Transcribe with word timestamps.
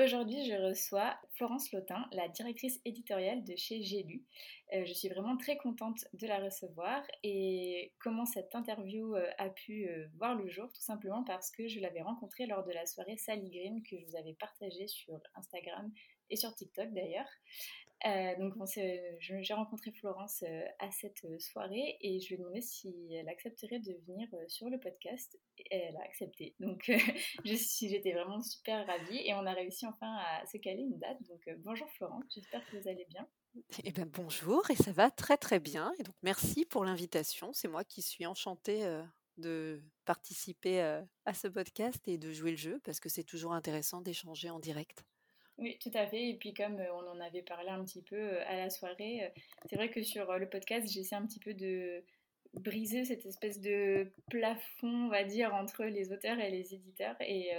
Aujourd'hui, 0.00 0.44
je 0.44 0.54
reçois 0.54 1.18
Florence 1.32 1.72
Lautin, 1.72 2.06
la 2.12 2.28
directrice 2.28 2.80
éditoriale 2.84 3.42
de 3.42 3.56
chez 3.56 3.82
J'ai. 3.82 4.06
Euh, 4.72 4.84
je 4.84 4.92
suis 4.92 5.08
vraiment 5.08 5.36
très 5.36 5.56
contente 5.56 6.04
de 6.12 6.24
la 6.28 6.38
recevoir 6.38 7.02
et 7.24 7.90
comment 7.98 8.24
cette 8.24 8.54
interview 8.54 9.16
euh, 9.16 9.28
a 9.38 9.50
pu 9.50 9.88
euh, 9.88 10.06
voir 10.16 10.36
le 10.36 10.46
jour, 10.46 10.72
tout 10.72 10.80
simplement 10.80 11.24
parce 11.24 11.50
que 11.50 11.66
je 11.66 11.80
l'avais 11.80 12.02
rencontrée 12.02 12.46
lors 12.46 12.62
de 12.62 12.70
la 12.70 12.86
soirée 12.86 13.16
Sally 13.16 13.50
Green 13.50 13.82
que 13.82 13.98
je 13.98 14.06
vous 14.06 14.14
avais 14.14 14.34
partagée 14.34 14.86
sur 14.86 15.20
Instagram 15.34 15.90
et 16.30 16.36
sur 16.36 16.54
TikTok 16.54 16.92
d'ailleurs. 16.92 17.28
Euh, 18.06 18.38
donc 18.38 18.54
j'ai 19.18 19.54
rencontré 19.54 19.90
Florence 19.90 20.44
euh, 20.46 20.62
à 20.78 20.88
cette 20.92 21.24
euh, 21.24 21.38
soirée 21.40 21.98
et 22.00 22.20
je 22.20 22.28
lui 22.28 22.34
ai 22.34 22.38
demandé 22.38 22.60
si 22.60 23.12
elle 23.12 23.28
accepterait 23.28 23.80
de 23.80 23.92
venir 24.06 24.28
sur 24.46 24.70
le 24.70 24.78
podcast 24.78 25.36
elle 25.70 25.96
a 25.96 26.02
accepté. 26.02 26.54
Donc 26.60 26.88
j'étais 27.44 28.12
vraiment 28.12 28.40
super 28.40 28.86
ravie 28.86 29.18
et 29.26 29.34
on 29.34 29.44
a 29.44 29.52
réussi 29.52 29.84
enfin 29.86 30.16
à 30.16 30.46
se 30.46 30.58
caler 30.58 30.82
une 30.82 30.98
date. 30.98 31.18
Donc 31.28 31.48
bonjour 31.58 31.90
Florence, 31.90 32.24
j'espère 32.32 32.64
que 32.70 32.76
vous 32.76 32.88
allez 32.88 33.06
bien. 33.10 33.26
Eh 33.82 33.90
bien 33.90 34.06
bonjour 34.06 34.70
et 34.70 34.76
ça 34.76 34.92
va 34.92 35.10
très 35.10 35.36
très 35.36 35.58
bien 35.58 35.92
et 35.98 36.04
donc 36.04 36.14
merci 36.22 36.64
pour 36.64 36.84
l'invitation. 36.84 37.52
C'est 37.52 37.68
moi 37.68 37.82
qui 37.82 38.02
suis 38.02 38.26
enchantée 38.26 38.86
de 39.38 39.82
participer 40.04 40.80
à 41.24 41.34
ce 41.34 41.48
podcast 41.48 42.06
et 42.06 42.16
de 42.18 42.30
jouer 42.30 42.52
le 42.52 42.56
jeu 42.56 42.80
parce 42.84 43.00
que 43.00 43.08
c'est 43.08 43.24
toujours 43.24 43.54
intéressant 43.54 44.00
d'échanger 44.00 44.50
en 44.50 44.60
direct. 44.60 45.04
Oui, 45.58 45.76
tout 45.82 45.90
à 45.94 46.06
fait. 46.06 46.30
Et 46.30 46.34
puis 46.34 46.54
comme 46.54 46.78
euh, 46.78 46.92
on 46.94 47.08
en 47.08 47.20
avait 47.20 47.42
parlé 47.42 47.68
un 47.68 47.84
petit 47.84 48.02
peu 48.02 48.16
euh, 48.16 48.42
à 48.46 48.56
la 48.56 48.70
soirée, 48.70 49.24
euh, 49.24 49.40
c'est 49.68 49.76
vrai 49.76 49.90
que 49.90 50.02
sur 50.02 50.32
le 50.38 50.48
podcast, 50.48 50.88
j'essaie 50.88 51.16
un 51.16 51.26
petit 51.26 51.40
peu 51.40 51.52
de 51.52 52.02
briser 52.54 53.04
cette 53.04 53.26
espèce 53.26 53.60
de 53.60 54.10
plafond, 54.30 55.06
on 55.06 55.08
va 55.08 55.24
dire, 55.24 55.52
entre 55.54 55.84
les 55.84 56.12
auteurs 56.12 56.38
et 56.38 56.50
les 56.50 56.74
éditeurs. 56.74 57.14
Et 57.20 57.50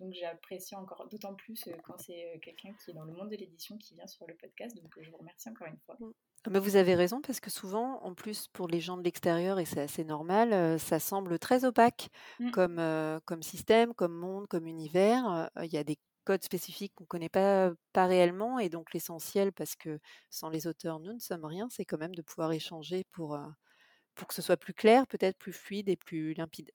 donc 0.00 0.12
j'apprécie 0.14 0.74
encore 0.74 1.06
d'autant 1.08 1.34
plus 1.34 1.68
quand 1.84 1.96
c'est 1.98 2.38
quelqu'un 2.42 2.72
qui 2.72 2.90
est 2.90 2.94
dans 2.94 3.04
le 3.04 3.12
monde 3.12 3.30
de 3.30 3.36
l'édition 3.36 3.78
qui 3.78 3.94
vient 3.94 4.08
sur 4.08 4.26
le 4.26 4.34
podcast. 4.34 4.76
Donc 4.82 4.92
je 5.00 5.08
vous 5.10 5.18
remercie 5.18 5.48
encore 5.48 5.68
une 5.68 5.78
fois. 5.86 5.96
Ah, 6.44 6.50
mais 6.50 6.58
vous 6.58 6.74
avez 6.74 6.96
raison 6.96 7.20
parce 7.20 7.38
que 7.38 7.50
souvent, 7.50 8.02
en 8.02 8.14
plus 8.14 8.48
pour 8.48 8.66
les 8.66 8.80
gens 8.80 8.96
de 8.96 9.04
l'extérieur, 9.04 9.60
et 9.60 9.64
c'est 9.64 9.80
assez 9.80 10.04
normal, 10.04 10.80
ça 10.80 10.98
semble 10.98 11.38
très 11.38 11.64
opaque 11.64 12.08
mmh. 12.40 12.50
comme, 12.50 13.20
comme 13.26 13.44
système, 13.44 13.94
comme 13.94 14.12
monde, 14.12 14.48
comme 14.48 14.66
univers. 14.66 15.50
Il 15.62 15.72
y 15.72 15.78
a 15.78 15.84
des 15.84 15.98
codes 16.26 16.44
spécifiques 16.44 16.94
qu'on 16.96 17.04
ne 17.04 17.08
connaît 17.08 17.30
pas, 17.30 17.72
pas 17.94 18.06
réellement. 18.06 18.58
Et 18.60 18.68
donc 18.70 18.92
l'essentiel, 18.94 19.52
parce 19.52 19.76
que 19.76 20.00
sans 20.30 20.50
les 20.50 20.66
auteurs, 20.68 21.00
nous 21.00 21.14
ne 21.14 21.20
sommes 21.20 21.44
rien, 21.46 21.68
c'est 21.70 21.86
quand 21.86 21.98
même 21.98 22.14
de 22.16 22.22
pouvoir 22.22 22.52
échanger 22.52 23.04
pour, 23.12 23.38
pour 24.14 24.28
que 24.28 24.34
ce 24.34 24.42
soit 24.42 24.56
plus 24.58 24.74
clair, 24.74 25.06
peut-être 25.08 25.38
plus 25.38 25.52
fluide 25.54 25.88
et 25.90 25.96
plus 25.96 26.34
limpide. 26.34 26.72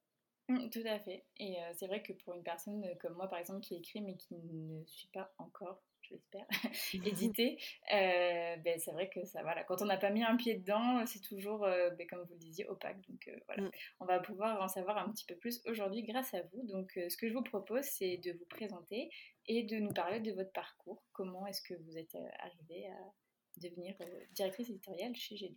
Mmh, 0.49 0.69
tout 0.69 0.83
à 0.85 0.99
fait. 0.99 1.25
Et 1.38 1.57
c'est 1.73 1.88
vrai 1.88 2.03
que 2.03 2.13
pour 2.13 2.33
une 2.33 2.44
personne 2.44 2.85
comme 2.99 3.13
moi, 3.16 3.27
par 3.27 3.39
exemple, 3.39 3.61
qui 3.61 3.75
écrit 3.75 4.02
mais 4.02 4.17
qui 4.17 4.35
ne 4.35 4.83
suit 4.85 5.09
pas 5.13 5.33
encore 5.38 5.83
j'espère, 6.12 6.45
édité, 7.06 7.58
euh, 7.94 8.56
ben, 8.58 8.80
c'est 8.80 8.92
vrai 8.92 9.09
que 9.09 9.23
ça, 9.26 9.42
voilà, 9.42 9.64
quand 9.64 9.81
on 9.81 9.86
n'a 9.86 9.98
pas 9.98 10.09
mis 10.09 10.23
un 10.23 10.36
pied 10.36 10.56
dedans, 10.56 11.06
c'est 11.06 11.22
toujours, 11.22 11.66
euh, 11.66 11.90
ben, 11.92 12.06
comme 12.08 12.23
vous 12.23 12.34
le 12.34 12.40
disiez, 12.40 12.68
opaque. 12.68 13.02
Donc 13.09 13.28
euh, 13.28 13.38
voilà, 13.48 13.64
mm. 13.64 13.72
on 14.02 14.06
va 14.06 14.20
pouvoir 14.20 14.62
en 14.62 14.68
savoir 14.68 14.98
un 14.98 15.09
petit 15.12 15.26
peu 15.26 15.36
plus 15.36 15.62
aujourd'hui 15.66 16.03
grâce 16.03 16.34
à 16.34 16.42
vous. 16.53 16.64
Donc 16.68 16.92
ce 16.95 17.18
que 17.18 17.28
je 17.28 17.34
vous 17.34 17.44
propose, 17.44 17.86
c'est 17.86 18.18
de 18.18 18.31
vous 18.34 18.45
présenter 18.45 19.09
et 19.47 19.63
de 19.63 19.78
nous 19.78 19.94
parler 19.94 20.19
de 20.19 20.31
votre 20.34 20.52
parcours. 20.52 21.03
Comment 21.13 21.47
est-ce 21.47 21.62
que 21.62 21.74
vous 21.74 21.97
êtes 21.97 22.16
arrivée 22.40 22.88
à 22.88 23.14
devenir 23.58 23.96
directrice 24.31 24.69
éditoriale 24.69 25.16
chez 25.16 25.35
J'ai 25.35 25.50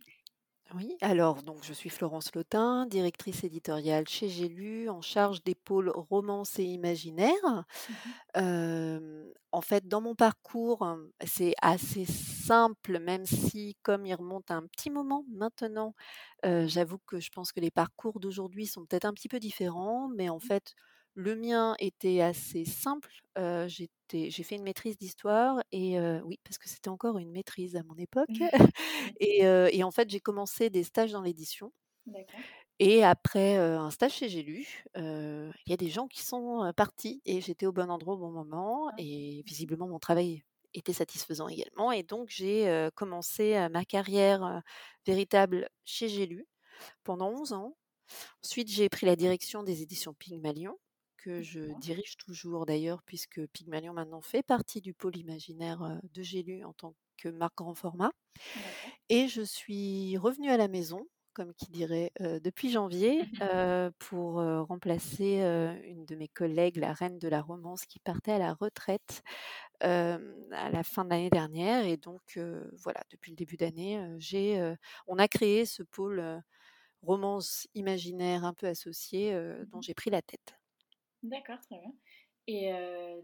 oui, 0.73 0.97
alors 1.01 1.43
donc 1.43 1.63
je 1.63 1.73
suis 1.73 1.89
Florence 1.89 2.33
Lotin, 2.33 2.85
directrice 2.87 3.43
éditoriale 3.43 4.07
chez 4.07 4.27
J'ai 4.29 4.47
lu, 4.49 4.89
en 4.89 4.99
charge 5.01 5.43
des 5.43 5.53
pôles 5.55 5.89
romance 5.89 6.57
et 6.59 6.63
imaginaire. 6.63 7.65
Mmh 7.87 8.11
en 9.51 9.61
fait, 9.61 9.87
dans 9.87 10.01
mon 10.01 10.15
parcours, 10.15 10.85
c'est 11.25 11.53
assez 11.61 12.03
simple, 12.05 12.99
même 12.99 13.25
si 13.25 13.77
comme 13.83 14.05
il 14.05 14.13
remonte 14.13 14.51
à 14.51 14.55
un 14.55 14.67
petit 14.67 14.89
moment 14.89 15.23
maintenant, 15.31 15.95
j'avoue 16.43 16.97
que 17.07 17.19
je 17.19 17.29
pense 17.29 17.51
que 17.53 17.59
les 17.61 17.71
parcours 17.71 18.19
d'aujourd'hui 18.19 18.65
sont 18.67 18.85
peut-être 18.85 19.05
un 19.05 19.13
petit 19.13 19.29
peu 19.29 19.39
différents, 19.39 20.09
mais 20.09 20.29
en 20.29 20.37
mmh. 20.37 20.41
fait, 20.41 20.75
le 21.13 21.35
mien 21.35 21.75
était 21.79 22.21
assez 22.21 22.65
simple. 22.65 23.11
j'ai 23.67 23.89
fait 24.09 24.55
une 24.55 24.63
maîtrise 24.63 24.97
d'histoire 24.97 25.61
et 25.71 25.99
oui, 26.23 26.39
parce 26.43 26.57
que 26.57 26.69
c'était 26.69 26.89
encore 26.89 27.17
une 27.17 27.31
maîtrise 27.31 27.75
à 27.75 27.83
mon 27.83 27.95
époque. 27.95 28.29
Mmh. 28.29 28.49
et, 29.19 29.83
en 29.83 29.91
fait, 29.91 30.09
j'ai 30.09 30.19
commencé 30.19 30.69
des 30.69 30.83
stages 30.83 31.11
dans 31.11 31.21
l'édition. 31.21 31.71
Et 32.79 33.03
après 33.03 33.55
un 33.55 33.89
stage 33.89 34.15
chez 34.15 34.29
J'ai 34.29 34.43
lu, 34.43 34.67
il 34.95 35.51
y 35.67 35.73
a 35.73 35.77
des 35.77 35.89
gens 35.89 36.07
qui 36.07 36.21
sont 36.21 36.71
partis 36.75 37.21
et 37.25 37.41
j'étais 37.41 37.65
au 37.65 37.71
bon 37.71 37.89
endroit 37.89 38.15
au 38.15 38.17
bon 38.19 38.31
moment. 38.31 38.89
Ah. 38.89 38.95
Et 38.97 39.43
visiblement, 39.45 39.87
mon 39.87 39.99
travail 39.99 40.43
était 40.73 40.93
satisfaisant 40.93 41.47
également. 41.47 41.91
Et 41.91 42.03
donc, 42.03 42.29
j'ai 42.29 42.89
commencé 42.95 43.67
ma 43.71 43.85
carrière 43.85 44.61
véritable 45.05 45.69
chez 45.85 46.09
J'ai 46.09 46.25
lu 46.25 46.47
pendant 47.03 47.29
11 47.31 47.53
ans. 47.53 47.75
Ensuite, 48.43 48.69
j'ai 48.69 48.89
pris 48.89 49.05
la 49.05 49.15
direction 49.15 49.63
des 49.63 49.81
éditions 49.81 50.13
Pygmalion 50.13 50.77
que 51.25 51.41
je 51.41 51.73
dirige 51.79 52.17
toujours 52.17 52.67
d'ailleurs, 52.67 53.01
puisque 53.01 53.43
Pygmalion 53.47 53.93
maintenant 53.93 54.21
fait 54.21 54.43
partie 54.43 54.79
du 54.79 54.93
pôle 54.93 55.17
imaginaire 55.17 55.99
de 56.13 56.21
Gélu 56.21 56.63
en 56.63 56.73
tant 56.73 56.93
que 57.17 57.29
marque 57.29 57.55
grand 57.55 57.73
format. 57.73 58.11
Et 59.09 59.27
je 59.27 59.41
suis 59.41 60.17
revenue 60.17 60.51
à 60.51 60.57
la 60.57 60.67
maison, 60.67 61.07
comme 61.33 61.55
qui 61.55 61.71
dirait, 61.71 62.11
depuis 62.19 62.69
janvier, 62.69 63.23
pour 63.97 64.35
remplacer 64.35 65.39
une 65.85 66.05
de 66.05 66.15
mes 66.15 66.27
collègues, 66.27 66.77
la 66.77 66.93
reine 66.93 67.17
de 67.17 67.27
la 67.27 67.41
romance, 67.41 67.87
qui 67.87 67.97
partait 67.99 68.33
à 68.33 68.37
la 68.37 68.53
retraite 68.53 69.23
à 69.79 70.19
la 70.71 70.83
fin 70.83 71.05
de 71.05 71.09
l'année 71.09 71.31
dernière. 71.31 71.87
Et 71.87 71.97
donc, 71.97 72.39
voilà, 72.83 73.01
depuis 73.09 73.31
le 73.31 73.35
début 73.35 73.57
d'année, 73.57 73.99
j'ai, 74.19 74.75
on 75.07 75.17
a 75.17 75.27
créé 75.27 75.65
ce 75.65 75.81
pôle 75.81 76.43
romance 77.01 77.67
imaginaire 77.73 78.45
un 78.45 78.53
peu 78.53 78.67
associé, 78.67 79.33
dont 79.71 79.79
mmh 79.79 79.81
j'ai 79.81 79.95
pris 79.95 80.11
la 80.11 80.21
tête. 80.21 80.55
D'accord, 81.29 81.59
très 81.61 81.77
bien. 81.77 81.93
Et 82.47 82.71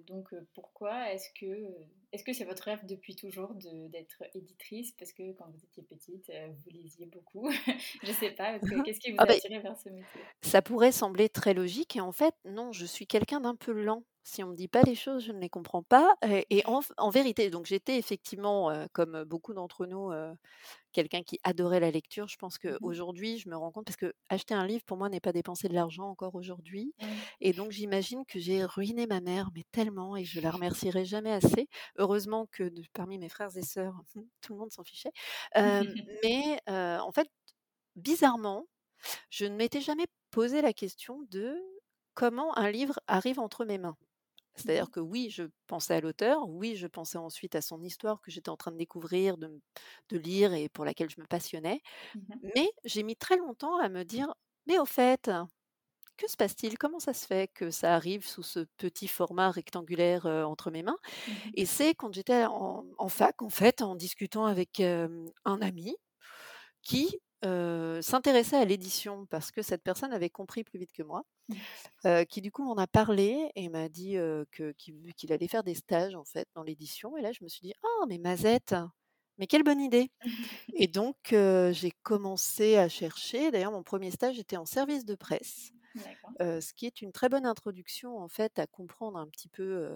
donc 0.08 0.34
pourquoi 0.56 1.14
est-ce 1.14 1.30
que 1.40 1.68
est-ce 2.12 2.24
que 2.24 2.34
c'est 2.34 2.44
votre 2.44 2.64
rêve 2.64 2.84
depuis 2.88 3.16
toujours 3.16 3.54
d'être 3.54 4.24
éditrice? 4.34 4.94
Parce 4.94 5.14
que 5.14 5.32
quand 5.34 5.46
vous 5.48 5.64
étiez 5.64 5.84
petite, 5.84 6.32
vous 6.58 6.70
lisiez 6.72 7.06
beaucoup. 7.06 7.48
je 8.04 8.08
ne 8.08 8.14
sais 8.14 8.32
pas. 8.32 8.58
Qu'est-ce 8.86 9.00
qui 9.00 9.12
vous 9.12 9.18
ah 9.20 9.24
a 9.24 9.26
bah, 9.28 9.34
attiré 9.34 9.60
vers 9.60 9.78
ce 9.78 9.90
métier? 9.90 10.22
Ça 10.42 10.64
pourrait 10.64 10.92
sembler 10.92 11.30
très 11.30 11.54
logique 11.54 11.96
et 11.96 12.02
en 12.02 12.12
fait 12.12 12.34
non. 12.46 12.72
Je 12.72 12.86
suis 12.86 13.06
quelqu'un 13.06 13.42
d'un 13.42 13.56
peu 13.56 13.72
lent. 13.72 14.04
Si 14.24 14.44
on 14.44 14.48
me 14.48 14.56
dit 14.56 14.68
pas 14.68 14.84
les 14.84 14.96
choses, 14.96 15.24
je 15.26 15.32
ne 15.32 15.40
les 15.40 15.50
comprends 15.50 15.82
pas. 15.82 16.16
Et, 16.50 16.64
en, 16.66 17.10
vérité, 17.10 17.50
donc 17.50 17.66
j'étais 17.66 17.98
effectivement, 17.98 18.72
comme 18.94 19.24
beaucoup 19.24 19.54
d'entre 19.54 19.86
nous, 19.88 20.12
quelqu'un 20.92 21.24
qui 21.24 21.40
adorait 21.44 21.80
la 21.80 21.92
lecture. 21.92 22.28
Je 22.28 22.38
pense 22.38 22.56
mmh 22.56 22.78
qu'aujourd'hui, 22.80 23.38
je 23.40 23.50
me 23.50 23.56
rends 23.56 23.72
compte, 23.72 23.86
parce 23.86 23.98
que 23.98 24.14
acheter 24.30 24.54
un 24.54 24.68
livre, 24.68 24.84
pour 24.86 24.98
moi, 24.98 25.10
n'est 25.10 25.20
pas 25.20 25.32
dépenser 25.32 25.70
de 25.70 25.74
l'argent 25.74 26.08
encore 26.08 26.36
aujourd'hui. 26.36 26.94
Mmh. 27.02 27.06
Et 27.42 27.54
donc, 27.54 27.72
j'imagine 27.72 28.26
que 28.26 28.40
j'ai 28.40 28.64
ruiné 28.64 29.08
ma 29.08 29.22
mère, 29.22 29.50
mais 29.56 29.64
tellement, 29.72 30.16
et 30.16 30.24
je 30.24 30.40
la 30.40 30.52
remercierai 30.52 31.06
jamais 31.06 31.32
assez. 31.32 31.68
Heureusement 31.98 32.48
que 32.52 32.72
parmi 32.94 33.18
mes 33.18 33.30
frères 33.30 33.56
et 33.58 33.64
sœurs, 33.64 33.96
tout 34.42 34.54
le 34.54 34.60
monde 34.60 34.72
s'en 34.72 34.84
fichait. 34.84 35.12
mais 36.24 36.60
en 36.68 37.12
fait, 37.12 37.28
bizarrement, 37.96 38.68
je 39.30 39.46
ne 39.46 39.56
m'étais 39.56 39.82
jamais 39.82 40.06
posé 40.30 40.62
la 40.62 40.74
question 40.74 41.22
de 41.30 41.56
comment 42.14 42.58
un 42.58 42.70
livre 42.72 43.00
arrive 43.08 43.40
entre 43.40 43.66
mes 43.66 43.78
mains. 43.78 43.98
C'est-à-dire 44.56 44.92
que 44.92 45.00
oui, 45.00 45.30
je 45.30 45.44
pensais 45.68 45.96
à 45.96 46.02
l'auteur, 46.02 46.48
oui, 46.50 46.76
je 46.76 46.88
pensais 46.88 47.18
ensuite 47.18 47.56
à 47.56 47.62
son 47.62 47.82
histoire 47.82 48.22
que 48.22 48.32
j'étais 48.32 48.50
en 48.50 48.58
train 48.58 48.72
de 48.72 48.78
découvrir, 48.78 49.38
de, 49.38 49.62
lire 50.12 50.54
et 50.54 50.70
pour 50.70 50.86
laquelle 50.86 51.10
je 51.10 51.22
me 51.22 51.26
passionnais. 51.26 51.82
Mmh 52.16 52.20
mais 52.56 52.70
j'ai 52.86 53.04
mis 53.04 53.16
très 53.16 53.38
longtemps 53.38 53.78
à 53.78 53.90
me 53.90 54.04
dire, 54.04 54.34
mais 54.68 54.78
au 54.80 54.86
fait, 54.86 55.32
que 56.18 56.30
se 56.30 56.38
passe-t-il? 56.38 56.78
Comment 56.78 57.00
ça 57.00 57.14
se 57.14 57.26
fait 57.26 57.52
que 57.54 57.72
ça 57.72 57.96
arrive 57.96 58.28
sous 58.28 58.44
ce 58.44 58.60
petit 58.78 59.08
format 59.08 59.52
rectangulaire 59.52 60.26
entre 60.26 60.72
mes 60.72 60.84
mains? 60.84 60.98
Mmh 61.28 61.32
Et 61.56 61.66
c'est 61.66 61.96
quand 61.96 62.14
j'étais 62.14 62.46
en, 62.46 63.10
fac, 63.10 63.42
en 63.42 63.50
fait, 63.50 63.82
en 63.82 63.96
discutant 63.96 64.46
avec 64.46 64.82
un 64.82 65.62
ami 65.62 65.96
qui 66.82 67.20
s'intéressait 67.44 68.58
à 68.58 68.66
l'édition 68.66 69.26
parce 69.28 69.52
que 69.52 69.62
cette 69.62 69.84
personne 69.84 70.14
avait 70.14 70.30
compris 70.30 70.64
plus 70.64 70.80
vite 70.80 70.92
que 70.92 71.04
moi, 71.04 71.24
mmh. 71.50 72.26
qui 72.30 72.42
du 72.42 72.52
coup 72.52 72.64
m'en 72.64 72.78
a 72.78 72.88
parlé 72.88 73.52
et 73.56 73.70
m'a 73.70 73.90
dit 73.90 74.14
que, 74.52 74.74
qu'il, 74.74 75.34
allait 75.34 75.48
faire 75.48 75.64
des 75.64 75.76
stages 75.76 76.16
en 76.16 76.26
fait 76.26 76.48
dans 76.56 76.64
l'édition. 76.64 77.18
Et 77.18 77.22
là, 77.22 77.32
je 77.32 77.44
me 77.44 77.50
suis 77.50 77.62
dit, 77.62 77.74
ah, 77.84 78.06
mais 78.08 78.18
Mazette, 78.18 78.76
mais 79.38 79.48
quelle 79.48 79.64
bonne 79.64 79.82
idée 79.82 80.12
et 80.76 80.88
donc 80.88 81.16
j'ai 81.30 81.92
commencé 82.04 82.78
à 82.78 82.90
chercher. 82.90 83.52
D'ailleurs, 83.52 83.72
mon 83.72 83.84
premier 83.84 84.12
stage 84.12 84.38
était 84.40 84.58
en 84.58 84.66
service 84.66 85.06
de 85.06 85.16
presse, 85.16 85.72
ce 86.40 86.74
qui 86.74 86.86
est 86.86 87.02
une 87.02 87.12
très 87.12 87.30
bonne 87.30 87.46
introduction, 87.46 88.18
en 88.20 88.28
fait, 88.28 88.60
à 88.60 88.68
comprendre 88.68 89.18
un 89.18 89.28
petit 89.28 89.50
peu, 89.50 89.90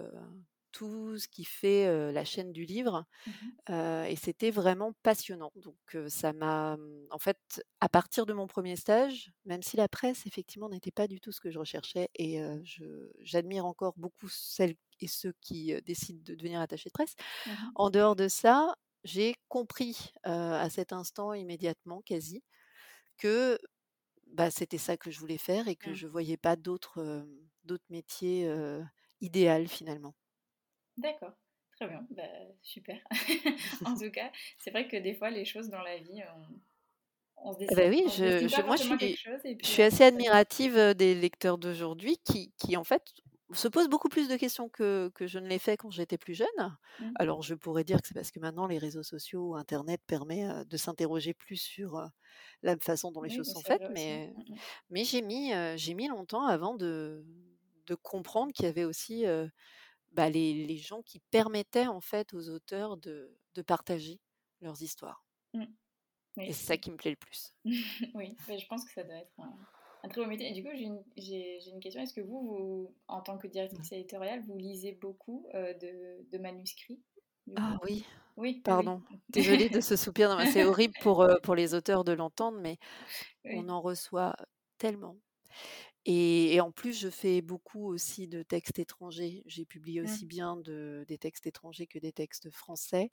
tout 0.76 1.18
ce 1.18 1.28
qui 1.28 1.44
fait, 1.44 2.12
la 2.12 2.24
chaîne 2.24 2.52
du 2.52 2.64
livre, 2.64 3.06
mmh 3.26 3.66
et 3.70 4.16
c'était 4.16 4.50
vraiment 4.50 4.92
passionnant. 5.02 5.52
Donc 5.56 5.96
ça 6.08 6.32
m'a, 6.32 6.76
mmh, 6.76 7.06
en 7.10 7.18
fait, 7.18 7.62
à 7.80 7.88
partir 7.88 8.26
de 8.26 8.32
mon 8.34 8.46
premier 8.46 8.76
stage, 8.76 9.32
même 9.46 9.62
si 9.62 9.76
la 9.76 9.88
presse 9.88 10.26
effectivement 10.26 10.68
n'était 10.68 10.92
pas 10.92 11.08
du 11.08 11.20
tout 11.20 11.32
ce 11.32 11.40
que 11.40 11.50
je 11.50 11.58
recherchais 11.58 12.08
et 12.16 12.40
je 12.64 13.10
j'admire 13.20 13.66
encore 13.66 13.94
beaucoup 13.96 14.28
celles 14.28 14.76
et 15.00 15.08
ceux 15.08 15.34
qui, 15.42 15.74
décident 15.84 16.20
de 16.24 16.34
devenir 16.34 16.60
attachés 16.60 16.90
de 16.90 16.92
presse. 16.94 17.14
Mmh 17.46 17.76
En 17.76 17.90
dehors 17.90 18.16
de 18.16 18.28
ça, 18.28 18.74
j'ai 19.04 19.34
compris, 19.48 20.12
à 20.24 20.68
cet 20.70 20.92
instant 20.92 21.34
immédiatement 21.34 22.02
quasi, 22.02 22.42
que, 23.18 23.58
bah, 24.28 24.50
c'était 24.50 24.78
ça 24.78 24.96
que 24.96 25.10
je 25.10 25.20
voulais 25.20 25.38
faire 25.38 25.68
et 25.68 25.76
que 25.76 25.92
Mmh. 25.92 25.94
je 25.94 26.06
voyais 26.08 26.36
pas 26.38 26.56
d'autres, 26.56 27.26
d'autres 27.64 27.84
métiers, 27.90 28.50
idéal 29.20 29.68
finalement. 29.68 30.14
D'accord, 30.96 31.34
très 31.72 31.88
bien, 31.88 32.06
bah, 32.10 32.22
super. 32.62 32.98
En 33.84 33.98
tout 33.98 34.10
cas, 34.10 34.32
c'est 34.58 34.70
vrai 34.70 34.88
que 34.88 34.96
des 34.96 35.14
fois 35.14 35.30
les 35.30 35.44
choses 35.44 35.68
dans 35.68 35.82
la 35.82 35.98
vie, 35.98 36.22
on 36.36 36.60
on 37.38 37.52
se 37.54 37.58
Eh 37.68 37.74
beh, 37.74 37.88
destine 37.88 37.90
oui, 37.90 38.04
on 38.06 38.16
se 38.18 38.46
je 38.48 38.62
moi 38.62 38.76
je 38.76 38.82
suis 38.82 39.16
chose 39.16 39.42
je 39.62 39.66
suis 39.68 39.82
assez 39.82 40.04
admirative, 40.04 40.76
heu, 40.76 40.94
des 40.94 41.14
lecteurs 41.14 41.58
d'aujourd'hui 41.58 42.18
qui 42.24 42.52
qui 42.58 42.76
en 42.76 42.84
fait 42.84 43.02
se 43.52 43.66
posent 43.68 43.88
beaucoup 43.88 44.08
plus 44.08 44.28
de 44.28 44.36
questions 44.36 44.68
que 44.68 45.10
que 45.14 45.26
je 45.26 45.38
ne 45.40 45.48
l'ai 45.48 45.58
fait 45.58 45.76
quand 45.76 45.90
j'étais 45.90 46.18
plus 46.18 46.34
jeune. 46.34 46.78
Mmh. 46.98 47.16
Alors 47.16 47.42
je 47.42 47.54
pourrais 47.54 47.82
dire 47.84 48.00
que 48.02 48.06
c'est 48.08 48.14
parce 48.14 48.30
que 48.30 48.38
maintenant 48.40 48.66
les 48.68 48.78
réseaux 48.78 49.02
sociaux 49.02 49.50
ou 49.52 49.56
internet 49.56 50.00
permet, 50.06 50.44
heu, 50.48 50.64
de 50.64 50.76
s'interroger 50.76 51.34
plus 51.34 51.56
sur, 51.56 51.96
heu, 51.98 52.06
la 52.62 52.76
façon 52.78 53.10
dont 53.12 53.22
les 53.22 53.30
Oui, 53.30 53.30
choses 53.30 53.46
mais 53.46 53.54
sont 53.54 53.62
faites, 53.64 53.82
mais 53.88 54.36
Mmh 54.36 54.44
mh. 54.48 54.58
mais 54.90 55.04
j'ai 55.04 55.22
mis, 55.22 55.52
j'ai 55.76 55.94
mis 55.94 56.08
longtemps 56.08 56.46
avant 56.46 56.74
de 56.76 57.24
de 57.86 57.94
comprendre 57.96 58.52
qu'il 58.52 58.66
y 58.66 58.68
avait 58.68 58.84
aussi, 58.84 59.24
bah, 60.16 60.30
les 60.30 60.66
les 60.66 60.78
gens 60.78 61.02
qui 61.02 61.20
permettaient 61.20 61.86
en 61.88 62.00
fait 62.00 62.34
aux 62.34 62.48
auteurs 62.50 62.96
de 62.98 63.38
de 63.54 63.62
partager 63.62 64.20
leurs 64.60 64.82
histoires. 64.82 65.24
Mmh. 65.54 65.66
Et 66.46 66.52
c'est 66.54 66.64
ça 66.64 66.78
qui 66.78 66.90
me 66.90 66.96
plaît 66.96 67.10
le 67.10 67.16
plus. 67.16 67.52
oui, 68.14 68.36
bah, 68.46 68.56
je 68.56 68.66
pense 68.66 68.84
que 68.84 68.92
ça 68.92 69.04
doit 69.04 69.16
être 69.16 69.38
un 69.40 69.58
un 70.02 70.08
très 70.08 70.20
beau 70.22 70.28
métier 70.28 70.48
et 70.48 70.52
du 70.52 70.62
coup, 70.62 70.70
j'ai 70.72 70.84
une 70.84 71.02
une 71.16 71.80
question. 71.80 72.00
Est-ce 72.00 72.12
que 72.14 72.20
vous 72.20 72.40
vous, 72.46 72.96
en 73.08 73.22
tant 73.22 73.38
que 73.38 73.48
directrice 73.48 73.90
éditoriale, 73.92 74.44
vous 74.46 74.56
lisez 74.56 74.92
beaucoup, 74.92 75.48
heu, 75.54 75.74
de 75.74 76.24
de 76.30 76.38
manuscrits, 76.38 77.02
Ah 77.54 77.76
oui, 77.82 78.04
Oui, 78.36 78.60
pardon. 78.64 79.02
Désolée 79.30 79.70
de 79.70 79.80
ce 79.80 79.96
soupir 79.96 80.44
c'est 80.46 80.64
horrible 80.64 80.94
pour, 80.98 81.22
heu, 81.24 81.38
pour 81.42 81.54
les 81.54 81.74
auteurs 81.74 82.04
de 82.04 82.12
l'entendre, 82.12 82.58
mais 82.60 82.78
on 83.50 83.68
en 83.70 83.80
reçoit 83.82 84.36
tellement 84.78 85.18
et 86.06 86.54
et 86.54 86.60
en 86.62 86.72
plus, 86.72 86.98
je 86.98 87.10
fais 87.10 87.42
beaucoup 87.42 87.86
aussi 87.88 88.28
de 88.28 88.42
textes 88.44 88.78
étrangers. 88.80 89.42
J'ai 89.46 89.66
publié 89.66 90.02
Mmh. 90.02 90.16
aussi 90.16 90.26
bien 90.26 90.56
de 90.56 91.04
des 91.08 91.18
textes 91.18 91.46
étrangers 91.46 91.86
que 91.88 91.98
des 91.98 92.12
textes 92.12 92.50
français 92.50 93.10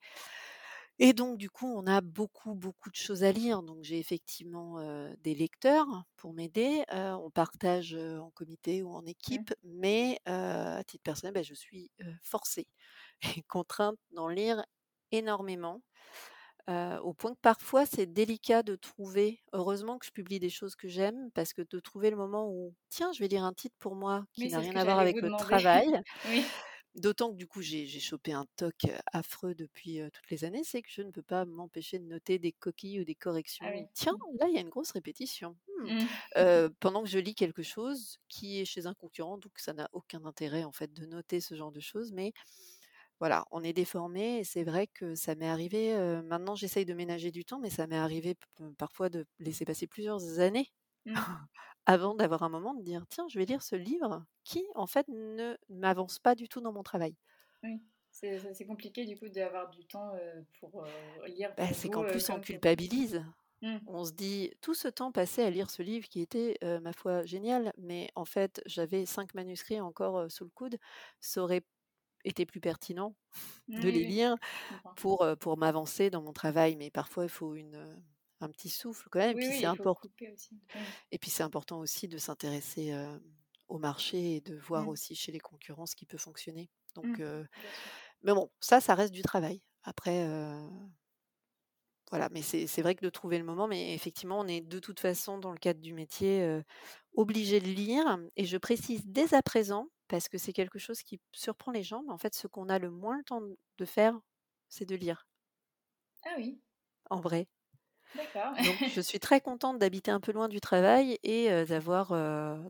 et 1.00 1.14
donc 1.14 1.38
du 1.38 1.50
coup, 1.50 1.68
on 1.68 1.88
a 1.88 2.02
beaucoup, 2.02 2.54
beaucoup 2.56 2.90
de 2.90 2.96
choses 2.96 3.24
à 3.24 3.32
lire. 3.32 3.64
Donc 3.64 3.84
j'ai 3.84 4.00
effectivement, 4.00 4.80
des 5.22 5.36
lecteurs 5.36 5.88
pour 6.18 6.34
m'aider, 6.34 6.84
on 6.92 7.32
partage, 7.32 7.96
en 7.96 8.32
comité 8.32 8.84
ou 8.84 8.90
en 8.94 9.06
Mmh. 9.28 9.44
équipe, 9.46 9.54
mais 9.64 10.20
à 10.26 10.84
titre 10.86 11.04
personnel, 11.04 11.34
bah, 11.34 11.44
je 11.44 11.54
suis, 11.54 11.92
forcée 12.22 12.68
et 13.38 13.44
contrainte 13.44 13.98
d'en 14.12 14.28
lire 14.28 14.64
énormément, 15.12 15.82
au 16.70 17.14
point 17.14 17.34
que 17.34 17.40
parfois 17.42 17.86
c'est 17.86 18.06
délicat 18.08 18.64
de 18.64 18.76
trouver 18.76 19.42
heureusement 19.54 19.98
que 20.00 20.06
je 20.06 20.12
publie 20.12 20.40
des 20.40 20.50
choses 20.50 20.76
que 20.76 20.88
j'aime 20.88 21.30
parce 21.34 21.54
que 21.54 21.62
de 21.62 21.80
trouver 21.80 22.10
le 22.10 22.16
moment 22.18 22.50
où: 22.50 22.76
«Tiens, 22.90 23.12
je 23.14 23.20
vais 23.20 23.28
lire 23.28 23.44
un 23.44 23.54
titre 23.54 23.76
pour 23.80 23.96
moi 23.96 24.26
qui 24.34 24.48
Oui, 24.48 24.50
n'a 24.50 24.60
rien 24.60 24.76
à 24.78 24.84
voir 24.86 25.00
avec 25.00 25.22
le 25.22 25.32
demander. 25.32 25.32
travail». 25.32 25.88
Oui. 26.24 26.54
D'autant 26.96 27.32
que 27.32 27.38
du 27.38 27.48
coup 27.48 27.62
j'ai 27.62 27.88
chopé 28.00 28.34
un 28.34 28.46
TOC, 28.58 28.88
affreux 29.14 29.56
depuis, 29.56 30.00
toutes 30.14 30.30
les 30.32 30.46
années, 30.46 30.64
c'est 30.64 30.82
que 30.84 30.90
je 30.92 31.02
ne 31.04 31.12
peux 31.12 31.24
pas 31.24 31.46
m'empêcher 31.46 32.00
de 32.00 32.06
noter 32.06 32.40
des 32.40 32.52
coquilles 32.54 33.02
ou 33.02 33.06
des 33.06 33.16
Ah 33.60 33.70
corrections 33.70 33.78
ou: 33.78 33.86
oui. 33.86 33.90
«Tiens, 33.94 34.14
Mmh. 34.14 34.24
là, 34.40 34.48
il 34.50 34.56
y 34.56 34.58
a 34.60 34.62
une 34.62 34.70
grosse 34.70 34.92
répétition. 34.92 35.58
Mmh», 35.80 35.92
Mmh. 36.40 36.74
pendant 36.80 37.04
que 37.04 37.10
je 37.10 37.20
lis 37.20 37.36
quelque 37.36 37.64
chose 37.64 38.20
qui 38.30 38.60
est 38.62 38.66
chez 38.66 38.88
un 38.88 38.94
concurrent, 38.96 39.38
donc 39.40 39.54
ça 39.60 39.74
n'a 39.74 39.90
aucun 39.94 40.26
intérêt 40.26 40.64
en 40.66 40.72
fait 40.74 40.94
de 40.94 41.06
noter 41.08 41.42
ce 41.42 41.56
genre 41.56 41.72
de 41.74 41.80
choses, 41.82 42.12
mais 42.14 42.34
voilà, 43.20 43.46
on 43.52 43.64
est 43.64 43.74
déformés 43.74 44.40
et 44.40 44.44
c'est 44.44 44.64
vrai 44.64 44.88
que 44.88 45.16
ça 45.16 45.36
m'est 45.36 45.48
arrivé, 45.50 45.96
maintenant 46.24 46.56
j'essaye 46.56 46.86
de 46.86 46.94
ménager 46.94 47.32
du 47.32 47.46
temps, 47.46 47.60
mais 47.60 47.70
ça 47.70 47.88
m'est 47.88 47.98
arrivé 47.98 48.36
parfois 48.78 49.10
de 49.10 49.26
laisser 49.40 49.66
passer 49.66 49.88
plusieurs 49.88 50.40
années 50.40 50.68
Mmh. 51.06 51.16
avant 51.86 52.16
d'avoir 52.16 52.44
un 52.44 52.50
moment 52.50 52.74
de 52.74 52.84
dire: 52.84 53.06
«Tiens, 53.10 53.28
je 53.30 53.40
vais 53.40 53.46
lire 53.46 53.64
ce 53.64 53.76
livre 53.76 54.26
qui 54.44 54.66
en 54.76 54.88
fait 54.88 55.08
ne 55.10 55.58
m'avance 55.70 56.20
pas 56.20 56.36
du 56.36 56.48
tout 56.50 56.62
dans 56.62 56.74
mon 56.74 56.84
travail». 56.84 57.16
Oui, 57.64 57.82
c'est 58.12 58.66
compliqué 58.68 59.06
du 59.06 59.18
coup 59.18 59.30
d'avoir 59.30 59.70
du 59.70 59.86
temps, 59.88 60.12
pour, 60.60 60.86
lire 61.28 61.56
Bah, 61.58 61.74
c'est 61.74 61.90
qu'en 61.90 62.04
plus 62.06 62.30
on 62.30 62.40
culpabilise. 62.40 63.24
Mmh. 63.62 63.80
On 63.88 64.06
se 64.06 64.14
dit: 64.14 64.52
«Tout 64.62 64.74
ce 64.76 64.88
temps 64.90 65.12
passé 65.12 65.44
à 65.44 65.50
lire 65.50 65.70
ce 65.72 65.84
livre 65.84 66.08
qui 66.10 66.22
était, 66.22 66.58
ma 66.82 66.94
foi 66.94 67.26
génial, 67.26 67.74
mais 67.78 68.10
en 68.16 68.26
fait 68.26 68.62
j'avais 68.66 69.06
5 69.06 69.34
manuscrits 69.36 69.82
encore, 69.82 70.32
sous 70.32 70.46
le 70.46 70.52
coude, 70.52 70.78
ça 71.22 71.44
aurait 71.44 71.64
été 72.24 72.46
plus 72.46 72.62
pertinent 72.62 73.16
de 73.78 73.90
les 73.90 74.04
lire 74.06 74.38
pour, 74.96 75.26
pour 75.40 75.58
m'avancer 75.58 76.10
dans 76.12 76.24
mon 76.24 76.34
travail». 76.34 76.76
Mais 76.78 76.92
parfois 76.92 77.26
il 77.26 77.30
faut 77.32 77.56
une, 77.56 78.04
un 78.42 78.50
petit 78.50 78.70
souffle 78.70 79.10
quand 79.12 79.20
même 79.20 79.32
et 79.32 79.36
puis 79.36 79.54
oui, 79.54 79.54
c'est 79.54 79.68
et 81.12 81.18
puis 81.20 81.32
important 81.44 81.80
aussi 81.80 82.08
de 82.08 82.18
s'intéresser, 82.18 82.94
au 83.68 83.80
marché 83.80 84.36
et 84.38 84.42
de 84.42 84.58
voir 84.58 84.88
Mmh. 84.88 84.90
aussi 84.90 85.16
chez 85.16 85.32
les 85.32 85.40
concurrents 85.40 85.86
ce 85.86 85.96
qui 85.96 86.06
peut 86.06 86.18
fonctionner. 86.18 86.70
Donc 86.96 87.20
Mmh. 87.20 87.48
mais 88.24 88.34
bon, 88.34 88.50
ça, 88.60 88.82
ça 88.82 88.96
reste 88.96 89.14
du 89.14 89.22
travail. 89.22 89.62
Après, 89.84 90.26
voilà, 92.12 92.30
mais 92.32 92.42
c'est 92.44 92.82
vrai 92.84 92.94
que 92.96 93.04
de 93.04 93.10
trouver 93.10 93.40
le 93.40 93.44
moment, 93.44 93.68
mais 93.68 93.96
effectivement, 93.96 94.40
on 94.40 94.48
est 94.48 94.62
de 94.62 94.78
toute 94.80 95.00
façon 95.00 95.40
dans 95.40 95.52
le 95.52 95.58
cadre 95.58 95.80
du 95.82 95.94
métier, 95.94 96.62
obligé 97.16 97.60
de 97.62 97.68
lire 97.68 98.20
et 98.38 98.46
je 98.46 98.58
précise 98.58 99.04
dès 99.06 99.36
à 99.36 99.44
présent, 99.44 99.90
parce 100.08 100.30
que 100.30 100.38
c'est 100.38 100.54
quelque 100.54 100.80
chose 100.80 101.02
qui 101.04 101.22
surprend 101.34 101.72
les 101.72 101.84
gens, 101.84 102.04
mais 102.06 102.14
en 102.14 102.18
fait, 102.18 102.36
ce 102.36 102.48
qu'on 102.48 102.70
a 102.70 102.80
le 102.80 102.90
moins 102.92 103.18
le 103.18 103.24
temps 103.24 103.42
de 103.78 103.86
faire, 103.86 104.20
c'est 104.70 104.86
de 104.86 104.96
lire. 104.96 105.28
Ah 106.26 106.36
oui, 106.38 106.62
En 107.10 107.22
vrai. 107.22 107.48
d'accord. 108.16 108.56
Donc 108.60 108.82
je 108.88 109.02
suis 109.02 109.20
très 109.20 109.42
contente 109.42 109.80
d'habiter 109.80 110.12
un 110.12 110.20
peu 110.20 110.32
loin 110.32 110.48
du 110.48 110.62
travail 110.62 111.18
et 111.24 111.50
d'avoir, 111.66 112.14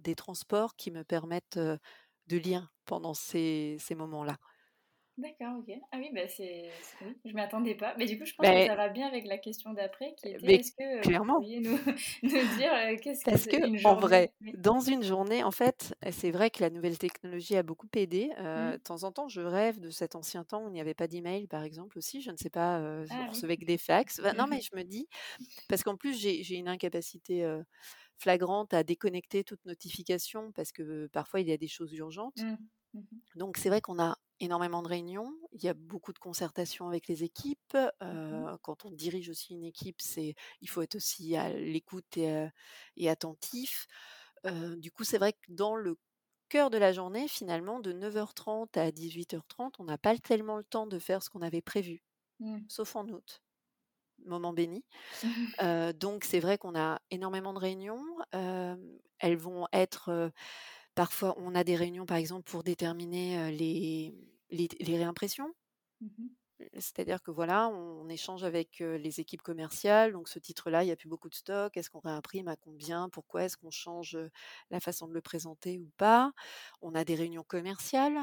des 0.02 0.16
transports 0.16 0.76
qui 0.76 0.92
me 0.92 1.04
permettent, 1.04 1.58
de 2.28 2.38
lire 2.38 2.74
pendant 2.86 3.14
ces 3.14 3.78
ces 3.80 3.96
moments-là. 3.96 4.38
D'accord, 5.18 5.60
OK. 5.60 5.72
Ah 5.92 5.98
oui, 6.00 6.10
bah, 6.12 6.28
c'est 6.28 6.82
je 7.24 7.34
m'y 7.34 7.42
attendais 7.42 7.76
pas. 7.76 7.96
Mais 7.98 8.06
du 8.08 8.18
coup, 8.18 8.26
je 8.26 8.34
pense 8.34 8.50
que 8.50 8.60
Beh 8.60 8.70
ça 8.72 8.76
va 8.76 8.90
bien 8.90 9.08
avec 9.08 9.26
la 9.28 9.38
question 9.38 9.72
d'après 9.74 10.16
qui 10.16 10.30
était: 10.30 10.48
mais 10.48 10.60
«Est-ce 10.60 10.72
que, 10.72 11.06
vous 11.06 11.20
clairement. 11.20 11.44
pourriez 11.44 11.60
nous 11.60 11.78
nous 12.24 12.46
dire, 12.48 12.74
heu, 12.74 12.96
qu'est-ce 12.98 13.26
que 13.26 13.34
Parce 13.34 13.48
une 13.56 13.78
qu'en 13.78 13.78
journée?» 13.78 14.00
vrai, 14.00 14.34
dans 14.54 14.82
une 14.82 15.02
journée, 15.02 15.44
en 15.44 15.52
fait, 15.52 15.96
c'est 16.12 16.30
vrai 16.32 16.50
que 16.52 16.62
la 16.62 16.70
nouvelle 16.70 16.98
technologie 16.98 17.56
a 17.56 17.64
beaucoup 17.64 17.88
aidé. 17.96 18.30
Mmh. 18.56 18.74
de 18.74 18.80
temps 18.84 19.04
en 19.04 19.12
temps, 19.14 19.30
je 19.30 19.40
rêve 19.42 19.80
de 19.80 19.90
cet 19.92 20.16
ancien 20.16 20.44
temps 20.44 20.66
où 20.66 20.68
il 20.70 20.74
n'y 20.74 20.82
avait 20.82 20.94
pas 20.94 21.08
d'email, 21.08 21.48
par 21.48 21.64
exemple, 21.64 21.98
aussi. 21.98 22.22
Je 22.22 22.32
ne 22.32 22.38
sais 22.38 22.50
pas, 22.50 22.82
on 22.82 23.06
Ah 23.10 23.30
oui. 23.34 23.44
recevait 23.44 23.56
que 23.58 23.66
des 23.66 23.78
fax. 23.78 24.20
Bah, 24.22 24.34
non, 24.34 24.46
mais 24.50 24.60
je 24.62 24.76
me 24.76 24.84
dis 24.84 25.08
parce 25.70 25.84
qu'en 25.84 25.98
plus, 25.98 26.20
j'ai 26.20 26.44
j'ai 26.44 26.56
une 26.58 26.70
incapacité, 26.70 27.46
heu, 27.46 27.64
flagrante 28.20 28.74
à 28.74 28.84
déconnecter 28.84 29.44
toute 29.46 29.66
notification 29.66 30.52
parce 30.54 30.72
que, 30.74 31.08
parfois, 31.08 31.42
il 31.42 31.48
y 31.50 31.54
a 31.54 31.58
des 31.58 31.68
choses 31.70 31.94
urgentes. 31.94 32.38
Mmh. 32.38 32.58
Mmh 32.94 33.02
mh. 33.12 33.24
Donc 33.36 33.58
c'est 33.58 33.70
vrai 33.70 33.82
qu'on 33.82 34.00
a 34.00 34.18
énormément 34.44 34.84
de 34.84 34.88
réunions, 34.90 35.34
il 35.54 35.64
y 35.64 35.68
a 35.70 35.74
beaucoup 35.74 36.14
de 36.14 36.20
concertations 36.20 36.88
avec 36.88 37.08
les 37.08 37.24
équipes. 37.24 37.78
Mmh 38.30 38.48
quand 38.62 38.86
on 38.86 38.92
dirige 38.92 39.30
aussi 39.30 39.54
une 39.54 39.64
équipe, 39.66 40.02
c'est 40.02 40.36
il 40.62 40.70
faut 40.70 40.82
être 40.82 40.96
aussi 40.96 41.36
à 41.36 41.50
l'écoute 41.54 42.18
et 42.18 43.10
attentif. 43.10 43.88
Du 44.78 44.92
coup, 44.92 45.04
c'est 45.04 45.18
vrai 45.18 45.34
que 45.34 45.40
dans 45.50 45.76
le 45.76 45.98
cœur 46.50 46.70
de 46.70 46.78
la 46.78 46.94
journée, 46.94 47.28
finalement, 47.28 47.80
de 47.80 47.94
9:30 47.94 48.78
à 48.78 48.92
18:30, 48.92 49.80
on 49.80 49.86
n'a 49.86 49.98
pas 49.98 50.18
tellement 50.18 50.58
le 50.58 50.64
temps 50.64 50.88
de 50.88 51.00
faire 51.00 51.24
ce 51.24 51.30
qu'on 51.30 51.42
avait 51.42 51.62
prévu, 51.62 52.04
Mmh. 52.40 52.68
sauf 52.68 52.96
en 52.98 53.08
août, 53.10 53.44
moment 54.26 54.54
béni. 54.54 54.86
Donc 55.96 56.24
c'est 56.26 56.40
vrai 56.40 56.58
qu'on 56.58 56.76
a 56.80 57.02
énormément 57.12 57.54
de 57.54 57.60
réunions. 57.60 58.04
Elles 58.32 59.38
vont 59.38 59.68
être, 59.74 60.32
parfois 60.96 61.36
on 61.38 61.56
a 61.56 61.64
des 61.64 61.76
réunions, 61.76 62.06
par 62.06 62.18
exemple, 62.18 62.50
pour 62.52 62.64
déterminer, 62.64 63.52
les 63.52 64.16
les 64.54 64.70
les 64.80 64.98
réimpressions. 64.98 65.54
Mmh 66.02 66.08
mh. 66.18 66.36
C'est-à-dire 66.80 67.22
que 67.22 67.32
voilà, 67.32 67.68
on 67.70 68.08
échange 68.10 68.44
avec, 68.44 68.80
les 68.80 69.20
équipes 69.20 69.42
commerciales, 69.42 70.14
donc 70.14 70.30
ce 70.30 70.40
titre-là, 70.40 70.84
il 70.84 70.88
y 70.88 70.92
a 70.92 70.96
plus 70.96 71.10
beaucoup 71.10 71.30
de 71.30 71.34
stock. 71.36 71.76
Est-ce 71.76 71.90
qu'on 71.90 72.00
réimprime? 72.00 72.48
À 72.48 72.56
combien? 72.56 73.10
Pourquoi? 73.10 73.44
Est-ce 73.44 73.58
qu'on 73.58 73.72
change, 73.72 74.18
la 74.70 74.80
façon 74.80 75.08
de 75.08 75.14
le 75.14 75.22
présenter 75.22 75.80
ou 75.80 75.90
pas? 75.98 76.32
On 76.82 76.94
a 76.96 77.04
des 77.04 77.16
réunions 77.16 77.44
commerciales, 77.44 78.18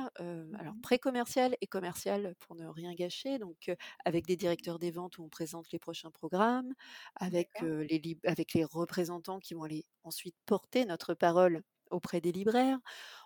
alors 0.55 0.75
Mmh 0.75 0.83
pré-commerciales 0.83 1.57
et 1.61 1.67
commerciales 1.67 2.35
pour 2.41 2.57
ne 2.57 2.67
rien 2.67 2.95
gâcher, 2.95 3.39
donc 3.39 3.71
avec 4.05 4.27
des 4.27 4.37
directeurs 4.37 4.79
des 4.79 4.91
ventes 4.91 5.19
où 5.19 5.25
on 5.25 5.29
présente 5.29 5.71
les 5.73 5.79
prochains 5.79 6.11
programmes, 6.11 6.73
avec, 7.17 7.61
les 7.63 8.19
avec 8.25 8.55
les 8.55 8.65
représentants 8.65 9.39
qui 9.41 9.55
vont 9.55 9.65
aller 9.65 9.85
ensuite 10.05 10.37
porter 10.47 10.85
notre 10.87 11.15
parole 11.15 11.63
auprès 11.91 12.21
des 12.21 12.33
libraires. 12.33 12.79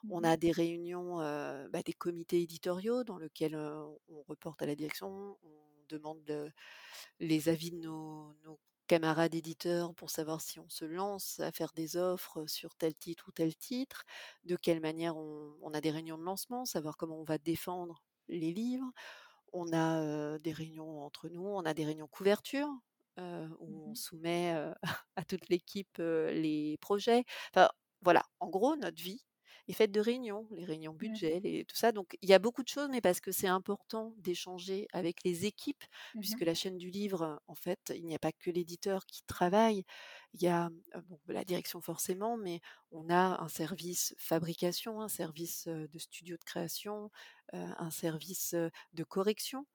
On 0.08 0.22
Mmh 0.22 0.24
a 0.24 0.36
des 0.36 0.52
réunions, 0.52 1.18
bah, 1.18 1.82
des 1.84 1.92
comités 1.94 2.42
éditoriaux 2.42 3.04
dans 3.04 3.18
lequel, 3.18 3.54
heu, 3.54 3.84
on 4.08 4.22
reporte 4.28 4.62
à 4.62 4.66
la 4.66 4.74
direction, 4.76 5.38
on 5.42 5.50
demande 5.88 6.22
le 6.28 6.50
les 7.20 7.48
avis 7.48 7.70
de 7.70 7.76
nos 7.78 8.34
nos 8.44 8.60
camarades 8.86 9.34
éditeurs 9.34 9.94
pour 9.94 10.10
savoir 10.10 10.40
si 10.42 10.60
on 10.60 10.68
se 10.68 10.84
lance 10.84 11.40
à 11.40 11.52
faire 11.52 11.72
des 11.74 11.96
offres 11.96 12.44
sur 12.46 12.74
tel 12.76 12.94
titre 12.94 13.28
ou 13.28 13.32
tel 13.32 13.56
titre, 13.56 14.04
de 14.44 14.56
quelle 14.56 14.80
manière 14.80 15.16
on 15.16 15.56
on 15.62 15.72
a 15.74 15.80
des 15.80 15.90
réunions 15.90 16.18
de 16.18 16.24
lancement, 16.24 16.64
savoir 16.66 16.96
comment 16.98 17.18
on 17.20 17.24
va 17.24 17.38
défendre 17.38 18.02
les 18.28 18.52
livres. 18.52 18.90
On 19.52 19.72
a, 19.72 20.38
des 20.40 20.52
réunions 20.52 21.00
entre 21.04 21.28
nous, 21.28 21.44
on 21.46 21.62
a 21.64 21.74
des 21.74 21.84
réunions 21.86 22.08
couverture, 22.08 22.68
où 23.18 23.82
on 23.90 23.94
Mmh 23.94 23.96
soumet, 23.96 24.54
heu, 24.56 24.74
à 25.16 25.24
toute 25.24 25.48
l'équipe, 25.48 25.98
les 25.98 26.78
projets. 26.80 27.24
Enfin, 27.54 27.70
voilà, 28.04 28.24
en 28.40 28.48
gros, 28.50 28.76
notre 28.76 29.02
vie 29.02 29.24
est 29.68 29.72
faite 29.72 29.92
de 29.92 30.00
réunions, 30.00 30.46
les 30.52 30.64
réunions 30.64 30.92
Mmh. 31.00 31.18
budget, 31.18 31.40
les 31.40 31.64
tout 31.64 31.76
ça. 31.76 31.90
Donc 31.92 32.16
il 32.22 32.28
y 32.28 32.34
a 32.34 32.38
beaucoup 32.38 32.62
de 32.62 32.68
choses, 32.68 32.88
mais 32.90 33.00
parce 33.00 33.20
que 33.20 33.32
c'est 33.32 33.46
important 33.48 34.14
d'échanger 34.18 34.86
avec 34.92 35.24
les 35.24 35.46
équipes, 35.46 35.84
puisque 36.20 36.40
Mmh 36.40 36.44
la 36.44 36.54
chaîne 36.54 36.76
du 36.76 36.90
livre, 36.90 37.40
en 37.46 37.54
fait, 37.54 37.92
il 37.96 38.04
n'y 38.04 38.14
a 38.14 38.18
pas 38.18 38.32
que 38.32 38.50
l'éditeur 38.50 39.06
qui 39.06 39.22
travaille. 39.26 39.84
Il 40.34 40.42
y 40.42 40.48
a, 40.48 40.70
bon, 41.08 41.18
la 41.28 41.44
direction 41.44 41.80
forcément, 41.80 42.36
mais 42.36 42.60
on 42.90 43.08
a 43.10 43.40
un 43.42 43.48
service 43.48 44.14
fabrication, 44.18 45.00
un 45.00 45.08
service, 45.08 45.66
de 45.68 45.98
studio 45.98 46.36
de 46.36 46.44
création, 46.44 47.10
un 47.52 47.90
service, 47.90 48.54
de 48.92 49.04
correction, 49.04 49.66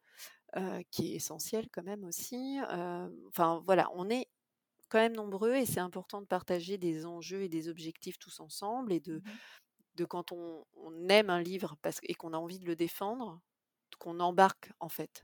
qui 0.92 1.14
est 1.14 1.16
essentiel 1.16 1.68
quand 1.72 1.84
même 1.84 2.04
aussi. 2.04 2.60
Enfin 3.28 3.62
voilà, 3.66 3.90
on 3.94 4.10
est 4.10 4.28
quand 4.90 5.00
même 5.00 5.16
nombreux 5.16 5.56
et 5.56 5.66
c'est 5.66 5.80
important 5.82 6.22
de 6.22 6.28
partager 6.28 6.78
des 6.78 7.06
enjeux 7.06 7.44
et 7.44 7.50
des 7.50 7.70
objectifs 7.70 8.20
tous 8.20 8.40
ensemble 8.42 8.94
et 8.94 9.00
de 9.00 9.22
Mmh 9.24 9.40
de 9.96 10.06
quand 10.06 10.32
on 10.32 10.66
on 10.76 11.10
aime 11.10 11.30
un 11.30 11.42
livre 11.42 11.76
parce 11.82 12.00
et 12.04 12.14
qu'on 12.16 12.34
a 12.34 12.38
envie 12.38 12.60
de 12.60 12.66
le 12.66 12.76
défendre, 12.76 13.42
qu'on 14.00 14.20
embarque 14.22 14.72
en 14.80 14.90
fait 14.90 15.24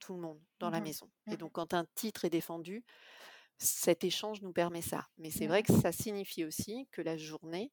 tout 0.00 0.14
le 0.14 0.20
monde 0.22 0.42
dans 0.60 0.70
la 0.70 0.80
Mmh 0.80 0.82
maison 0.82 1.10
et 1.30 1.36
Mmh 1.36 1.38
donc 1.38 1.52
quand 1.54 1.74
un 1.74 1.86
titre 1.96 2.24
est 2.26 2.30
défendu, 2.30 2.84
cet 3.58 4.04
échange 4.04 4.42
nous 4.42 4.52
permet 4.52 4.82
ça. 4.82 5.08
Mais 5.18 5.30
c'est 5.30 5.46
vrai 5.48 5.62
que 5.64 5.72
ça 5.74 5.92
signifie 5.92 6.44
aussi 6.44 6.88
que 6.92 7.02
la 7.02 7.16
journée, 7.18 7.72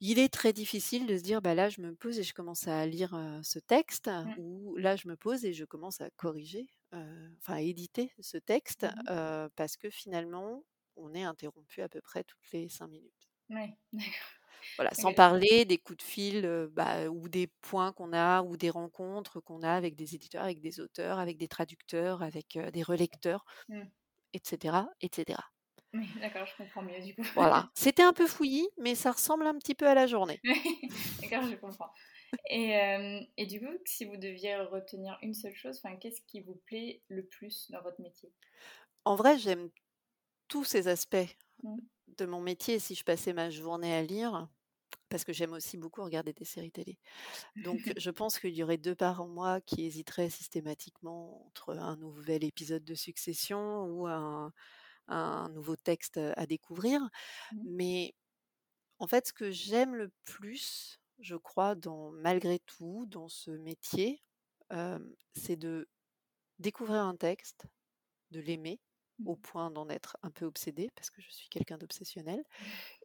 il 0.00 0.18
est 0.18 0.32
très 0.32 0.52
difficile 0.52 1.06
de 1.06 1.16
se 1.16 1.22
dire: 1.22 1.42
«Bah, 1.42 1.54
là, 1.54 1.68
je 1.68 1.80
me 1.80 1.94
pose 1.94 2.18
et 2.18 2.22
je 2.22 2.34
commence 2.34 2.68
à 2.68 2.86
lire, 2.86 3.14
ce 3.42 3.58
texte» 3.58 4.10
Mmh. 4.24 4.36
ou 4.36 4.76
«Là, 4.76 4.96
je 4.96 5.08
me 5.08 5.16
pose 5.16 5.44
et 5.44 5.52
je 5.52 5.64
commence 5.64 6.00
à 6.00 6.10
corriger, 6.10 6.68
enfin 6.92 7.54
à 7.56 7.60
éditer 7.62 8.12
ce 8.20 8.38
texte», 8.38 8.86
Mmh 8.86 9.08
parce 9.56 9.76
que 9.76 9.90
finalement, 9.90 10.64
on 10.96 11.14
est 11.14 11.24
interrompu 11.24 11.82
à 11.82 11.88
peu 11.88 12.00
près 12.00 12.24
toutes 12.24 12.50
les 12.52 12.68
5 12.68 12.88
minutes. 12.88 13.28
Ouais, 13.50 13.76
d'accord. 13.92 14.28
Voilà, 14.78 14.90
sans 14.94 15.12
OK. 15.12 15.12
parler 15.12 15.64
des 15.64 15.76
coups 15.78 15.96
de 15.98 16.02
fil, 16.02 16.68
bah, 16.72 17.08
ou 17.08 17.28
des 17.28 17.48
points 17.48 17.92
qu'on 17.92 18.12
a 18.12 18.42
ou 18.42 18.56
des 18.56 18.70
rencontres 18.70 19.40
qu'on 19.40 19.62
a 19.62 19.72
avec 19.72 19.96
des 19.96 20.14
éditeurs, 20.14 20.44
avec 20.44 20.60
des 20.60 20.78
auteurs, 20.80 21.18
avec 21.18 21.36
des 21.36 21.48
traducteurs, 21.48 22.22
avec, 22.22 22.56
des 22.72 22.82
relecteurs 22.84 23.44
Mmh. 23.68 23.88
et 24.34 24.40
cetera 24.44 24.90
et 25.02 25.10
cetera. 25.14 25.44
Oui, 25.92 26.06
d'accord, 26.20 26.46
je 26.46 26.56
comprends 26.56 26.82
mieux 26.82 27.00
du 27.02 27.14
coup. 27.14 27.22
Voilà, 27.34 27.70
c'était 27.74 28.02
un 28.02 28.12
peu 28.12 28.26
fouillis, 28.26 28.68
mais 28.76 28.94
ça 28.94 29.12
ressemble 29.12 29.46
un 29.46 29.54
petit 29.58 29.74
peu 29.74 29.86
à 29.88 29.94
la 29.94 30.06
journée. 30.06 30.42
D'accord, 31.20 31.44
je 31.50 31.56
comprends. 31.56 31.90
Et 32.50 32.70
hem 32.70 33.26
et 33.36 33.46
du 33.46 33.60
coup, 33.60 33.66
si 33.86 34.04
vous 34.04 34.16
deviez 34.16 34.56
retenir 34.56 35.18
une 35.22 35.34
seule 35.34 35.54
chose, 35.54 35.80
qu'est-ce 36.00 36.22
qui 36.22 36.40
vous 36.40 36.56
plaît 36.56 37.02
le 37.08 37.26
plus 37.26 37.70
dans 37.70 37.82
votre 37.82 38.00
métier? 38.02 38.32
En 39.04 39.16
vrai, 39.16 39.38
j'aime 39.38 39.70
tous 40.48 40.64
ces 40.64 40.88
aspects 40.88 41.16
Mmh. 41.62 41.78
de 42.08 42.26
mon 42.26 42.40
métier. 42.42 42.78
Si 42.78 42.94
je 42.94 43.04
passais 43.04 43.32
ma 43.32 43.50
journée 43.50 43.94
à 43.94 44.02
lire, 44.02 44.48
parce 45.10 45.24
que 45.24 45.32
j'aime 45.32 45.52
aussi 45.54 45.78
beaucoup 45.78 46.04
regarder 46.04 46.32
des 46.34 46.44
séries 46.44 46.72
télé. 46.72 46.98
Donc 47.62 47.92
je 47.98 48.10
pense 48.10 48.38
qu'il 48.40 48.54
y 48.54 48.62
aurait 48.64 48.78
2 48.78 48.94
parts 48.96 49.22
en 49.22 49.28
moi 49.28 49.60
qui 49.62 49.84
hésiteraient 49.86 50.30
systématiquement 50.30 51.46
entre 51.48 51.76
un 51.78 51.96
nouvel 51.96 52.44
épisode 52.44 52.84
de 52.84 52.94
Succession 52.96 53.84
ou 53.86 54.06
un 54.08 54.52
un 55.08 55.50
nouveau 55.50 55.76
texte, 55.76 56.18
à 56.18 56.46
découvrir. 56.46 57.02
Mmh. 57.50 57.64
Mais 57.64 58.14
en 58.98 59.06
fait, 59.06 59.28
ce 59.28 59.32
que 59.32 59.50
j'aime 59.50 59.94
le 59.94 60.10
plus, 60.24 61.00
je 61.20 61.36
crois, 61.36 61.74
dans 61.74 62.10
malgré 62.12 62.58
tout, 62.60 63.06
dans 63.06 63.28
ce 63.28 63.50
métier, 63.50 64.22
c'est 65.34 65.56
de 65.56 65.88
découvrir 66.58 67.02
un 67.04 67.16
texte, 67.16 67.66
de 68.30 68.40
l'aimer 68.40 68.80
Mmh. 69.18 69.26
au 69.26 69.36
point 69.36 69.70
d'en 69.70 69.88
être 69.90 70.16
un 70.22 70.30
peu 70.30 70.46
obsédée, 70.46 70.90
parce 70.96 71.10
que 71.10 71.22
je 71.22 71.30
suis 71.30 71.48
quelqu'un 71.48 71.78
d'obsessionnel 71.78 72.42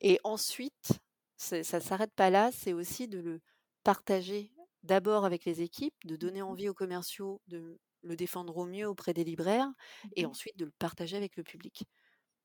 et 0.01 0.19
ensuite, 0.25 1.01
ça 1.37 1.63
s'arrête 1.81 2.13
pas 2.15 2.29
là, 2.31 2.51
c'est 2.53 2.73
aussi 2.73 3.07
de 3.07 3.19
le 3.19 3.41
partager 3.83 4.53
d'abord 4.83 5.25
avec 5.25 5.45
les 5.45 5.61
équipes, 5.61 5.95
de 6.05 6.15
donner 6.17 6.41
Mmh. 6.47 6.57
envie 6.57 6.69
aux 6.69 6.73
commerciaux 6.75 7.41
de 7.47 7.79
le 8.03 8.15
défendre 8.17 8.57
au 8.57 8.65
mieux 8.65 8.87
auprès 8.87 9.13
des 9.13 9.23
libraires 9.25 9.69
et 10.15 10.25
Mmh 10.25 10.27
ensuite 10.27 10.57
de 10.57 10.65
le 10.65 10.71
partager 10.79 11.17
avec 11.17 11.37
le 11.37 11.43
public. 11.43 11.85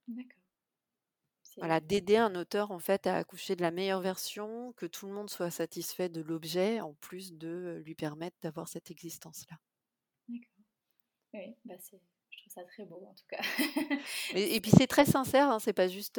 D'accord. 0.08 0.47
Voilà, 1.60 1.78
d'aider 1.80 2.16
un 2.16 2.34
auteur 2.34 2.70
en 2.72 2.78
fait 2.80 3.06
à 3.06 3.16
accoucher 3.16 3.54
de 3.56 3.62
la 3.62 3.70
meilleure 3.70 4.00
version, 4.00 4.72
que 4.76 4.86
tout 4.86 5.06
le 5.06 5.12
monde 5.12 5.30
soit 5.30 5.50
satisfait 5.50 6.08
de 6.08 6.20
l'objet, 6.20 6.80
en 6.80 6.94
plus 6.94 7.32
de 7.34 7.80
lui 7.84 7.94
permettre 7.94 8.36
d'avoir 8.42 8.68
cette 8.68 8.90
existence-là. 8.90 9.58
d'accord. 10.28 10.64
Oui, 11.34 11.56
bah, 11.64 11.74
c'est 11.80 12.00
je 12.30 12.38
trouve 12.40 12.52
ça 12.52 12.64
très 12.64 12.84
beau 12.86 13.06
en 13.10 13.14
tout 13.14 13.26
cas. 13.28 13.40
Et 14.34 14.60
puis 14.60 14.70
C'est 14.70 14.86
très 14.86 15.04
sincère, 15.06 15.50
hein, 15.50 15.58
c'est 15.58 15.72
pas 15.72 15.88
juste, 15.88 16.18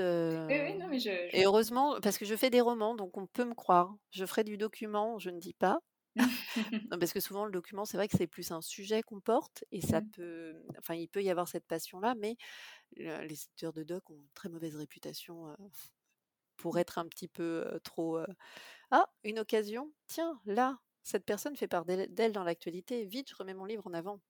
oui, 0.50 0.56
oui, 0.60 0.76
heu 0.76 0.80
non, 0.80 0.88
mais 0.90 1.00
je 1.00 1.10
je 1.30 1.38
et 1.38 1.46
heureusement 1.46 2.00
parce 2.02 2.18
que 2.18 2.26
je 2.26 2.36
fais 2.36 2.50
des 2.50 2.62
romans, 2.62 2.96
donc 2.96 3.18
on 3.18 3.28
peut 3.28 3.46
me 3.46 3.54
croire. 3.54 3.96
Je 4.12 4.26
ferai 4.26 4.44
du 4.44 4.58
document, 4.58 5.20
je 5.20 5.30
ne 5.30 5.40
dis 5.40 5.54
pas. 5.54 5.80
Parce 7.00 7.14
que 7.14 7.20
souvent 7.20 7.46
le 7.46 7.52
document, 7.52 7.86
c'est 7.86 7.98
vrai 7.98 8.08
que 8.08 8.18
c'est 8.18 8.28
plus 8.28 8.52
un 8.52 8.62
sujet 8.62 9.04
qu'on 9.04 9.22
porte 9.22 9.64
et 9.72 9.82
ça 9.82 10.02
Mmh. 10.02 10.14
peut 10.14 10.64
enfin, 10.80 10.96
il 10.96 11.08
peut 11.10 11.24
y 11.24 11.30
avoir 11.30 11.48
cette 11.48 11.68
passion-là, 11.68 12.16
mais 12.16 12.38
le 12.98 13.22
les 13.26 13.34
éditeurs 13.46 13.74
de 13.74 13.84
doc 13.84 14.10
ont 14.12 14.16
une 14.18 14.30
très 14.36 14.50
mauvaise 14.50 14.76
réputation, 14.78 15.56
pour 16.58 16.78
être 16.80 16.98
un 17.00 17.08
petit 17.08 17.28
peu, 17.28 17.80
trop, 17.84 18.20
«Ah, 18.92 19.08
une 19.24 19.40
occasion? 19.40 19.94
Tiens, 20.08 20.42
là, 20.46 20.80
cette 21.04 21.26
personne 21.26 21.56
fait 21.58 21.68
part 21.70 21.86
d'elle 21.86 22.34
dans 22.34 22.44
l'actualité. 22.44 23.06
Vite, 23.06 23.30
je 23.32 23.36
remets 23.38 23.54
mon 23.56 23.66
livre 23.66 23.88
en 23.88 23.94
avant» 23.94 24.22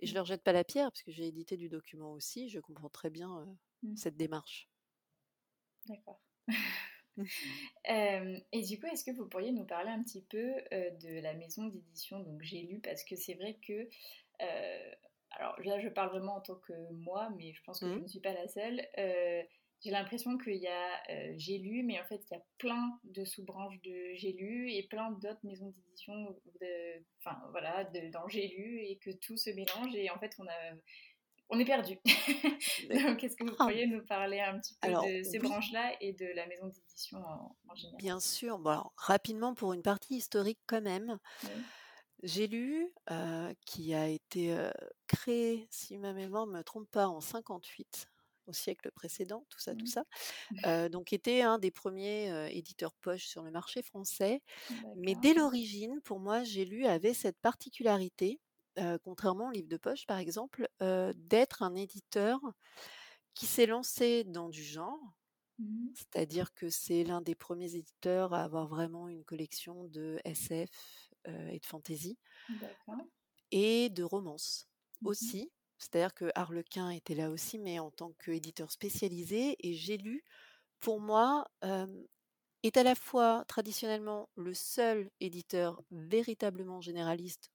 et 0.00 0.06
je 0.08 0.14
Mmh. 0.14 0.16
leur 0.16 0.26
jette 0.26 0.42
pas 0.44 0.52
la 0.54 0.64
pierre 0.64 0.90
parce 0.92 1.02
que 1.04 1.12
j'ai 1.12 1.26
édité 1.28 1.56
du 1.58 1.68
document 1.70 2.12
aussi, 2.14 2.48
je 2.50 2.60
comprends 2.60 2.90
très 2.90 3.10
bien, 3.10 3.46
Mmh. 3.82 3.96
cette 3.96 4.16
démarche. 4.18 4.68
D'accord. 5.86 6.20
Hem 7.84 8.40
et 8.52 8.62
du 8.62 8.78
coup, 8.80 8.86
est-ce 8.86 9.04
que 9.04 9.10
vous 9.10 9.28
pourriez 9.28 9.52
nous 9.52 9.64
parler 9.66 9.90
un 9.90 10.02
petit 10.02 10.22
peu, 10.22 10.52
heu, 10.72 10.90
de 11.02 11.20
la 11.20 11.34
maison 11.34 11.66
d'édition 11.66 12.20
donc 12.20 12.42
J'ai 12.42 12.62
lu? 12.62 12.80
Parce 12.80 13.04
que 13.04 13.16
c'est 13.16 13.34
vrai 13.34 13.58
que, 13.66 13.88
heu, 14.42 14.94
alors 15.32 15.58
là, 15.62 15.80
je 15.80 15.88
parle 15.88 16.10
vraiment 16.10 16.36
en 16.36 16.40
tant 16.40 16.56
que 16.56 16.72
moi, 16.92 17.30
mais 17.36 17.52
je 17.54 17.62
pense 17.64 17.80
que 17.80 17.90
je 17.90 17.96
Mmh. 17.96 18.02
ne 18.02 18.08
suis 18.08 18.20
pas 18.20 18.32
la 18.34 18.48
seule. 18.48 18.82
J'ai 19.84 19.90
l'impression 19.90 20.38
qu'il 20.38 20.56
y 20.56 20.68
a, 20.68 21.02
J'ai 21.36 21.58
lu, 21.58 21.82
mais 21.82 22.00
en 22.00 22.04
fait, 22.04 22.22
il 22.30 22.34
y 22.34 22.36
a 22.36 22.42
plein 22.58 23.00
de 23.04 23.24
sous-branches 23.24 23.80
de 23.82 24.14
J'ai 24.14 24.32
lu 24.32 24.70
et 24.72 24.86
plein 24.86 25.10
d'autres 25.10 25.44
maisons 25.44 25.70
d'édition 25.70 26.14
de 26.60 27.04
enfin 27.18 27.36
voilà, 27.50 27.82
de 27.84 28.08
dans 28.12 28.28
J'ai 28.28 28.46
lu 28.46 28.80
et 28.84 28.98
que 28.98 29.10
tout 29.10 29.36
se 29.36 29.50
mélange 29.50 29.94
et 29.96 30.08
en 30.10 30.18
fait, 30.20 30.34
on 30.38 30.46
a 30.46 30.72
on 31.52 31.58
est 31.60 31.64
perdu. 31.66 31.98
Donc, 32.90 33.24
est-ce 33.24 33.36
que 33.36 33.44
vous 33.44 33.56
ah! 33.58 33.72
pourriez 33.72 33.86
nous 33.86 34.04
parler 34.04 34.40
un 34.40 34.58
petit 34.60 34.74
peu 34.82 34.92
Alors 34.92 35.14
de 35.18 35.22
ces 35.24 35.38
oui, 35.40 35.40
branches-là 35.40 35.94
et 36.00 36.12
de 36.14 36.26
la 36.34 36.46
maison 36.46 36.66
d'édition 36.68 37.18
en, 37.18 37.56
en 37.68 37.74
général? 37.76 37.98
bien 37.98 38.20
sûr. 38.20 38.58
Bon 38.58 38.70
alors 38.70 38.92
rapidement 38.96 39.54
pour 39.54 39.72
une 39.72 39.82
partie 39.82 40.16
historique 40.16 40.60
quand 40.66 40.82
même, 40.82 41.18
Oui. 41.42 41.72
j'ai 42.22 42.46
lu, 42.46 42.92
heu, 43.10 43.54
qui 43.66 43.94
a 43.94 44.08
été, 44.08 44.52
heu, 44.54 44.70
créé, 45.08 45.66
si 45.70 45.98
ma 45.98 46.12
mémoire 46.12 46.46
ne 46.46 46.52
me 46.52 46.62
trompe 46.64 46.90
pas, 46.90 47.08
en 47.08 47.20
58, 47.20 48.06
au 48.46 48.52
siècle 48.52 48.90
précédent, 48.92 49.46
tout 49.50 49.58
ça, 49.60 49.74
tout 49.76 49.86
Mmh. 49.86 49.92
ça. 49.92 50.04
Heu, 50.66 50.88
donc 50.90 51.12
était 51.14 51.42
un 51.42 51.58
des 51.58 51.70
premiers 51.72 52.26
er 52.28 52.56
éditeurs 52.58 52.94
poche 52.96 53.26
sur 53.26 53.42
le 53.44 53.50
marché 53.52 53.82
français. 53.82 54.42
Mais 54.94 55.14
dès 55.16 55.34
l'origine, 55.34 56.00
pour 56.04 56.20
moi, 56.20 56.44
j'ai 56.44 56.64
lu 56.66 56.86
avait 56.86 57.14
cette 57.14 57.40
particularité, 57.40 58.40
contrairement 59.04 59.48
aux 59.48 59.52
livres 59.52 59.68
de 59.68 59.76
poche 59.76 60.06
par 60.06 60.18
exemple, 60.18 60.68
d'être 61.16 61.62
un 61.62 61.74
éditeur 61.74 62.40
qui 63.34 63.46
s'est 63.46 63.66
lancé 63.66 64.24
dans 64.24 64.48
du 64.48 64.62
genre. 64.64 65.00
Mmh 65.58 65.94
C'est-à-dire 65.94 66.54
que 66.54 66.70
c'est 66.70 67.04
l'un 67.04 67.20
des 67.22 67.34
premiers 67.34 67.76
éditeurs 67.76 68.34
à 68.34 68.44
avoir 68.44 68.68
vraiment 68.68 69.08
une 69.08 69.24
collection 69.24 69.84
de 69.84 70.20
SF, 70.24 70.70
et 71.26 71.60
de 71.60 71.66
D'accord. 72.48 73.08
et 73.50 73.88
de 73.90 74.02
romance 74.02 74.68
Mmh 75.00 75.34
aussi. 75.34 75.52
C'est-à-dire 75.78 76.14
que 76.14 76.30
Harlequin 76.34 76.90
était 76.90 77.14
là 77.14 77.30
aussi, 77.30 77.58
mais 77.58 77.78
en 77.78 77.90
tant 77.90 78.12
qu'éditeur 78.12 78.70
spécialisé 78.70 79.56
et 79.60 79.74
J'ai 79.74 79.96
lu, 79.98 80.22
pour 80.80 81.00
moi, 81.00 81.46
est 82.62 82.76
à 82.76 82.82
la 82.82 82.94
fois 82.94 83.44
traditionnellement 83.48 84.28
le 84.36 84.54
seul 84.54 85.10
éditeur 85.20 85.82
véritablement 85.90 86.80
généraliste 86.80 87.50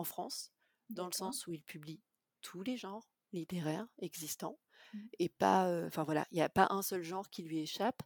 en 0.00 0.04
France, 0.04 0.52
dans 0.90 1.06
le 1.06 1.12
sens 1.12 1.46
où 1.46 1.52
il 1.52 1.62
publie 1.64 2.02
tous 2.42 2.62
les 2.62 2.76
genres 2.78 3.10
littéraires 3.32 3.88
existants 4.00 4.60
Mmh. 4.92 5.10
et 5.20 5.28
pas, 5.30 5.70
heu, 5.70 5.86
enfin 5.86 6.04
voilà, 6.04 6.26
il 6.32 6.38
y 6.38 6.42
a 6.42 6.48
pas 6.50 6.68
un 6.70 6.82
seul 6.82 7.02
genre 7.02 7.30
qui 7.30 7.42
lui 7.44 7.60
échappe 7.60 8.02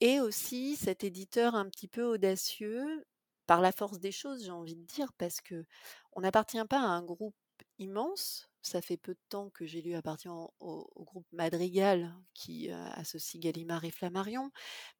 et 0.00 0.20
aussi 0.20 0.76
cet 0.76 1.04
éditeur 1.04 1.54
un 1.54 1.68
petit 1.68 1.88
peu 1.88 2.04
audacieux, 2.04 3.04
par 3.46 3.60
la 3.60 3.72
force 3.72 3.98
des 3.98 4.12
choses, 4.12 4.44
j'ai 4.44 4.50
envie 4.52 4.76
de 4.76 4.84
dire, 4.84 5.12
parce 5.14 5.40
qu'on 5.40 6.20
n'appartient 6.20 6.64
pas 6.68 6.78
à 6.80 6.84
un 6.86 7.02
groupe 7.02 7.34
immense. 7.78 8.48
Ça 8.62 8.80
fait 8.82 8.96
peu 8.96 9.14
de 9.14 9.20
temps 9.28 9.50
que 9.50 9.66
J'ai 9.66 9.82
lu 9.82 9.94
appartient 9.94 10.28
au 10.28 10.52
au 10.60 11.04
groupe 11.04 11.26
Madrigal 11.32 12.14
qui, 12.34 12.68
heu, 12.70 12.74
associe 12.74 13.40
Gallimard 13.42 13.84
et 13.84 13.90
Flammarion, 13.90 14.50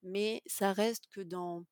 mais 0.02 0.42
ça 0.46 0.72
reste 0.72 1.06
que 1.08 1.20
dans 1.20 1.64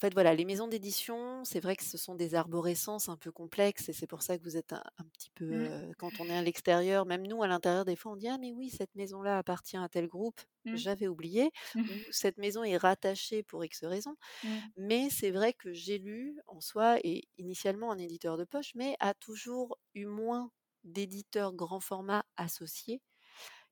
en 0.00 0.06
fait, 0.06 0.14
voilà, 0.14 0.34
les 0.34 0.46
maisons 0.46 0.66
d'édition, 0.66 1.44
c'est 1.44 1.60
vrai 1.60 1.76
que 1.76 1.84
ce 1.84 1.98
sont 1.98 2.14
des 2.14 2.34
arborescences 2.34 3.08
un 3.10 3.16
peu 3.18 3.30
complexes 3.30 3.88
et 3.90 3.92
c'est 3.92 4.06
pour 4.06 4.22
ça 4.22 4.38
que 4.38 4.42
vous 4.44 4.56
êtes 4.56 4.72
un 4.72 4.82
un 4.98 5.04
petit 5.04 5.30
peu, 5.30 5.44
Mmh. 5.48 5.70
heu, 5.70 5.92
quand 5.98 6.20
on 6.20 6.28
est 6.30 6.36
à 6.36 6.42
l'extérieur, 6.42 7.04
même 7.06 7.26
nous 7.26 7.42
à 7.42 7.48
l'intérieur, 7.48 7.84
des 7.84 7.96
fois 7.96 8.12
on 8.12 8.16
dit: 8.16 8.28
«Ah 8.28 8.38
mais 8.38 8.52
oui, 8.52 8.70
cette 8.70 8.94
maison-là 8.94 9.38
appartient 9.38 9.76
à 9.76 9.88
tel 9.90 10.06
groupe, 10.08 10.40
Mmh. 10.64 10.84
j'avais 10.84 11.06
oublié» 11.08 11.50
ou 11.88 12.06
«Cette 12.10 12.38
maison 12.38 12.64
est 12.64 12.76
rattachée 12.78 13.42
pour 13.42 13.62
X 13.64 13.84
raisons». 13.84 14.16
Mmh. 14.42 14.70
Mais 14.76 15.10
c'est 15.10 15.30
vrai 15.30 15.52
que 15.54 15.72
J'ai 15.72 15.98
lu, 15.98 16.38
en 16.46 16.60
soi, 16.60 16.98
est 17.04 17.24
initialement 17.38 17.92
un 17.92 17.98
éditeur 17.98 18.36
de 18.38 18.44
poche, 18.44 18.72
mais 18.74 18.96
a 19.00 19.14
toujours 19.14 19.78
eu 19.94 20.06
moins 20.06 20.50
d'éditeurs 20.84 21.52
grand 21.54 21.80
format 21.80 22.24
associés 22.36 23.02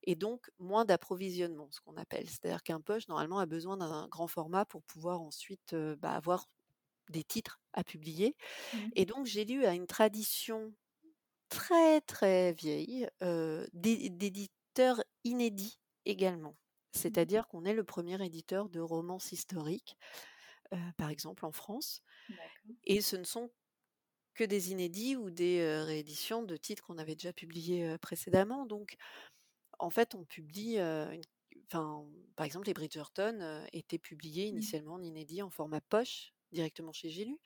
et 0.04 0.14
donc 0.14 0.50
moins 0.58 0.84
d'approvisionnement, 0.84 1.68
ce 1.70 1.80
qu'on 1.80 1.96
appelle. 1.96 2.28
C'est-à-dire 2.28 2.62
qu'un 2.62 2.80
poche, 2.80 3.08
normalement, 3.08 3.38
a 3.38 3.46
besoin 3.46 3.76
d'un 3.76 4.08
grand 4.08 4.26
format 4.28 4.64
pour 4.64 4.82
pouvoir 4.82 5.20
ensuite, 5.20 5.74
bah, 5.74 6.12
avoir 6.12 6.46
des 7.10 7.24
titres 7.24 7.60
à 7.72 7.84
publier 7.84 8.36
Mmh. 8.72 8.78
et 8.96 9.06
donc 9.06 9.26
J'ai 9.26 9.44
lu 9.44 9.64
a 9.64 9.74
une 9.74 9.86
tradition 9.86 10.74
très, 11.48 12.00
très 12.02 12.52
vieille, 12.52 13.08
d'éditeurs 13.72 15.02
inédits 15.24 15.78
également. 16.04 16.50
Mmh 16.50 16.98
C'est-à-dire 16.98 17.48
qu'on 17.48 17.64
est 17.64 17.74
le 17.74 17.84
premier 17.84 18.22
éditeur 18.24 18.68
de 18.68 18.80
romances 18.80 19.32
historiques, 19.32 19.96
par 20.96 21.10
exemple 21.10 21.46
en 21.46 21.52
France 21.52 22.02
et 22.84 23.00
ce 23.00 23.16
ne 23.16 23.24
sont 23.24 23.50
que 24.34 24.44
des 24.44 24.70
inédits 24.70 25.16
ou 25.16 25.30
des, 25.30 25.82
rééditions 25.82 26.42
de 26.42 26.56
titres 26.56 26.84
qu'on 26.84 26.98
avait 26.98 27.16
déjà 27.16 27.32
publiés, 27.32 27.96
précédemment 27.98 28.66
donc 28.66 28.96
en 29.78 29.90
fait, 29.90 30.14
on 30.14 30.24
publie, 30.24 30.78
heu, 30.78 31.08
une 31.12 31.22
enfin, 31.70 32.06
par 32.36 32.46
exemple, 32.46 32.66
les 32.68 32.74
Bridgerton, 32.74 33.64
étaient 33.72 33.98
publiés 33.98 34.46
Mmh. 34.52 34.68
initialement 34.68 34.94
en 34.94 35.02
inédit 35.02 35.42
en 35.42 35.50
format 35.50 35.80
poche, 35.82 36.32
directement 36.52 36.92
chez 36.92 37.10
J'ai 37.10 37.24
lu. 37.26 37.38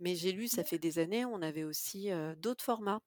Mais 0.00 0.14
J'ai 0.16 0.32
lu, 0.32 0.48
ça 0.48 0.64
fait 0.64 0.78
D'accord. 0.78 0.80
des 0.80 0.98
années, 0.98 1.24
on 1.24 1.42
avait 1.42 1.64
aussi, 1.64 2.10
d'autres 2.38 2.64
formats 2.64 3.00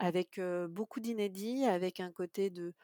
avec, 0.00 0.40
beaucoup 0.70 1.00
d'inédits, 1.00 1.64
avec 1.66 2.00
un 2.00 2.12
côté 2.12 2.50
de 2.50 2.74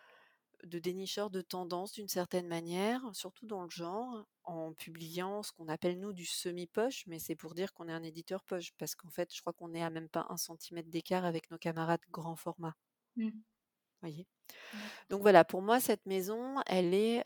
de 0.65 0.79
dénicheur 0.79 1.31
de 1.31 1.41
tendances 1.41 1.93
d'une 1.93 2.09
certaine 2.09 2.47
manière, 2.49 3.03
surtout 3.15 3.47
dans 3.47 3.63
le 3.65 3.71
genre, 3.71 4.27
en 4.45 4.73
publiant 4.75 5.43
ce 5.43 5.53
qu'on 5.53 5.69
appelle 5.69 5.99
nous 6.01 6.13
du 6.13 6.25
semi-poche, 6.25 7.05
mais 7.07 7.19
c'est 7.19 7.37
pour 7.37 7.55
dire 7.55 7.73
qu'on 7.73 7.89
est 7.89 7.93
un 7.93 8.03
éditeur 8.03 8.45
poche 8.45 8.73
parce 8.79 8.95
qu'en 8.95 9.11
fait, 9.11 9.35
je 9.35 9.41
crois 9.41 9.53
qu'on 9.53 9.75
est 9.75 9.83
à 9.83 9.91
même 9.91 10.09
pas 10.09 10.27
un 10.31 10.37
centimètre 10.37 10.89
d'écart 10.91 11.25
avec 11.25 11.51
nos 11.51 11.59
camarades 11.59 12.01
grand 12.11 12.37
format, 12.37 12.75
Mmh. 13.17 13.43
Voyez? 14.03 14.27
Donc 15.09 15.23
voilà, 15.23 15.45
pour 15.45 15.63
moi, 15.63 15.81
cette 15.81 16.07
maison, 16.07 16.61
elle 16.67 16.95
est, 16.95 17.23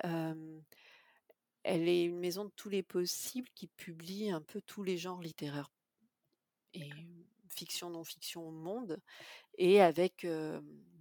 elle 1.64 1.88
est 1.88 2.04
une 2.04 2.18
maison 2.18 2.44
de 2.44 2.52
tous 2.56 2.68
les 2.68 2.82
possibles 2.82 3.48
qui 3.54 3.66
publie 3.66 4.30
un 4.30 4.42
peu 4.42 4.60
tous 4.60 4.82
les 4.82 4.96
genres 4.96 5.20
littéraires 5.20 5.70
et 6.74 6.90
fiction, 7.48 7.90
non-fiction 7.90 8.46
au 8.46 8.50
monde 8.50 9.00
et 9.58 9.80
avec, 9.80 10.26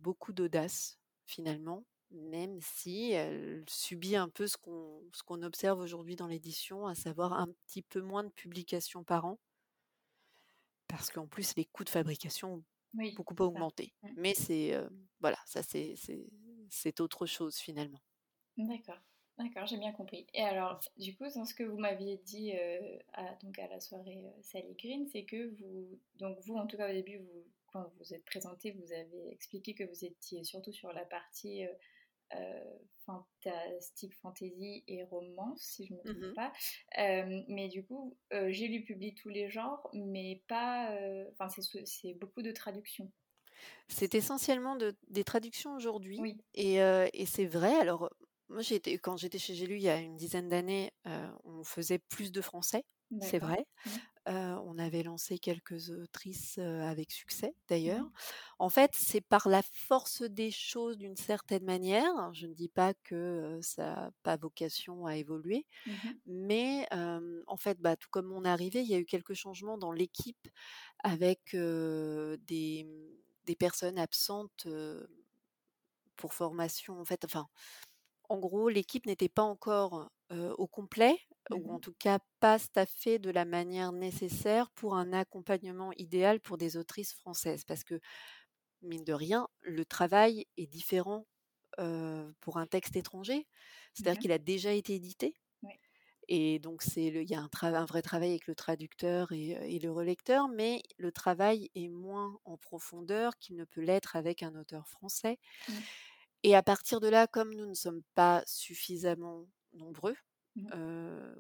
beaucoup 0.01 0.33
d'audace 0.33 0.97
finalement, 1.25 1.83
même 2.11 2.59
si 2.61 3.11
elle 3.11 3.65
subit 3.67 4.15
un 4.15 4.29
peu 4.29 4.47
ce 4.47 4.55
qu'on 4.57 5.03
ce 5.11 5.23
qu'on 5.23 5.41
observe 5.41 5.79
aujourd'hui 5.79 6.15
dans 6.15 6.27
l'édition, 6.27 6.87
à 6.87 6.95
savoir 6.95 7.33
un 7.33 7.47
petit 7.65 7.81
peu 7.81 7.99
moins 8.01 8.23
de 8.23 8.29
publications 8.29 9.03
par 9.03 9.25
an. 9.25 9.39
Parce 10.87 11.09
qu'en 11.09 11.27
plus 11.27 11.55
les 11.55 11.65
coûts 11.65 11.83
de 11.83 11.89
fabrication 11.89 12.63
Oui, 12.97 13.13
beaucoup 13.15 13.35
ça. 13.35 13.43
augmenté. 13.43 13.93
Mmh. 14.03 14.09
Mais 14.17 14.33
c'est, 14.33 14.73
heu, 14.75 14.89
voilà, 15.19 15.37
ça 15.45 15.61
c'est 15.63 16.99
autre 16.99 17.25
chose 17.25 17.57
finalement. 17.57 18.01
D'accord. 18.57 18.99
D'accord, 19.37 19.65
j'ai 19.65 19.77
bien 19.77 19.91
compris. 19.91 20.25
Et 20.33 20.41
alors, 20.41 20.79
du 20.97 21.15
coup, 21.17 21.25
dans 21.35 21.43
ce 21.43 21.53
que 21.53 21.63
vous 21.63 21.77
m'aviez 21.77 22.17
dit 22.17 22.53
euh, 22.55 22.97
à, 23.13 23.35
donc 23.43 23.59
à 23.59 23.67
la 23.67 23.81
soirée 23.81 24.23
euh, 24.25 24.41
Sally 24.41 24.75
Green, 24.75 25.07
c'est 25.07 25.25
que 25.25 25.53
vous, 25.59 25.99
donc 26.15 26.39
vous, 26.45 26.55
en 26.55 26.65
tout 26.65 26.77
cas 26.77 26.89
au 26.89 26.93
début, 26.93 27.17
vous, 27.17 27.45
quand 27.67 27.91
vous 27.99 28.13
êtes 28.13 28.23
présenté, 28.23 28.71
vous 28.71 28.93
avez 28.93 29.31
expliqué 29.31 29.73
que 29.73 29.83
vous 29.83 30.05
étiez 30.05 30.45
surtout 30.45 30.71
sur 30.71 30.93
la 30.93 31.03
partie 31.03 31.65
euh, 31.65 31.69
euh, 31.69 31.73
fantastique, 33.05 34.15
fantasy 34.15 34.83
et 34.87 35.03
romance, 35.03 35.61
si 35.61 35.85
je 35.85 35.93
ne 35.93 35.99
me 35.99 36.03
trompe 36.03 36.27
Mmh 36.29 36.33
pas. 36.35 36.51
Euh, 36.97 37.43
mais 37.47 37.67
du 37.67 37.85
coup, 37.85 38.17
euh, 38.33 38.51
j'ai 38.51 38.67
lu 38.67 38.83
publie 38.83 39.13
tous 39.15 39.29
les 39.29 39.49
genres, 39.49 39.89
mais 39.93 40.43
pas. 40.47 40.91
euh, 40.95 41.25
Enfin, 41.33 41.49
c'est 41.49 41.85
c'est 41.85 42.13
beaucoup 42.13 42.41
de 42.41 42.51
traductions. 42.51 43.11
C'est 43.87 44.15
essentiellement 44.15 44.75
de 44.75 44.95
des 45.07 45.23
traductions 45.23 45.75
aujourd'hui 45.75 46.19
Oui, 46.19 46.37
et 46.53 47.25
c'est 47.25 47.45
vrai 47.45 47.75
alors, 47.75 48.09
moi 48.49 48.61
été 48.69 48.97
quand 48.97 49.17
j'étais 49.17 49.37
chez 49.37 49.53
J'ai 49.55 49.67
lu 49.67 49.75
il 49.75 49.81
y 49.83 49.89
a 49.89 49.97
une 49.97 50.17
dizaine 50.17 50.49
d'années, 50.49 50.91
on 51.43 51.63
faisait 51.63 51.99
plus 51.99 52.31
de 52.31 52.41
français, 52.41 52.83
c'est 53.19 53.39
vrai. 53.39 53.65
Mmh. 53.85 53.89
Heu, 54.27 54.33
on 54.65 54.77
avait 54.79 55.03
lancé 55.03 55.37
quelques 55.37 55.89
autrices, 55.91 56.57
avec 56.57 57.11
succès 57.11 57.55
d'ailleurs. 57.69 58.05
Mhm. 58.05 58.15
En 58.59 58.69
fait, 58.69 58.91
c'est 58.95 59.21
par 59.21 59.47
la 59.49 59.61
force 59.61 60.23
des 60.23 60.49
choses 60.51 60.97
d'une 60.97 61.15
certaine 61.15 61.63
manière. 61.63 62.33
Je 62.33 62.47
ne 62.47 62.53
dis 62.53 62.69
pas 62.69 62.93
que, 62.95 63.59
ça 63.61 64.05
a 64.07 64.11
pas 64.23 64.35
vocation 64.37 65.05
à 65.05 65.15
évoluer, 65.17 65.67
Mhm. 65.85 66.19
mais 66.25 66.87
en 67.47 67.57
fait, 67.57 67.79
bah, 67.81 67.97
tout 67.97 68.09
comme 68.11 68.27
mon 68.27 68.45
arrivée, 68.45 68.81
il 68.81 68.89
y 68.89 68.95
a 68.95 68.99
eu 68.99 69.05
quelques 69.05 69.35
changements 69.35 69.77
dans 69.79 69.91
l'équipe 69.93 70.47
avec, 71.03 71.55
des, 71.55 72.85
mmh, 72.85 73.17
des 73.45 73.55
personnes 73.57 73.99
absentes, 73.99 74.67
pour 76.17 76.33
formation 76.33 76.99
en 77.01 77.05
fait, 77.05 77.25
enfin, 77.25 77.47
en 78.29 78.39
gros, 78.39 78.69
l'équipe 78.69 79.05
n'était 79.07 79.29
pas 79.29 79.43
encore, 79.43 80.11
au 80.31 80.67
complet 80.67 81.19
ou 81.51 81.71
en 81.73 81.79
Mhm. 81.79 81.81
tout 81.81 81.93
cas 81.99 82.19
pas 82.39 82.59
staffée 82.59 83.19
de 83.19 83.29
la 83.31 83.45
manière 83.45 83.91
nécessaire 83.93 84.71
pour 84.71 84.95
un 84.95 85.13
accompagnement 85.13 85.91
idéal 85.97 86.39
pour 86.41 86.57
des 86.57 86.77
autrices 86.77 87.13
françaises. 87.13 87.63
Parce 87.65 87.83
que, 87.83 87.99
mine 88.83 89.03
de 89.05 89.13
rien, 89.13 89.47
le 89.61 89.85
travail 89.85 90.45
est 90.57 90.67
différent, 90.67 91.27
pour 92.41 92.57
un 92.57 92.67
texte 92.67 92.95
étranger. 92.95 93.47
C'est-à-dire 93.93 94.19
qu'il 94.19 94.31
a 94.31 94.37
déjà 94.39 94.73
été 94.73 94.95
édité 94.95 95.35
Oui. 95.61 95.79
et 96.27 96.59
donc 96.59 96.81
c'est 96.83 97.11
le 97.11 97.21
il 97.23 97.29
y 97.29 97.35
a 97.35 97.41
un 97.41 97.85
vrai 97.85 98.01
travail 98.01 98.29
avec 98.31 98.47
le 98.47 98.55
traducteur 98.55 99.31
et 99.33 99.79
le 99.81 99.91
relecteur, 99.91 100.47
mais 100.49 100.81
le 100.97 101.11
travail 101.11 101.69
est 101.75 101.89
moins 101.89 102.39
en 102.45 102.57
profondeur 102.57 103.37
qu'il 103.37 103.55
ne 103.57 103.65
peut 103.65 103.81
l'être 103.81 104.15
avec 104.15 104.43
un 104.43 104.55
auteur 104.55 104.87
français 104.87 105.39
Mmh. 105.67 105.85
et 106.43 106.55
à 106.55 106.63
partir 106.63 106.99
de 106.99 107.07
là, 107.07 107.27
comme 107.27 107.53
nous 107.53 107.65
ne 107.65 107.73
sommes 107.73 108.01
pas 108.13 108.43
suffisamment 108.45 109.47
nombreux, 109.73 110.15
Mmh. 110.55 110.69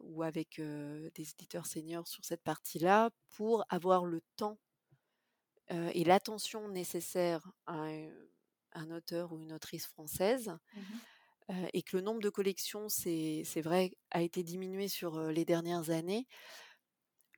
ou 0.03 0.23
avec, 0.23 0.59
des 0.59 1.29
éditeurs 1.31 1.65
seniors 1.65 2.05
sur 2.05 2.25
cette 2.25 2.43
partie-là, 2.43 3.11
pour 3.29 3.63
avoir 3.69 4.05
le 4.05 4.21
temps, 4.35 4.59
et 5.69 6.03
l'attention 6.03 6.67
nécessaire 6.67 7.49
à, 7.65 7.87
un 8.73 8.91
auteur 8.91 9.31
ou 9.31 9.39
une 9.39 9.53
autrice 9.53 9.87
française, 9.87 10.51
heu 11.49 11.67
et 11.73 11.81
que 11.81 11.95
le 11.95 12.03
nombre 12.03 12.21
de 12.21 12.29
collections, 12.29 12.89
c'est 12.89 13.61
vrai, 13.63 13.93
a 14.11 14.21
été 14.21 14.43
diminué 14.43 14.89
sur, 14.89 15.17
les 15.31 15.45
dernières 15.45 15.91
années. 15.91 16.27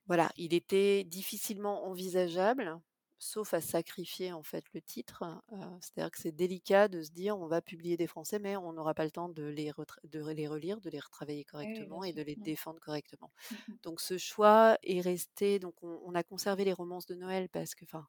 Voilà, 0.07 0.31
il 0.37 0.53
était 0.53 1.03
difficilement 1.03 1.85
envisageable, 1.85 2.79
sauf 3.19 3.53
à 3.53 3.61
sacrifier 3.61 4.33
en 4.33 4.43
fait 4.43 4.65
le 4.73 4.81
titre, 4.81 5.23
heu, 5.53 5.57
c'est-à-dire 5.81 6.11
que 6.11 6.19
c'est 6.19 6.31
délicat 6.31 6.87
de 6.87 7.01
se 7.03 7.11
dire: 7.11 7.37
«On 7.37 7.47
va 7.47 7.61
publier 7.61 7.97
des 7.97 8.07
français, 8.07 8.39
mais 8.39 8.57
on 8.57 8.73
n'aura 8.73 8.93
pas 8.93 9.05
le 9.05 9.11
temps 9.11 9.29
de 9.29 9.43
les 9.43 9.71
de 10.03 10.19
les 10.31 10.47
relire, 10.47 10.81
de 10.81 10.89
les 10.89 10.99
retravailler 10.99 11.45
oui, 11.61 11.83
correctement 11.83 12.03
et 12.03 12.13
de 12.13 12.21
les 12.21 12.35
défendre 12.35 12.79
correctement». 12.81 13.31
Mmh 13.51 13.57
mh. 13.67 13.77
Donc 13.83 14.01
ce 14.01 14.17
choix 14.17 14.77
est 14.83 15.01
resté 15.01 15.59
donc 15.59 15.75
on 15.83 16.01
on 16.05 16.15
a 16.15 16.23
conservé 16.23 16.65
les 16.65 16.73
romances 16.73 17.05
de 17.07 17.15
Noël 17.15 17.49
parce 17.49 17.75
que 17.75 17.85
enfin, 17.85 18.07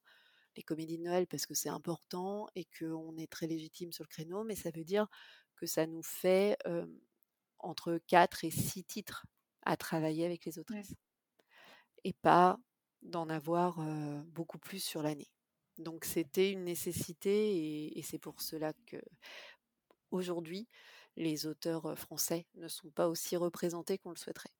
les 0.56 0.62
comédies 0.64 0.98
de 0.98 1.04
Noël 1.04 1.26
parce 1.28 1.46
que 1.46 1.54
c'est 1.54 1.70
important 1.70 2.48
et 2.56 2.66
qu'on 2.78 3.16
est 3.18 3.30
très 3.32 3.46
légitime 3.48 3.92
sur 3.92 4.04
le 4.04 4.08
créneau, 4.08 4.44
mais 4.44 4.56
ça 4.56 4.70
veut 4.74 4.84
dire 4.84 5.08
que 5.56 5.66
ça 5.66 5.86
nous 5.86 6.02
fait, 6.04 6.56
entre 7.60 7.98
4 8.08 8.44
et 8.44 8.50
6 8.50 8.84
titres 8.84 9.26
à 9.62 9.76
travailler 9.76 10.24
avec 10.26 10.44
les 10.44 10.58
autrices 10.58 10.94
et 12.04 12.12
pas 12.12 12.58
d'en 13.02 13.28
avoir, 13.28 13.80
beaucoup 14.26 14.58
plus 14.58 14.82
sur 14.82 15.02
l'année. 15.02 15.28
Donc 15.78 16.04
c'était 16.04 16.50
une 16.50 16.64
nécessité 16.64 17.56
et, 17.56 17.98
et 17.98 18.02
c'est 18.02 18.18
pour 18.18 18.40
cela 18.40 18.72
que 18.86 18.96
aujourd'hui 20.10 20.66
les 21.16 21.46
auteurs 21.46 21.98
français 21.98 22.46
ne 22.54 22.68
sont 22.68 22.90
pas 22.90 23.08
aussi 23.08 23.36
représentés 23.36 23.98
qu'on 23.98 24.10
le 24.10 24.16
souhaiterait. 24.16 24.50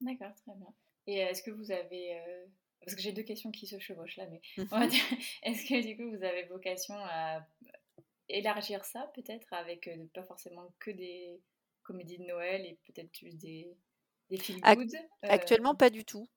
D'accord, 0.00 0.34
très 0.34 0.54
bien. 0.54 0.72
Et 1.06 1.18
est-ce 1.18 1.42
que 1.42 1.50
vous 1.50 1.70
avez 1.70 2.20
parce 2.80 2.94
que 2.94 3.02
j'ai 3.02 3.12
deux 3.12 3.22
questions 3.22 3.50
qui 3.50 3.66
se 3.66 3.78
chevauchent 3.78 4.16
là, 4.16 4.26
mais 4.30 4.40
Mmh 4.56 4.64
est-ce 5.42 5.68
que 5.68 5.86
du 5.86 5.96
coup 5.96 6.08
vous 6.16 6.24
avez 6.24 6.44
vocation 6.44 6.94
à 6.96 7.46
élargir 8.28 8.84
ça 8.84 9.10
peut-être 9.14 9.52
avec 9.52 9.90
pas 10.14 10.22
forcément 10.22 10.72
que 10.78 10.90
des 10.90 11.40
comédies 11.82 12.18
de 12.18 12.24
Noël 12.24 12.64
et 12.66 12.78
peut-être 12.86 13.10
plus 13.12 13.36
des, 13.36 13.66
des 14.30 14.38
feel 14.38 14.60
good 14.60 14.90
Actuellement, 15.22 15.74
pas 15.74 15.90
du 15.90 16.04
tout. 16.04 16.28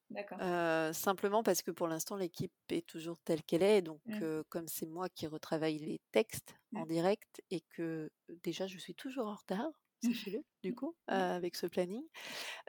Simplement 0.94 1.44
parce 1.44 1.62
que 1.62 1.72
pour 1.72 1.88
l'instant, 1.88 2.16
l'équipe 2.16 2.54
est 2.70 2.86
toujours 2.88 3.18
telle 3.24 3.44
qu'elle 3.44 3.64
est. 3.64 3.82
Donc, 3.82 4.02
Mmh. 4.06 4.44
comme 4.50 4.68
c'est 4.68 4.86
moi 4.88 5.10
qui 5.10 5.28
retravaille 5.28 5.80
les 5.80 6.02
textes 6.12 6.56
en 6.74 6.82
Mmh. 6.82 6.86
direct 6.86 7.42
et 7.50 7.62
que 7.70 8.10
déjà, 8.44 8.68
je 8.68 8.78
suis 8.78 8.96
toujours 8.96 9.28
en 9.28 9.36
retard, 9.36 9.72
sachez-le, 10.02 10.44
du 10.64 10.74
coup, 10.74 10.96
Mmh. 11.08 11.14
avec 11.14 11.56
ce 11.56 11.68
planning. 11.68 12.04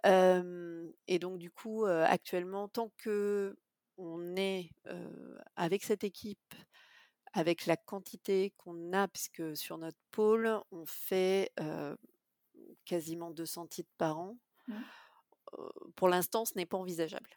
et 0.05 1.19
donc, 1.19 1.39
du 1.39 1.51
coup, 1.51 1.85
actuellement, 1.87 2.69
tant 2.69 2.93
que 2.99 3.57
on 3.99 4.37
est 4.37 4.71
avec 5.57 5.85
cette 5.85 6.05
équipe, 6.05 6.55
avec 7.35 7.67
la 7.67 7.77
quantité 7.77 8.53
qu'on 8.59 8.93
a, 8.93 9.09
puisque 9.09 9.57
sur 9.57 9.79
notre 9.79 9.99
pôle, 10.13 10.51
on 10.73 10.87
fait 10.87 11.53
quasiment 12.85 13.31
200 13.31 13.67
titres 13.67 13.93
par 13.99 14.19
an. 14.19 14.39
Mmh. 14.69 14.83
Pour 15.97 16.09
l'instant, 16.09 16.45
ce 16.45 16.55
n'est 16.57 16.67
pas 16.67 16.79
envisageable. 16.79 17.31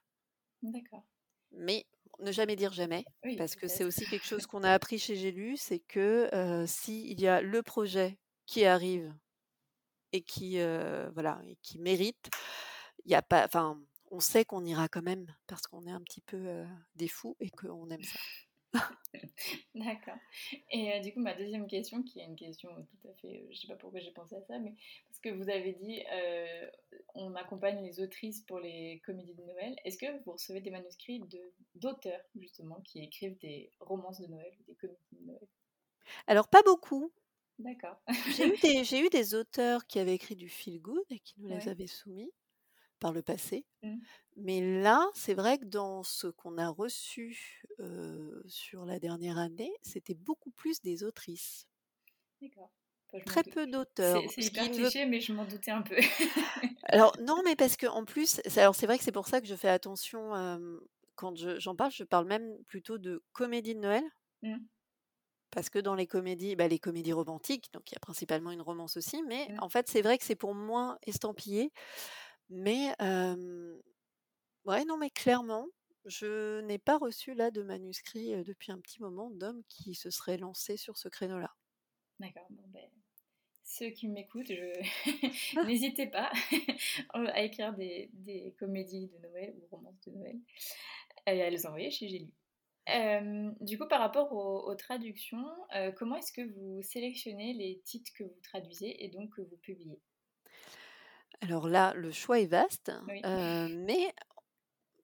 D'accord. 0.62 1.04
Mais 1.52 1.86
ne 2.20 2.32
jamais 2.32 2.56
dire 2.56 2.74
jamais, 2.74 3.06
Oui, 3.24 3.36
parce 3.36 3.56
que 3.56 3.68
c'est 3.68 3.84
aussi 3.84 4.06
quelque 4.06 4.26
chose 4.26 4.46
qu'on 4.48 4.64
a 4.64 4.72
appris 4.72 5.00
chez 5.00 5.16
J'ai 5.16 5.32
lu, 5.32 5.58
c'est 5.58 5.80
que 5.80 6.30
s'il 6.68 7.20
y 7.20 7.28
a 7.28 7.42
le 7.42 7.62
projet 7.64 8.18
qui 8.46 8.66
arrive 8.66 9.14
et 10.12 10.22
qui, 10.22 10.58
voilà, 11.14 11.42
et 11.46 11.58
qui 11.62 11.80
mérite, 11.80 12.30
il 13.06 13.12
y 13.12 13.16
a 13.16 13.22
pas, 13.22 13.46
enfin, 13.46 13.80
on 14.12 14.20
sait 14.20 14.46
qu'on 14.46 14.64
ira 14.66 14.88
quand 14.88 15.02
même 15.02 15.28
parce 15.48 15.68
qu'on 15.68 15.86
est 15.86 15.92
un 15.92 16.02
petit 16.02 16.22
peu 16.22 16.64
des 16.96 17.08
fous 17.08 17.36
et 17.40 17.50
qu'on 17.50 17.90
aime 17.90 18.04
ça. 18.04 18.20
D'accord. 19.76 20.18
Et 20.72 21.00
du 21.02 21.14
coup, 21.14 21.20
ma 21.20 21.34
deuxième 21.34 21.68
question, 21.68 22.04
qui 22.04 22.20
est 22.20 22.26
une 22.26 22.36
question 22.36 22.70
tout 22.70 23.08
à 23.08 23.14
fait, 23.16 23.48
je 23.52 23.58
sais 23.58 23.68
pas 23.68 23.76
pourquoi 23.76 24.00
j'ai 24.00 24.12
pensé 24.12 24.36
à 24.36 24.42
ça, 24.42 24.60
mais 24.60 24.74
parce 25.08 25.20
que 25.20 25.30
vous 25.30 25.50
avez 25.50 25.74
dit, 25.74 26.04
on 27.14 27.36
accompagne 27.36 27.84
les 27.84 28.00
autrices 28.00 28.42
pour 28.42 28.60
les 28.60 29.02
comédies 29.06 29.36
de 29.36 29.44
Noël. 29.44 29.76
Est-ce 29.86 29.98
que 29.98 30.24
vous 30.24 30.34
recevez 30.34 30.62
des 30.62 30.72
manuscrits 30.72 31.22
d'auteurs 31.76 32.22
justement 32.36 32.82
qui 32.82 33.04
écrivent 33.04 33.38
des 33.40 33.72
romances 33.80 34.22
de 34.22 34.28
Noël 34.28 34.54
ou 34.60 34.64
des 34.64 34.76
comédies 34.76 35.00
de 35.12 35.26
Noël? 35.26 35.48
Alors 36.28 36.48
pas 36.48 36.64
beaucoup. 36.64 37.12
D'accord. 37.58 37.98
J'ai 38.36 38.48
eu, 38.48 38.58
des, 38.58 38.84
j'ai 38.84 39.00
eu 39.00 39.10
des 39.10 39.34
auteurs 39.34 39.88
qui 39.88 40.00
avaient 40.00 40.16
écrit 40.16 40.36
du 40.36 40.50
feel 40.50 40.82
good 40.82 41.06
et 41.10 41.20
qui 41.20 41.36
nous 41.38 41.48
les 41.50 41.70
avaient 41.70 41.88
soumis 41.88 42.32
par 43.06 43.14
le 43.14 43.22
passé. 43.22 43.66
Mmh. 43.84 43.98
Mais 44.38 44.82
là, 44.82 45.08
c'est 45.14 45.36
vrai 45.36 45.58
que 45.60 45.66
dans 45.66 46.02
ce 46.04 46.28
qu'on 46.28 46.58
a 46.58 46.70
reçu 46.70 47.62
sur 48.48 48.86
la 48.86 49.00
dernière 49.00 49.38
année, 49.38 49.72
c'était 49.84 50.16
beaucoup 50.16 50.52
plus 50.52 50.82
des 50.82 51.04
autrices. 51.04 51.68
D'accord. 52.42 52.72
Enfin, 53.14 53.24
Très 53.26 53.44
peu 53.44 53.68
d'auteurs. 53.68 54.22
C'est 54.34 54.42
hyper 54.42 54.72
cliché, 54.72 55.06
mais 55.06 55.22
je 55.22 55.32
m'en 55.34 55.46
doutais 55.46 55.72
un 55.72 55.84
peu. 55.84 55.96
Alors 56.84 57.16
non, 57.22 57.42
mais 57.46 57.56
parce 57.56 57.78
que 57.78 57.88
en 57.88 58.06
plus, 58.06 58.42
c'est- 58.46 58.58
alors 58.60 58.76
c'est 58.76 58.88
vrai 58.88 58.98
que 58.98 59.04
c'est 59.04 59.12
pour 59.12 59.28
ça 59.28 59.40
que 59.42 59.48
je 59.48 59.56
fais 59.56 59.70
attention 59.70 60.36
euh, 60.36 60.80
quand 61.16 61.36
je- 61.38 61.60
j'en 61.60 61.76
parle. 61.76 61.92
Je 61.92 62.04
parle 62.04 62.26
même 62.28 62.58
plutôt 62.68 62.98
de 62.98 63.24
comédie 63.34 63.76
de 63.76 63.80
Noël. 63.80 64.04
Mm. 64.42 64.58
Parce 65.52 65.70
que 65.70 65.80
dans 65.80 65.96
les 65.96 66.08
comédies, 66.08 66.56
bah, 66.58 66.68
les 66.68 66.80
comédies 66.80 67.14
romantiques, 67.14 67.72
donc 67.72 67.90
il 67.90 67.94
y 67.96 67.98
a 67.98 68.02
principalement 68.02 68.52
une 68.52 68.62
romance 68.62 68.98
aussi, 68.98 69.24
mais 69.24 69.48
Mm. 69.50 69.60
en 69.62 69.70
fait 69.70 69.88
c'est 69.88 70.02
vrai 70.02 70.18
que 70.18 70.26
c'est 70.26 70.36
pour 70.36 70.54
moins 70.54 70.98
estampillé. 71.08 71.72
Mais 72.50 72.94
ouais, 74.66 74.86
non, 74.86 74.98
mais 74.98 75.10
clairement, 75.10 75.68
je 76.06 76.62
n'ai 76.62 76.78
pas 76.78 76.98
reçu 76.98 77.34
là 77.34 77.52
de 77.52 77.64
manuscrit 77.64 78.44
depuis 78.44 78.72
un 78.72 78.80
petit 78.80 79.02
moment 79.02 79.32
d'hommes 79.32 79.64
qui 79.68 79.96
se 79.96 80.10
seraient 80.10 80.38
lancés 80.38 80.78
sur 80.78 80.98
ce 80.98 81.10
créneau-là. 81.10 81.56
D'accord. 82.20 82.48
Bon, 82.50 82.64
ben, 82.68 82.90
ceux 83.64 83.90
qui 83.90 84.08
m'écoutent, 84.08 84.48
je... 84.48 85.66
n'hésitez 85.66 86.08
pas 86.08 86.32
à 87.14 87.42
écrire 87.42 87.74
des, 87.74 88.56
comédies 88.60 89.08
de 89.08 89.18
Noël 89.28 89.56
ou 89.58 89.76
romances 89.76 90.00
de 90.06 90.12
Noël 90.12 90.38
et 91.28 91.42
à 91.42 91.50
les 91.50 91.66
envoyer 91.66 91.90
chez 91.90 92.08
J'ai 92.08 92.20
lu. 92.20 92.32
Du 93.62 93.80
coup, 93.80 93.88
par 93.88 94.00
rapport 94.00 94.32
aux, 94.32 94.76
traductions, 94.76 95.48
comment 95.98 96.16
est-ce 96.18 96.32
que 96.32 96.48
vous 96.54 96.82
sélectionnez 96.84 97.54
les 97.54 97.82
titres 97.84 98.12
que 98.16 98.24
vous 98.24 98.40
traduisez 98.44 99.04
et 99.04 99.10
donc 99.10 99.36
que 99.36 99.42
vous 99.42 99.58
publiez? 99.58 100.00
Alors 101.42 101.68
là, 101.68 101.94
le 101.96 102.12
choix 102.12 102.40
est 102.40 102.46
vaste, 102.46 102.92
Oui. 103.08 103.26
euh, 103.26 103.68
mais 103.70 104.14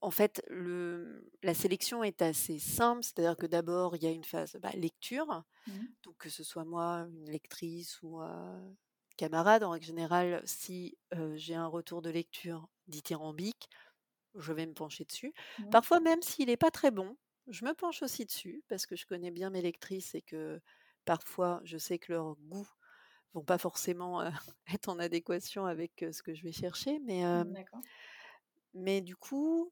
en 0.02 0.12
fait, 0.12 0.44
le, 0.50 1.32
la 1.44 1.54
sélection 1.56 2.04
est 2.04 2.22
assez 2.22 2.60
simple, 2.60 3.04
c'est-à-dire 3.04 3.38
que 3.38 3.46
d'abord, 3.48 3.96
il 3.96 4.04
y 4.04 4.08
a 4.08 4.12
une 4.12 4.24
phase 4.26 4.58
bah, 4.62 4.72
lecture, 4.76 5.44
Mhm. 5.68 5.96
donc 6.04 6.18
que 6.20 6.30
ce 6.30 6.44
soit 6.44 6.66
moi, 6.66 7.08
une 7.12 7.30
lectrice 7.32 8.00
ou 8.04 8.20
un 8.20 8.76
camarade, 9.18 9.64
en 9.64 9.72
règle 9.72 9.86
générale, 9.88 10.42
si 10.46 10.98
euh, 11.16 11.36
j'ai 11.38 11.56
un 11.56 11.68
retour 11.68 12.02
de 12.04 12.10
lecture 12.12 12.70
dithyrambique, 12.88 13.70
je 14.36 14.54
vais 14.54 14.66
me 14.66 14.74
pencher 14.74 15.06
dessus. 15.06 15.34
Mhm. 15.58 15.72
Parfois, 15.72 16.00
même 16.00 16.22
s'il 16.22 16.48
n'est 16.48 16.58
pas 16.58 16.72
très 16.72 16.92
bon, 16.92 17.18
je 17.48 17.66
me 17.66 17.74
penche 17.74 18.02
aussi 18.04 18.26
dessus, 18.26 18.64
parce 18.68 18.86
que 18.86 18.96
je 18.96 19.06
connais 19.06 19.32
bien 19.32 19.50
mes 19.50 19.62
lectrices 19.62 20.16
et 20.16 20.22
que 20.22 20.62
parfois, 21.06 21.62
je 21.64 21.78
sais 21.78 22.00
que 22.00 22.14
leur 22.14 22.36
goût 22.38 22.68
vont 23.34 23.44
pas 23.44 23.58
forcément 23.58 24.22
être 24.74 24.90
en 24.90 25.00
adéquation 25.00 25.66
avec 25.66 26.06
ce 26.12 26.24
que 26.24 26.34
je 26.34 26.44
vais 26.44 26.52
chercher, 26.52 27.00
mais 27.00 27.24
D'accord. 27.54 27.86
mais 28.74 29.02
du 29.02 29.16
coup, 29.16 29.72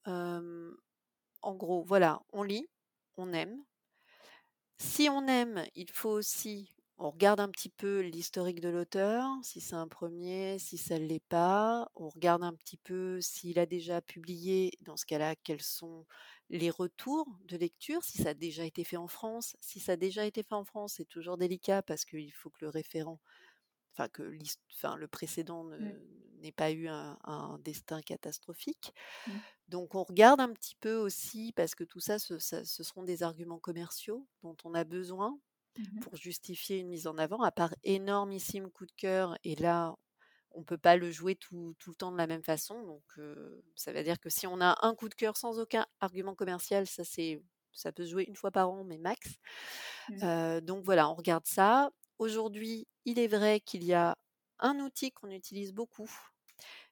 en 1.42 1.54
gros, 1.56 1.84
voilà, 1.84 2.22
on 2.32 2.44
lit, 2.44 2.70
on 3.18 3.34
aime. 3.34 3.66
Si 4.78 5.10
on 5.10 5.28
aime, 5.28 5.66
il 5.76 5.90
faut 5.92 6.10
aussi, 6.10 6.74
on 6.98 7.12
regarde 7.12 7.40
un 7.42 7.50
petit 7.50 7.70
peu 7.70 8.00
l'historique 8.02 8.62
de 8.62 8.70
l'auteur, 8.70 9.26
si 9.44 9.60
c'est 9.62 9.76
un 9.76 9.88
premier, 9.90 10.58
si 10.60 10.78
ça 10.78 10.98
ne 11.00 11.06
l'est 11.06 11.20
pas. 11.28 11.90
On 11.96 12.10
regarde 12.10 12.44
un 12.44 12.54
petit 12.56 12.78
peu 12.78 13.20
s'il 13.22 13.60
a 13.60 13.66
déjà 13.66 14.02
publié, 14.02 14.72
dans 14.82 14.96
ce 14.98 15.06
cas-là, 15.06 15.36
quels 15.36 15.62
sont 15.62 16.06
les 16.50 16.70
retours 16.70 17.28
de 17.46 17.58
lecture, 17.58 18.04
si 18.04 18.18
ça 18.20 18.30
a 18.30 18.34
déjà 18.34 18.64
été 18.66 18.84
fait 18.86 18.98
en 18.98 19.08
France. 19.10 19.56
Si 19.60 19.80
ça 19.82 19.94
a 19.94 19.98
déjà 19.98 20.26
été 20.26 20.44
fait 20.44 20.56
en 20.56 20.66
France, 20.66 20.94
c'est 20.98 21.06
toujours 21.08 21.38
délicat 21.38 21.82
parce 21.84 22.06
qu'il 22.06 22.32
faut 22.34 22.50
que 22.50 22.60
le 22.62 22.70
référent, 22.70 23.20
enfin 23.94 24.08
que 24.10 24.24
le 24.24 25.08
précédent 25.08 25.66
n'ait 26.40 26.52
pas 26.52 26.72
eu 26.72 26.88
un, 26.88 27.18
un 27.24 27.60
destin 27.60 28.02
catastrophique. 28.02 28.94
Mm. 29.28 29.40
Donc 29.68 29.96
on 29.96 30.04
regarde 30.04 30.42
un 30.42 30.54
petit 30.54 30.76
peu 30.76 30.96
aussi, 30.96 31.54
parce 31.56 31.76
que 31.76 31.84
tout 31.84 32.00
ça 32.00 32.20
ce, 32.20 32.40
ça- 32.40 32.66
ce 32.66 32.84
seront 32.84 33.04
des 33.04 33.24
arguments 33.24 33.60
commerciaux 33.60 34.28
dont 34.44 34.58
on 34.66 34.74
a 34.74 34.84
besoin 34.84 35.40
Mhm. 35.78 36.02
pour 36.02 36.16
justifier 36.18 36.80
une 36.80 36.90
mise 36.90 37.08
en 37.08 37.18
avant, 37.18 37.42
à 37.44 37.52
part 37.52 37.76
énormissime 37.84 38.70
coup 38.72 38.86
de 38.86 38.92
cœur, 38.94 39.38
et 39.44 39.56
là, 39.56 39.96
on 40.52 40.62
ne 40.62 40.66
peut 40.66 40.78
pas 40.78 40.98
le 40.98 41.12
jouer 41.12 41.36
tout, 41.36 41.76
tout 41.80 41.92
le 41.92 41.96
temps 41.96 42.12
de 42.12 42.18
la 42.18 42.28
même 42.28 42.44
façon. 42.44 42.84
Donc, 42.84 43.04
euh, 43.20 43.62
ça 43.76 43.94
veut 43.94 44.04
dire 44.04 44.20
que 44.20 44.30
si 44.30 44.48
on 44.48 44.62
a 44.62 44.78
un 44.86 44.96
coup 44.96 45.10
de 45.10 45.16
cœur 45.16 45.38
sans 45.38 45.60
aucun 45.60 45.86
argument 46.02 46.36
commercial, 46.36 46.88
ça, 46.88 47.04
c'est, 47.06 47.44
ça 47.74 47.92
peut 47.92 48.06
se 48.06 48.12
jouer 48.12 48.26
une 48.28 48.36
fois 48.36 48.52
par 48.52 48.70
an, 48.72 48.84
mais 48.86 48.98
max. 49.00 49.36
Mm. 50.10 50.24
Euh, 50.24 50.62
donc 50.62 50.84
voilà, 50.84 51.10
on 51.10 51.16
regarde 51.16 51.46
ça. 51.46 51.92
Aujourd'hui, 52.20 52.88
il 53.10 53.20
est 53.20 53.28
vrai 53.28 53.60
qu'il 53.62 53.84
y 53.84 53.94
a 53.94 54.18
un 54.60 54.80
outil 54.80 55.12
qu'on 55.12 55.32
utilise 55.32 55.74
beaucoup, 55.74 56.10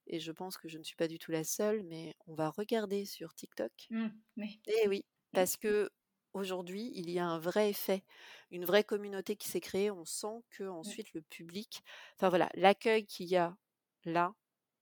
et 0.07 0.19
je 0.19 0.31
pense 0.31 0.57
que 0.57 0.69
je 0.69 0.77
ne 0.77 0.83
suis 0.83 0.95
pas 0.95 1.07
du 1.07 1.19
tout 1.19 1.31
la 1.31 1.43
seule, 1.43 1.83
mais 1.83 2.15
on 2.27 2.35
va 2.35 2.49
regarder 2.49 3.05
sur 3.05 3.33
TikTok. 3.35 3.89
Mm. 3.89 4.21
Oui. 4.37 4.61
Eh 4.67 4.87
oui, 4.87 5.05
parce 5.33 5.57
que 5.57 5.89
aujourd'hui, 6.33 6.91
il 6.95 7.09
y 7.09 7.19
a 7.19 7.25
un 7.27 7.39
vrai 7.39 7.69
effet, 7.69 8.03
une 8.51 8.65
vraie 8.65 8.83
communauté 8.83 9.35
qui 9.35 9.47
s'est 9.49 9.61
créée. 9.61 9.91
On 9.91 10.05
sent 10.05 10.43
que 10.49 10.63
ensuite 10.65 11.13
le 11.13 11.21
public, 11.21 11.83
enfin 12.17 12.29
voilà, 12.29 12.49
l'accueil 12.55 13.05
qu'il 13.05 13.27
y 13.27 13.37
a 13.37 13.57
là 14.05 14.35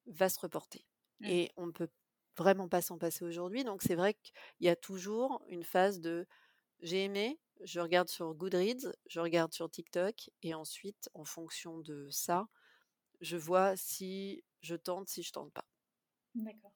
va 0.08 0.30
se 0.30 0.40
reporter. 0.40 0.88
Et 1.24 1.52
on 1.58 1.68
ne 1.68 1.72
peut 1.72 1.90
vraiment 2.38 2.70
pas 2.70 2.82
s'en 2.82 2.98
passer 2.98 3.26
aujourd'hui. 3.26 3.64
Donc 3.64 3.82
c'est 3.84 3.96
vrai 3.96 4.16
qu'il 4.16 4.34
y 4.62 4.70
a 4.70 4.76
toujours 4.76 5.44
une 5.50 5.64
phase 5.64 6.00
de 6.02 6.28
j'ai 6.82 7.06
aimé, 7.06 7.40
je 7.64 7.80
regarde 7.80 8.10
sur 8.10 8.34
Goodreads, 8.34 8.94
je 9.08 9.20
regarde 9.20 9.54
sur 9.54 9.70
TikTok, 9.70 10.30
et 10.44 10.54
ensuite, 10.54 11.10
en 11.14 11.26
fonction 11.26 11.80
de 11.80 12.08
ça, 12.10 12.48
je 13.22 13.38
vois 13.38 13.76
si 13.76 14.44
je 14.62 14.76
tente, 14.76 15.08
si 15.08 15.24
je 15.24 15.32
tente 15.32 15.52
pas. 15.54 15.66
D'accord. 16.36 16.74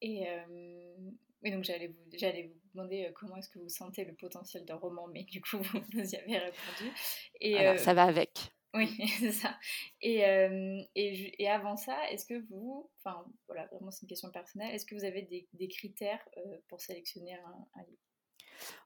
Et 0.00 0.28
euh, 0.28 0.96
oui, 1.42 1.50
donc 1.50 1.64
j'allais 1.64 1.88
vous, 1.88 2.04
j'allais 2.12 2.44
vous 2.44 2.60
demander 2.74 3.10
comment 3.14 3.36
est-ce 3.36 3.48
que 3.48 3.58
vous 3.58 3.68
sentez 3.68 4.04
le 4.04 4.14
potentiel 4.14 4.64
d'un 4.64 4.76
roman, 4.76 5.08
mais 5.08 5.24
du 5.24 5.40
coup 5.40 5.58
vous, 5.92 6.14
y 6.14 6.16
avez 6.16 6.38
répondu. 6.38 6.92
Et 7.40 7.58
euh, 7.60 7.76
ça 7.76 7.94
va 7.94 8.04
avec. 8.04 8.52
oui, 8.74 8.88
c'est 9.18 9.32
ça. 9.32 9.58
Et, 10.00 10.24
euh, 10.24 10.80
et, 10.94 11.48
avant 11.48 11.76
ça, 11.76 12.10
est-ce 12.10 12.26
que 12.26 12.46
vous, 12.48 12.90
enfin 12.98 13.24
voilà, 13.46 13.66
vraiment 13.66 13.90
c'est 13.90 14.02
une 14.02 14.08
question 14.08 14.30
personnelle, 14.30 14.74
est-ce 14.74 14.86
que 14.86 14.94
vous 14.94 15.04
avez 15.04 15.22
des, 15.22 15.48
des 15.52 15.68
critères 15.68 16.26
pour 16.68 16.80
sélectionner 16.80 17.34
un, 17.34 17.66
un 17.74 17.82
livre? 17.82 18.07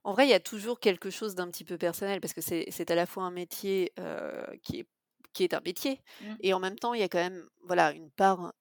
En 0.04 0.12
vrai, 0.12 0.26
il 0.26 0.30
y 0.30 0.34
a 0.34 0.40
toujours 0.40 0.80
quelque 0.80 1.10
chose 1.10 1.34
d'un 1.34 1.48
petit 1.50 1.64
peu 1.64 1.78
personnel 1.78 2.20
parce 2.20 2.32
que 2.34 2.40
c'est 2.40 2.90
à 2.90 2.94
la 2.94 3.06
fois 3.06 3.24
un 3.24 3.30
métier 3.30 3.92
qui, 4.62 4.80
est, 4.80 4.88
qui 5.32 5.44
est 5.44 5.54
un 5.54 5.60
métier 5.60 6.00
Mmh. 6.20 6.38
et 6.40 6.54
en 6.54 6.60
même 6.60 6.78
temps, 6.78 6.94
il 6.94 7.00
y 7.00 7.04
a 7.04 7.08
quand 7.08 7.18
même 7.18 7.48
voilà, 7.64 7.92
une 7.92 8.10
part 8.10 8.52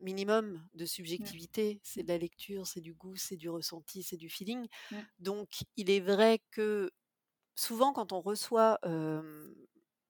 minimum 0.00 0.66
de 0.74 0.84
subjectivité. 0.86 1.80
C'est 1.84 2.02
de 2.02 2.08
la 2.08 2.18
lecture, 2.18 2.66
c'est 2.66 2.80
du 2.80 2.94
goût, 2.94 3.16
c'est 3.16 3.36
du 3.36 3.48
ressenti, 3.48 4.02
c'est 4.02 4.16
du 4.16 4.28
feeling. 4.28 4.66
Mmh. 4.90 5.06
Donc, 5.18 5.48
il 5.76 5.90
est 5.90 6.00
vrai 6.00 6.40
que 6.50 6.90
souvent, 7.56 7.92
quand 7.92 8.12
on 8.12 8.20
reçoit 8.20 8.78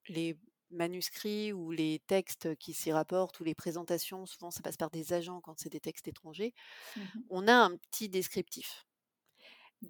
les 0.08 0.36
manuscrits 0.70 1.52
ou 1.52 1.70
les 1.70 2.00
textes 2.06 2.56
qui 2.56 2.72
s'y 2.74 2.90
rapportent 2.92 3.38
ou 3.40 3.44
les 3.44 3.54
présentations, 3.54 4.26
souvent 4.26 4.50
ça 4.50 4.62
passe 4.62 4.76
par 4.76 4.90
des 4.90 5.12
agents 5.12 5.40
quand 5.40 5.58
c'est 5.58 5.68
des 5.70 5.80
textes 5.80 6.08
étrangers, 6.08 6.54
Mmh 6.96 7.26
on 7.30 7.48
a 7.48 7.54
un 7.54 7.76
petit 7.78 8.08
descriptif. 8.10 8.85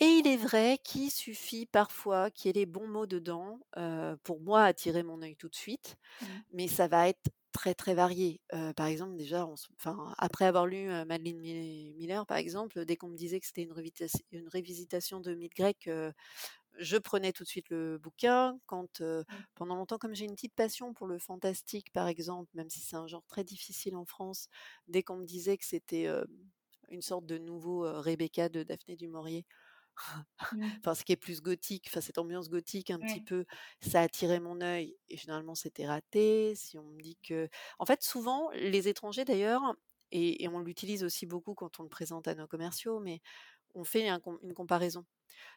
Et 0.00 0.04
il 0.06 0.26
est 0.26 0.36
vrai 0.36 0.78
qu'il 0.82 1.10
suffit 1.10 1.64
parfois 1.66 2.30
qu'il 2.30 2.48
y 2.48 2.50
ait 2.50 2.60
les 2.60 2.66
bons 2.66 2.88
mots 2.88 3.06
dedans 3.06 3.60
pour 4.24 4.40
moi 4.40 4.64
attirer 4.64 5.02
mon 5.02 5.22
œil 5.22 5.36
tout 5.36 5.48
de 5.48 5.54
suite, 5.54 5.96
Mmh. 6.20 6.42
mais 6.52 6.68
ça 6.68 6.88
va 6.88 7.08
être 7.08 7.30
très 7.52 7.74
très 7.74 7.94
varié. 7.94 8.40
par 8.76 8.86
exemple, 8.86 9.16
déjà, 9.16 9.46
enfin, 9.46 10.14
après 10.18 10.46
avoir 10.46 10.66
lu 10.66 10.88
Madeleine 11.06 11.40
Miller, 11.40 12.26
par 12.26 12.38
exemple, 12.38 12.84
dès 12.86 12.96
qu'on 12.96 13.08
me 13.08 13.16
disait 13.16 13.40
que 13.40 13.46
c'était 13.46 13.64
une, 13.64 13.74
une, 14.32 14.48
révisitation 14.48 15.20
de 15.20 15.34
mythes 15.34 15.56
grecs, 15.56 15.90
je 16.78 16.96
prenais 16.98 17.32
tout 17.32 17.44
de 17.44 17.48
suite 17.48 17.70
le 17.70 17.98
bouquin. 17.98 18.58
Quand 18.66 19.02
Mmh. 19.28 19.46
pendant 19.54 19.76
longtemps, 19.76 19.98
comme 19.98 20.14
j'ai 20.14 20.26
une 20.26 20.34
petite 20.34 20.54
passion 20.54 20.94
pour 20.94 21.06
le 21.06 21.18
fantastique, 21.18 21.92
par 21.92 22.08
exemple, 22.08 22.50
même 22.54 22.70
si 22.70 22.80
c'est 22.80 22.96
un 22.96 23.06
genre 23.06 23.24
très 23.28 23.44
difficile 23.44 23.96
en 23.96 24.04
France, 24.06 24.48
dès 24.88 25.02
qu'on 25.02 25.16
me 25.18 25.26
disait 25.26 25.58
que 25.58 25.64
c'était 25.66 26.08
une 26.90 27.02
sorte 27.02 27.26
de 27.26 27.38
nouveau 27.38 27.80
Rebecca 28.00 28.48
de 28.48 28.62
Daphné 28.62 28.96
du 28.96 29.08
Maurier. 29.08 29.44
Enfin 30.78 30.94
ce 30.94 31.04
qui 31.04 31.12
est 31.12 31.16
plus 31.16 31.40
gothique, 31.40 31.86
enfin 31.88 32.00
cette 32.00 32.18
ambiance 32.18 32.48
gothique 32.48 32.90
un 32.90 32.98
petit 32.98 33.20
peu, 33.20 33.44
ça 33.80 34.00
attirait 34.02 34.40
mon 34.40 34.60
œil 34.60 34.96
et 35.08 35.16
généralement 35.16 35.54
c'était 35.54 35.86
raté. 35.86 36.54
Si 36.54 36.78
on 36.78 36.84
me 36.84 37.00
dit 37.00 37.18
que, 37.22 37.48
en 37.78 37.86
fait, 37.86 38.02
souvent 38.02 38.50
les 38.54 38.88
étrangers 38.88 39.24
d'ailleurs, 39.24 39.62
et, 40.12 40.46
on 40.48 40.60
l'utilise 40.60 41.04
aussi 41.04 41.26
beaucoup 41.26 41.54
quand 41.54 41.80
on 41.80 41.82
le 41.82 41.88
présente 41.88 42.28
à 42.28 42.34
nos 42.34 42.46
commerciaux, 42.46 43.00
mais 43.00 43.20
on 43.74 43.84
fait 43.84 44.08
une 44.08 44.54
comparaison. 44.54 45.04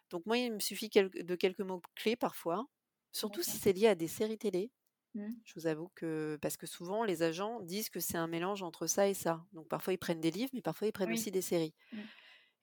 Donc 0.09 0.25
moi, 0.25 0.37
il 0.37 0.53
me 0.53 0.59
suffit 0.59 0.89
de 0.89 1.35
quelques 1.35 1.61
mots 1.61 1.81
clés 1.95 2.15
parfois, 2.15 2.65
surtout 3.11 3.43
si 3.43 3.57
c'est 3.57 3.73
lié 3.73 3.87
à 3.87 3.95
des 3.95 4.07
séries 4.07 4.37
télé. 4.37 4.71
Mmh. 5.15 5.29
Je 5.43 5.53
vous 5.55 5.67
avoue 5.67 5.89
que 5.95 6.37
parce 6.41 6.55
que 6.55 6.67
souvent 6.67 7.03
les 7.03 7.23
agents 7.23 7.61
disent 7.61 7.89
que 7.89 7.99
c'est 7.99 8.17
un 8.17 8.27
mélange 8.27 8.61
entre 8.61 8.85
ça 8.85 9.07
et 9.07 9.13
ça. 9.15 9.43
Donc 9.53 9.67
parfois 9.67 9.93
ils 9.93 9.97
prennent 9.97 10.21
des 10.21 10.31
livres, 10.31 10.51
mais 10.53 10.61
parfois 10.61 10.87
ils 10.87 10.91
prennent 10.91 11.11
aussi 11.11 11.31
des 11.31 11.41
séries. 11.41 11.73
Mmh. 11.91 11.97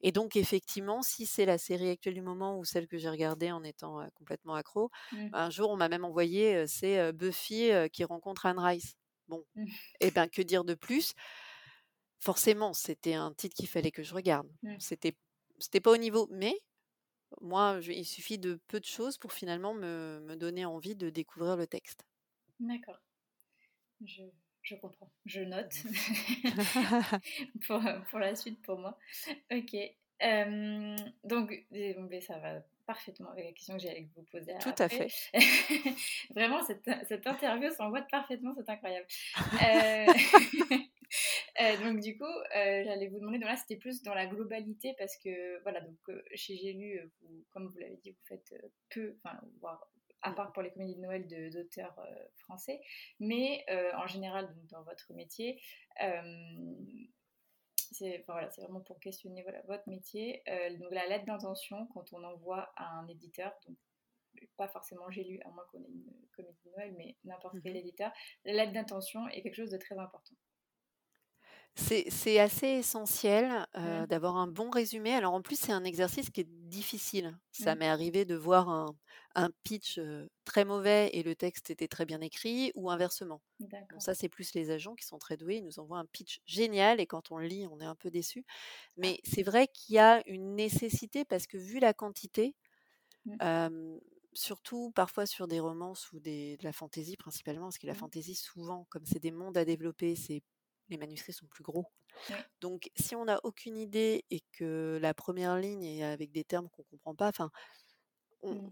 Et 0.03 0.13
donc, 0.13 0.37
effectivement, 0.37 1.03
si 1.03 1.27
c'est 1.27 1.47
la 1.47 1.59
série 1.59 1.91
actuelle 1.91 2.15
du 2.15 2.23
moment 2.23 2.59
ou 2.59 2.65
celle 2.65 2.87
que 2.89 2.99
j'ai 2.99 3.09
regardée 3.11 3.51
en 3.53 3.65
étant 3.65 4.07
complètement 4.15 4.55
accro, 4.55 4.91
Mmh. 5.13 5.33
un 5.33 5.51
jour, 5.51 5.71
on 5.71 5.77
m'a 5.77 5.89
même 5.89 6.05
envoyé, 6.05 6.67
c'est 6.67 7.13
Buffy 7.13 7.71
qui 7.93 8.05
rencontre 8.05 8.47
Anne 8.47 8.59
Rice. 8.59 8.95
Bon, 9.29 9.45
Mmh. 9.55 9.77
et 10.01 10.11
ben 10.13 10.29
que 10.29 10.43
dire 10.43 10.65
de 10.65 10.75
plus? 10.75 11.15
Forcément, 12.19 12.73
c'était 12.75 13.15
un 13.15 13.33
titre 13.33 13.55
qu'il 13.57 13.69
fallait 13.69 13.91
que 13.91 14.03
je 14.03 14.15
regarde. 14.15 14.51
Mmh. 14.63 14.79
C'était, 14.79 15.17
c'était 15.59 15.81
pas 15.81 15.93
au 15.93 15.97
niveau, 15.97 16.29
mais 16.31 16.55
moi, 17.43 17.81
il 17.83 18.07
suffit 18.07 18.39
de 18.39 18.61
peu 18.69 18.81
de 18.81 18.87
choses 18.87 19.19
pour 19.19 19.33
finalement 19.33 19.75
me, 19.75 20.21
me 20.23 20.37
donner 20.37 20.65
envie 20.67 20.97
de 20.97 21.11
découvrir 21.11 21.57
le 21.57 21.67
texte. 21.69 22.05
D'accord. 22.61 23.01
Je, 24.01 24.25
je 24.67 24.75
comprends. 24.75 25.09
Je 25.25 25.43
note 25.43 25.73
pour, 27.67 27.81
pour, 28.11 28.19
la 28.19 28.35
suite 28.35 28.61
pour 28.63 28.79
moi. 28.79 28.99
Ok. 29.53 29.77
Euh, 30.23 30.97
donc, 31.25 31.67
ça 32.21 32.39
va 32.39 32.63
parfaitement 32.85 33.31
avec 33.31 33.45
la 33.45 33.53
question 33.53 33.77
que 33.77 33.83
j'allais 33.83 34.09
vous 34.17 34.23
poser. 34.25 34.53
Tout 34.61 34.75
à 34.79 34.89
fait. 34.89 35.09
Vraiment, 36.35 36.63
cette, 36.65 36.89
cette 37.07 37.27
interview 37.27 37.71
s'envoie 37.71 38.03
parfaitement, 38.03 38.55
c'est 38.57 38.69
incroyable. 38.69 39.07
Euh, 39.39 40.07
euh, 41.61 41.77
donc, 41.85 42.01
du 42.01 42.17
coup, 42.17 42.25
j'allais 42.53 43.09
vous 43.09 43.21
demander, 43.21 43.39
donc 43.39 43.49
là, 43.49 43.57
c'était 43.57 43.77
plus 43.77 44.03
dans 44.03 44.15
la 44.15 44.27
globalité 44.27 44.95
parce 44.99 45.17
que, 45.17 45.63
voilà, 45.63 45.81
donc 45.81 45.97
chez 46.35 46.57
J'ai 46.57 46.73
lu, 46.73 47.01
vous, 47.23 47.45
comme 47.53 47.69
vous 47.69 47.79
l'avez 47.79 47.99
dit, 48.03 48.11
vous 48.11 48.27
faites 48.27 48.55
peu, 48.89 49.17
voire 49.61 49.87
à 50.27 50.33
part 50.33 50.53
pour 50.53 50.63
les 50.63 50.71
comédies 50.73 50.97
de 50.97 51.01
Noël 51.01 51.27
d'auteurs 51.51 51.97
français, 52.37 52.81
mais 53.21 53.65
en 53.95 54.07
général, 54.07 54.53
donc, 54.55 54.67
dans 54.67 54.83
votre 54.83 55.13
métier, 55.13 55.61
c'est 57.93 58.25
voilà, 58.27 58.49
vraiment 58.59 58.81
pour 58.81 58.99
questionner 58.99 59.43
voilà, 59.43 59.63
votre 59.63 59.89
métier. 59.89 60.43
donc 60.79 60.91
la 60.91 61.07
lettre 61.07 61.25
d'intention, 61.27 61.87
quand 61.95 62.13
on 62.13 62.25
envoie 62.25 62.73
à 62.77 62.89
un 62.99 63.07
éditeur, 63.09 63.53
donc 63.67 63.77
pas 64.57 64.69
forcément 64.69 65.11
j'ai 65.11 65.25
lu, 65.25 65.41
à 65.45 65.51
moins 65.51 65.65
qu'on 65.71 65.83
ait 65.83 65.89
une 65.89 66.13
comédie 66.33 66.61
de 66.65 66.71
Noël, 66.71 66.95
mais 66.99 67.17
n'importe 67.25 67.57
quel 67.63 67.77
éditeur, 67.77 68.11
la 68.45 68.53
lettre 68.53 68.73
d'intention 68.73 69.29
est 69.29 69.43
quelque 69.43 69.55
chose 69.55 69.71
de 69.71 69.79
très 69.79 69.97
important. 69.97 70.35
C'est 71.79 72.39
assez 72.39 72.67
essentiel 72.69 73.67
euh, 73.77 74.07
d'avoir 74.07 74.37
un 74.37 74.47
bon 74.47 74.71
résumé. 74.71 75.13
Alors 75.13 75.35
en 75.35 75.43
plus, 75.43 75.59
c'est 75.59 75.73
un 75.73 75.85
exercice 75.85 76.31
qui 76.31 76.41
est 76.41 76.49
difficile. 76.49 77.37
Ça 77.53 77.75
Mmh. 77.75 77.77
m'est 77.77 77.87
arrivé 77.89 78.25
de 78.25 78.35
voir 78.35 78.71
un, 78.71 78.97
un 79.35 79.51
pitch 79.63 79.99
euh, 79.99 80.27
très 80.45 80.65
mauvais 80.65 81.11
et 81.13 81.23
le 81.23 81.35
texte 81.37 81.71
était 81.71 81.89
très 81.89 82.07
bien 82.07 82.21
écrit, 82.23 82.73
ou 82.75 82.91
inversement. 82.91 83.43
Bon, 83.91 84.01
ça, 84.01 84.15
c'est 84.15 84.29
plus 84.31 84.55
les 84.55 84.71
agents 84.71 84.95
qui 84.95 85.05
sont 85.07 85.19
très 85.19 85.37
doués. 85.37 85.57
Ils 85.59 85.65
nous 85.65 85.79
envoient 85.79 85.99
un 85.99 86.07
pitch 86.07 86.41
génial 86.47 86.99
et 87.01 87.07
quand 87.07 87.31
on 87.31 87.39
le 87.39 87.47
lit, 87.47 87.67
on 87.71 87.79
est 87.81 87.85
un 87.85 87.95
peu 87.97 88.11
déçu. 88.11 88.45
Mais 88.97 89.21
c'est 89.25 89.43
vrai 89.43 89.69
qu'il 89.69 89.97
y 89.97 89.99
a 89.99 90.23
une 90.29 90.55
nécessité 90.57 91.25
parce 91.27 91.47
que 91.47 91.59
vu 91.59 91.81
la 91.81 91.95
quantité, 91.95 92.57
Mmh. 93.25 93.39
euh, 93.43 93.99
surtout 94.35 94.93
parfois 94.95 95.27
sur 95.27 95.49
des 95.49 95.61
romances 95.61 96.13
ou 96.13 96.21
des, 96.21 96.57
de 96.59 96.65
la 96.65 96.73
fantaisie 96.73 97.17
principalement, 97.17 97.67
parce 97.67 97.79
que 97.79 97.87
la 97.87 97.95
Mmh. 97.95 97.95
fantaisie, 97.95 98.35
souvent, 98.35 98.87
comme 98.91 99.05
c'est 99.07 99.19
des 99.19 99.31
mondes 99.33 99.57
à 99.59 99.65
développer, 99.65 100.17
c'est 100.17 100.43
les 100.89 100.97
manuscrits 100.99 101.33
sont 101.33 101.47
plus 101.47 101.63
gros. 101.65 101.87
Donc, 102.61 102.91
si 102.97 103.15
on 103.15 103.27
n'a 103.27 103.41
aucune 103.45 103.77
idée 103.77 104.25
et 104.31 104.41
que 104.53 104.99
la 105.01 105.15
première 105.15 105.57
ligne 105.59 105.85
est 105.85 106.05
avec 106.05 106.33
des 106.33 106.45
termes 106.45 106.69
qu'on 106.71 106.83
ne 106.83 106.89
comprend 106.97 107.15
pas, 107.15 107.29
enfin, 107.29 107.51
Mmh. 108.43 108.71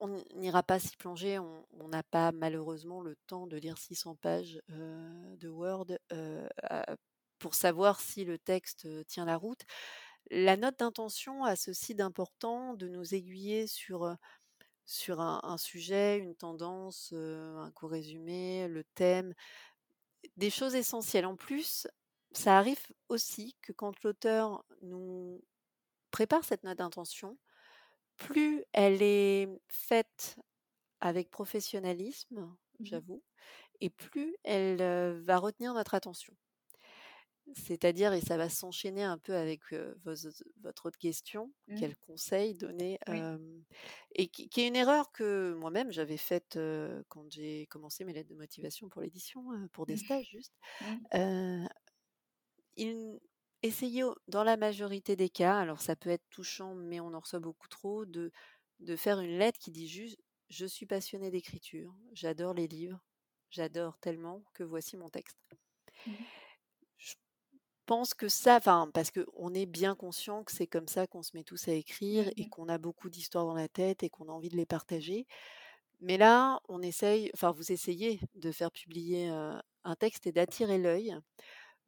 on 0.00 0.08
n'ira 0.34 0.62
pas 0.62 0.78
s'y 0.78 0.96
plonger. 0.96 1.38
On 1.38 1.88
n'a 1.88 2.02
pas 2.02 2.32
malheureusement 2.32 3.00
le 3.00 3.16
temps 3.26 3.46
de 3.46 3.56
lire 3.56 3.78
600 3.78 4.16
pages 4.16 4.60
euh, 4.70 5.36
de 5.36 5.48
Word 5.48 5.86
euh, 6.12 6.48
pour 7.38 7.54
savoir 7.54 8.00
si 8.00 8.24
le 8.24 8.38
texte 8.38 8.86
tient 9.06 9.24
la 9.24 9.36
route. 9.36 9.62
La 10.30 10.56
note 10.56 10.78
d'intention 10.78 11.44
a 11.44 11.56
ceci 11.56 11.94
d'important 11.94 12.74
de 12.74 12.88
nous 12.88 13.14
aiguiller 13.14 13.66
sur, 13.66 14.16
sur 14.86 15.20
un, 15.20 15.40
un 15.44 15.58
sujet, 15.58 16.18
une 16.18 16.36
tendance, 16.36 17.10
euh, 17.14 17.58
un 17.58 17.70
court 17.72 17.90
résumé, 17.90 18.68
le 18.68 18.84
thème, 18.94 19.34
des 20.36 20.50
choses 20.50 20.74
essentielles. 20.74 21.26
En 21.26 21.36
plus, 21.36 21.86
ça 22.32 22.58
arrive 22.58 22.80
aussi 23.08 23.56
que 23.62 23.72
quand 23.72 24.02
l'auteur 24.04 24.64
nous 24.82 25.42
prépare 26.12 26.44
cette 26.44 26.64
note 26.64 26.78
d'intention, 26.78 27.38
plus 28.16 28.64
elle 28.72 29.02
est 29.02 29.48
faite 29.68 30.36
avec 31.00 31.30
professionnalisme, 31.30 32.56
Mmh. 32.78 32.90
j'avoue, 32.90 33.22
et 33.80 33.90
plus 33.90 34.36
elle 34.44 34.82
va 35.24 35.38
retenir 35.38 35.74
notre 35.74 35.94
attention. 35.94 36.34
C'est-à-dire, 37.54 38.12
et 38.12 38.20
ça 38.20 38.36
va 38.36 38.48
s'enchaîner 38.48 39.02
un 39.02 39.18
peu 39.18 39.34
avec 39.34 39.72
euh, 39.72 39.94
vos- 40.04 40.14
votre 40.62 40.86
autre 40.86 40.98
question, 40.98 41.52
Mmh. 41.66 41.90
quel 41.90 41.96
conseil 41.96 42.54
donner 42.54 42.98
Oui. 43.06 43.30
euh, 43.32 43.60
Et 44.14 44.28
qui, 44.28 44.48
qui 44.48 44.60
est 44.62 44.68
une 44.68 44.76
erreur 44.76 45.10
que 45.12 45.54
moi-même 45.54 45.90
j'avais 45.92 46.16
faite 46.16 46.56
euh, 46.56 47.02
quand 47.08 47.30
j'ai 47.30 47.66
commencé 47.66 48.04
mes 48.04 48.12
lettres 48.12 48.30
de 48.30 48.36
motivation 48.36 48.88
pour 48.88 49.02
l'édition, 49.02 49.42
pour 49.72 49.86
des 49.86 49.96
stages 49.96 50.28
juste. 50.30 50.54
Mmh. 50.80 51.06
Euh, 51.14 51.66
il, 52.76 53.20
essayez 53.62 54.02
dans 54.28 54.42
la 54.44 54.56
majorité 54.56 55.14
des 55.16 55.28
cas, 55.28 55.58
alors 55.58 55.80
ça 55.80 55.96
peut 55.96 56.10
être 56.10 56.28
touchant, 56.30 56.74
mais 56.74 57.00
on 57.00 57.14
en 57.14 57.20
reçoit 57.20 57.40
beaucoup 57.40 57.68
trop, 57.68 58.06
de, 58.06 58.32
de 58.80 58.96
faire 58.96 59.20
une 59.20 59.38
lettre 59.38 59.58
qui 59.58 59.70
dit 59.70 59.88
juste 59.88 60.18
Je 60.48 60.66
suis 60.66 60.86
passionné 60.86 61.30
d'écriture, 61.30 61.94
j'adore 62.12 62.54
les 62.54 62.66
livres, 62.68 63.04
j'adore 63.50 63.98
tellement 63.98 64.44
que 64.54 64.64
voici 64.64 64.96
mon 64.96 65.08
texte. 65.08 65.38
Mmh. 66.06 66.24
Pense 67.90 68.14
que 68.14 68.28
ça, 68.28 68.56
enfin, 68.58 68.88
parce 68.94 69.10
qu'on 69.10 69.52
est 69.52 69.66
bien 69.66 69.96
conscient 69.96 70.44
que 70.44 70.52
c'est 70.52 70.68
comme 70.68 70.86
ça 70.86 71.08
qu'on 71.08 71.24
se 71.24 71.36
met 71.36 71.42
tous 71.42 71.66
à 71.66 71.72
écrire 71.72 72.30
et 72.36 72.44
Mmh. 72.44 72.46
qu'on 72.46 72.68
a 72.68 72.78
beaucoup 72.78 73.10
d'histoires 73.10 73.44
dans 73.46 73.54
la 73.54 73.66
tête 73.68 74.04
et 74.04 74.10
qu'on 74.10 74.28
a 74.28 74.32
envie 74.32 74.48
de 74.48 74.56
les 74.56 74.64
partager. 74.66 75.26
Mais 76.00 76.18
là, 76.18 76.60
on 76.68 76.82
essaye, 76.82 77.30
enfin, 77.34 77.52
vous 77.52 77.72
essayez 77.72 78.20
de 78.36 78.52
faire 78.52 78.72
publier 78.72 79.30
euh, 79.30 79.58
un 79.84 79.96
texte 79.96 80.26
et 80.28 80.32
d'attirer 80.32 80.78
l'œil. 80.78 81.16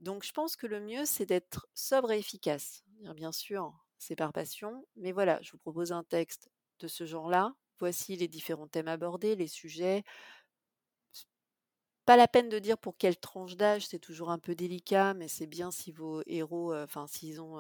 Donc, 0.01 0.25
je 0.25 0.33
pense 0.33 0.57
que 0.57 0.67
le 0.67 0.81
mieux, 0.81 1.05
c'est 1.07 1.27
d'être 1.27 1.69
sobre 1.75 2.13
et 2.13 2.19
efficace. 2.19 2.85
Bien 3.17 3.33
sûr, 3.33 3.75
c'est 3.99 4.17
par 4.17 4.33
passion, 4.33 4.87
mais 4.97 5.13
voilà, 5.13 5.41
je 5.43 5.53
vous 5.53 5.59
propose 5.59 5.93
un 5.93 6.05
texte 6.05 6.51
de 6.81 6.89
ce 6.89 7.07
genre-là. 7.07 7.55
Voici 7.81 8.17
les 8.17 8.29
différents 8.29 8.69
thèmes 8.69 8.89
abordés, 8.89 9.37
les 9.37 9.49
sujets. 9.49 10.05
Pas 12.05 12.17
la 12.17 12.29
peine 12.29 12.49
de 12.49 12.59
dire 12.59 12.79
pour 12.79 12.97
quelle 12.97 13.17
tranche 13.19 13.57
d'âge, 13.57 13.87
c'est 13.87 13.99
toujours 13.99 14.31
un 14.31 14.39
peu 14.39 14.55
délicat, 14.55 15.15
mais 15.15 15.29
c'est 15.29 15.47
bien 15.47 15.71
si 15.71 15.93
vos 15.93 16.23
héros, 16.27 16.75
enfin 16.75 17.07
s'ils 17.07 17.41
ont 17.41 17.59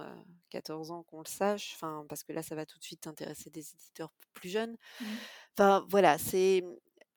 14 0.50 0.90
ans, 0.90 1.02
qu'on 1.05 1.20
le 1.20 1.28
sache, 1.28 1.72
enfin 1.74 2.05
parce 2.09 2.24
que 2.24 2.33
là, 2.33 2.42
ça 2.42 2.55
va 2.55 2.66
tout 2.66 2.78
de 2.78 2.85
suite 2.85 3.07
intéresser 3.07 3.50
des 3.50 3.61
éditeurs 3.72 4.12
plus 4.35 4.48
jeunes. 4.50 4.76
Mmh. 5.00 5.26
Enfin 5.57 5.87
voilà, 5.88 6.18
c'est 6.18 6.64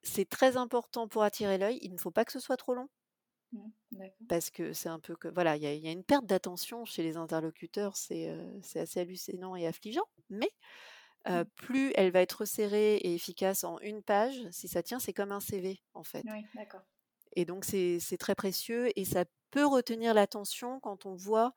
c'est 0.04 0.30
très 0.30 0.58
important 0.58 1.08
pour 1.08 1.24
attirer 1.24 1.58
l'œil. 1.58 1.80
Il 1.82 1.94
ne 1.94 1.98
faut 2.00 2.12
pas 2.12 2.26
que 2.26 2.32
ce 2.34 2.40
soit 2.40 2.58
trop 2.58 2.76
long. 2.76 2.90
Mmh, 3.52 3.72
d'accord. 3.92 4.28
Parce 4.28 4.50
que 4.50 4.74
c'est 4.74 4.90
un 4.90 5.00
peu 5.00 5.16
que 5.16 5.28
voilà, 5.28 5.56
il 5.56 5.62
y 5.64 5.68
a, 5.68 5.74
y 5.76 5.88
a 5.88 5.92
une 5.92 6.04
perte 6.04 6.26
d'attention 6.26 6.84
chez 6.86 7.04
les 7.04 7.16
interlocuteurs, 7.18 7.96
c'est 7.96 8.36
c'est 8.64 8.80
assez 8.80 9.00
hallucinant 9.02 9.56
et 9.56 9.68
affligeant. 9.68 10.06
Mais 10.30 10.50
Mmh. 11.28 11.46
plus 11.56 11.92
elle 11.96 12.12
va 12.12 12.22
être 12.22 12.42
resserrée 12.42 12.96
et 12.98 13.16
efficace 13.16 13.64
en 13.64 13.80
une 13.80 14.04
page, 14.04 14.42
si 14.52 14.68
ça 14.68 14.84
tient, 14.84 15.00
c'est 15.00 15.14
comme 15.14 15.32
un 15.32 15.40
CV 15.42 15.82
en 15.94 16.04
fait. 16.04 16.26
Oui, 16.26 16.46
d'accord. 16.54 16.86
Et 17.36 17.46
donc 17.46 17.66
c'est 17.66 18.00
très 18.20 18.36
précieux 18.36 18.90
et 19.00 19.06
ça 19.06 19.26
peut 19.52 19.66
retenir 19.66 20.14
l'attention 20.14 20.80
quand 20.80 21.06
on 21.06 21.16
voit 21.16 21.54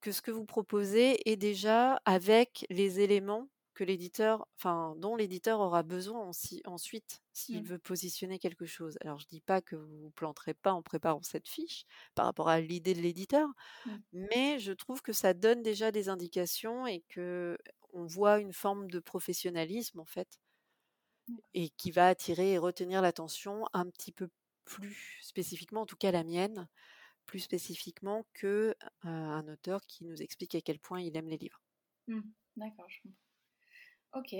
que 0.00 0.12
ce 0.12 0.22
que 0.22 0.30
vous 0.30 0.44
proposez 0.46 1.30
est 1.30 1.36
déjà 1.36 2.00
avec 2.04 2.66
les 2.70 3.00
éléments 3.00 3.48
que 3.74 3.84
l'éditeur, 3.84 4.46
enfin 4.58 4.94
dont 4.98 5.16
l'éditeur 5.16 5.60
aura 5.60 5.82
besoin 5.82 6.30
ensuite 6.66 7.22
s'il 7.32 7.62
Mmh. 7.62 7.66
veut 7.66 7.78
positionner 7.78 8.38
quelque 8.38 8.66
chose. 8.66 8.98
Alors 9.00 9.18
je 9.18 9.26
dis 9.26 9.40
pas 9.40 9.62
que 9.62 9.76
vous 9.76 9.98
vous 10.02 10.10
planterez 10.10 10.54
pas 10.54 10.72
en 10.74 10.82
préparant 10.82 11.22
cette 11.22 11.48
fiche 11.48 11.84
par 12.14 12.26
rapport 12.26 12.48
à 12.50 12.60
l'idée 12.60 12.94
de 12.94 13.00
l'éditeur, 13.00 13.48
Mmh. 13.84 14.02
mais 14.12 14.58
je 14.60 14.72
trouve 14.72 15.02
que 15.02 15.12
ça 15.12 15.34
donne 15.34 15.62
déjà 15.62 15.92
des 15.92 16.08
indications 16.08 16.86
et 16.86 17.02
que 17.08 17.58
on 17.92 18.06
voit 18.06 18.40
une 18.40 18.52
forme 18.54 18.90
de 18.90 19.00
professionnalisme 19.00 20.00
en 20.00 20.06
fait 20.06 20.38
D'accord. 21.28 21.52
et 21.54 21.70
qui 21.70 21.90
va 21.90 22.08
attirer 22.08 22.52
et 22.52 22.58
retenir 22.58 23.02
l'attention 23.02 23.64
un 23.72 23.86
petit 23.88 24.12
peu 24.12 24.28
plus 24.64 25.18
spécifiquement, 25.22 25.82
en 25.82 25.86
tout 25.86 25.96
cas 25.96 26.10
la 26.10 26.24
mienne, 26.24 26.68
plus 27.26 27.40
spécifiquement 27.40 28.26
que 28.34 28.74
euh, 29.04 29.08
un 29.08 29.46
auteur 29.48 29.80
qui 29.86 30.04
nous 30.04 30.22
explique 30.22 30.54
à 30.54 30.60
quel 30.60 30.78
point 30.78 31.00
il 31.00 31.16
aime 31.16 31.28
les 31.28 31.38
livres. 31.38 31.62
Mmh. 32.08 32.20
D'accord, 32.56 32.88
je 32.88 32.98
comprends. 33.02 33.18
Ok, 34.14 34.36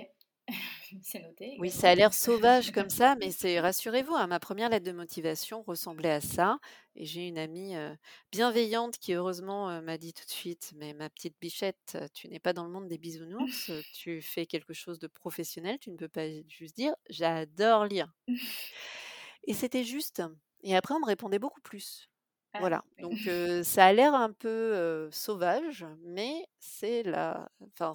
c'est 1.03 1.21
noté. 1.21 1.57
Oui, 1.59 1.71
ça 1.71 1.91
a 1.91 1.95
l'air 1.95 2.13
sauvage 2.13 2.71
comme 2.73 2.91
ça, 2.91 3.15
mais 3.17 3.31
c'est 3.31 3.61
rassurez-vous, 3.61 4.15
hein, 4.15 4.27
ma 4.27 4.41
première 4.41 4.69
lettre 4.69 4.85
de 4.85 4.93
motivation 4.93 5.63
ressemblait 5.63 6.11
à 6.11 6.21
ça. 6.21 6.59
Et 6.95 7.07
j'ai 7.07 7.27
une 7.27 7.39
amie 7.39 7.75
euh, 7.75 7.95
bienveillante 8.33 8.99
qui 8.99 9.15
heureusement 9.15 9.71
euh, 9.71 9.81
m'a 9.81 9.97
dit 9.97 10.13
tout 10.13 10.27
de 10.27 10.31
suite, 10.31 10.73
mais 10.77 10.93
ma 10.93 11.09
petite 11.09 11.37
bichette, 11.41 11.97
tu 12.13 12.29
n'es 12.29 12.41
pas 12.41 12.53
dans 12.53 12.65
le 12.65 12.71
monde 12.71 12.89
des 12.89 12.99
bisounours, 12.99 13.71
tu 13.95 14.21
fais 14.21 14.45
quelque 14.45 14.75
chose 14.75 14.99
de 14.99 15.07
professionnel, 15.07 15.79
tu 15.81 15.91
ne 15.91 15.97
peux 15.97 16.09
pas 16.09 16.29
juste 16.49 16.77
dire 16.77 16.95
j'adore 17.09 17.87
lire. 17.87 18.13
Et 19.45 19.55
c'était 19.55 19.85
juste. 19.85 20.23
Et 20.63 20.77
après, 20.77 20.95
on 20.95 21.01
me 21.01 21.07
répondait 21.07 21.39
beaucoup 21.39 21.61
plus. 21.61 22.09
Ah, 22.55 22.61
Voilà. 22.61 22.85
oui. 22.99 23.03
Donc 23.03 23.27
euh, 23.27 23.63
ça 23.63 23.87
a 23.87 23.93
l'air 23.93 24.15
un 24.15 24.33
peu 24.33 24.49
euh, 24.49 25.11
sauvage, 25.11 25.87
mais 26.01 26.47
c'est 26.59 27.03
la, 27.03 27.51
enfin 27.79 27.93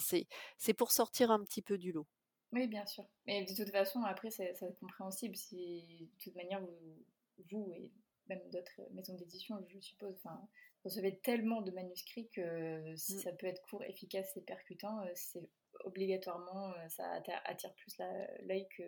c'est 0.57 0.73
pour 0.73 0.91
sortir 0.91 1.31
un 1.31 1.43
petit 1.43 1.61
peu 1.61 1.77
du 1.77 1.91
lot. 1.91 2.07
Oui, 2.53 2.67
bien 2.67 2.85
sûr. 2.85 3.03
Mais 3.25 3.43
de 3.45 3.53
toute 3.53 3.69
façon, 3.71 4.03
après, 4.03 4.29
c'est 4.29 4.53
compréhensible 4.79 5.35
si, 5.35 6.09
de 6.17 6.23
toute 6.23 6.35
manière, 6.35 6.61
vous, 6.61 7.05
vous 7.51 7.71
et 7.75 7.91
même 8.27 8.41
d'autres 8.51 8.81
maisons 8.91 9.15
d'édition, 9.15 9.63
je 9.67 9.79
suppose, 9.79 10.15
enfin, 10.23 10.47
recevez 10.83 11.17
tellement 11.19 11.61
de 11.61 11.71
manuscrits 11.71 12.29
que 12.29 12.93
si 12.95 13.13
Mm. 13.13 13.19
ça 13.19 13.31
peut 13.33 13.47
être 13.47 13.61
court, 13.69 13.83
efficace 13.83 14.35
et 14.37 14.41
percutant, 14.41 15.05
c'est 15.13 15.49
obligatoirement, 15.85 16.73
ça 16.89 17.21
attire, 17.45 17.73
plus 17.75 17.97
l'œil 18.43 18.67
que. 18.75 18.83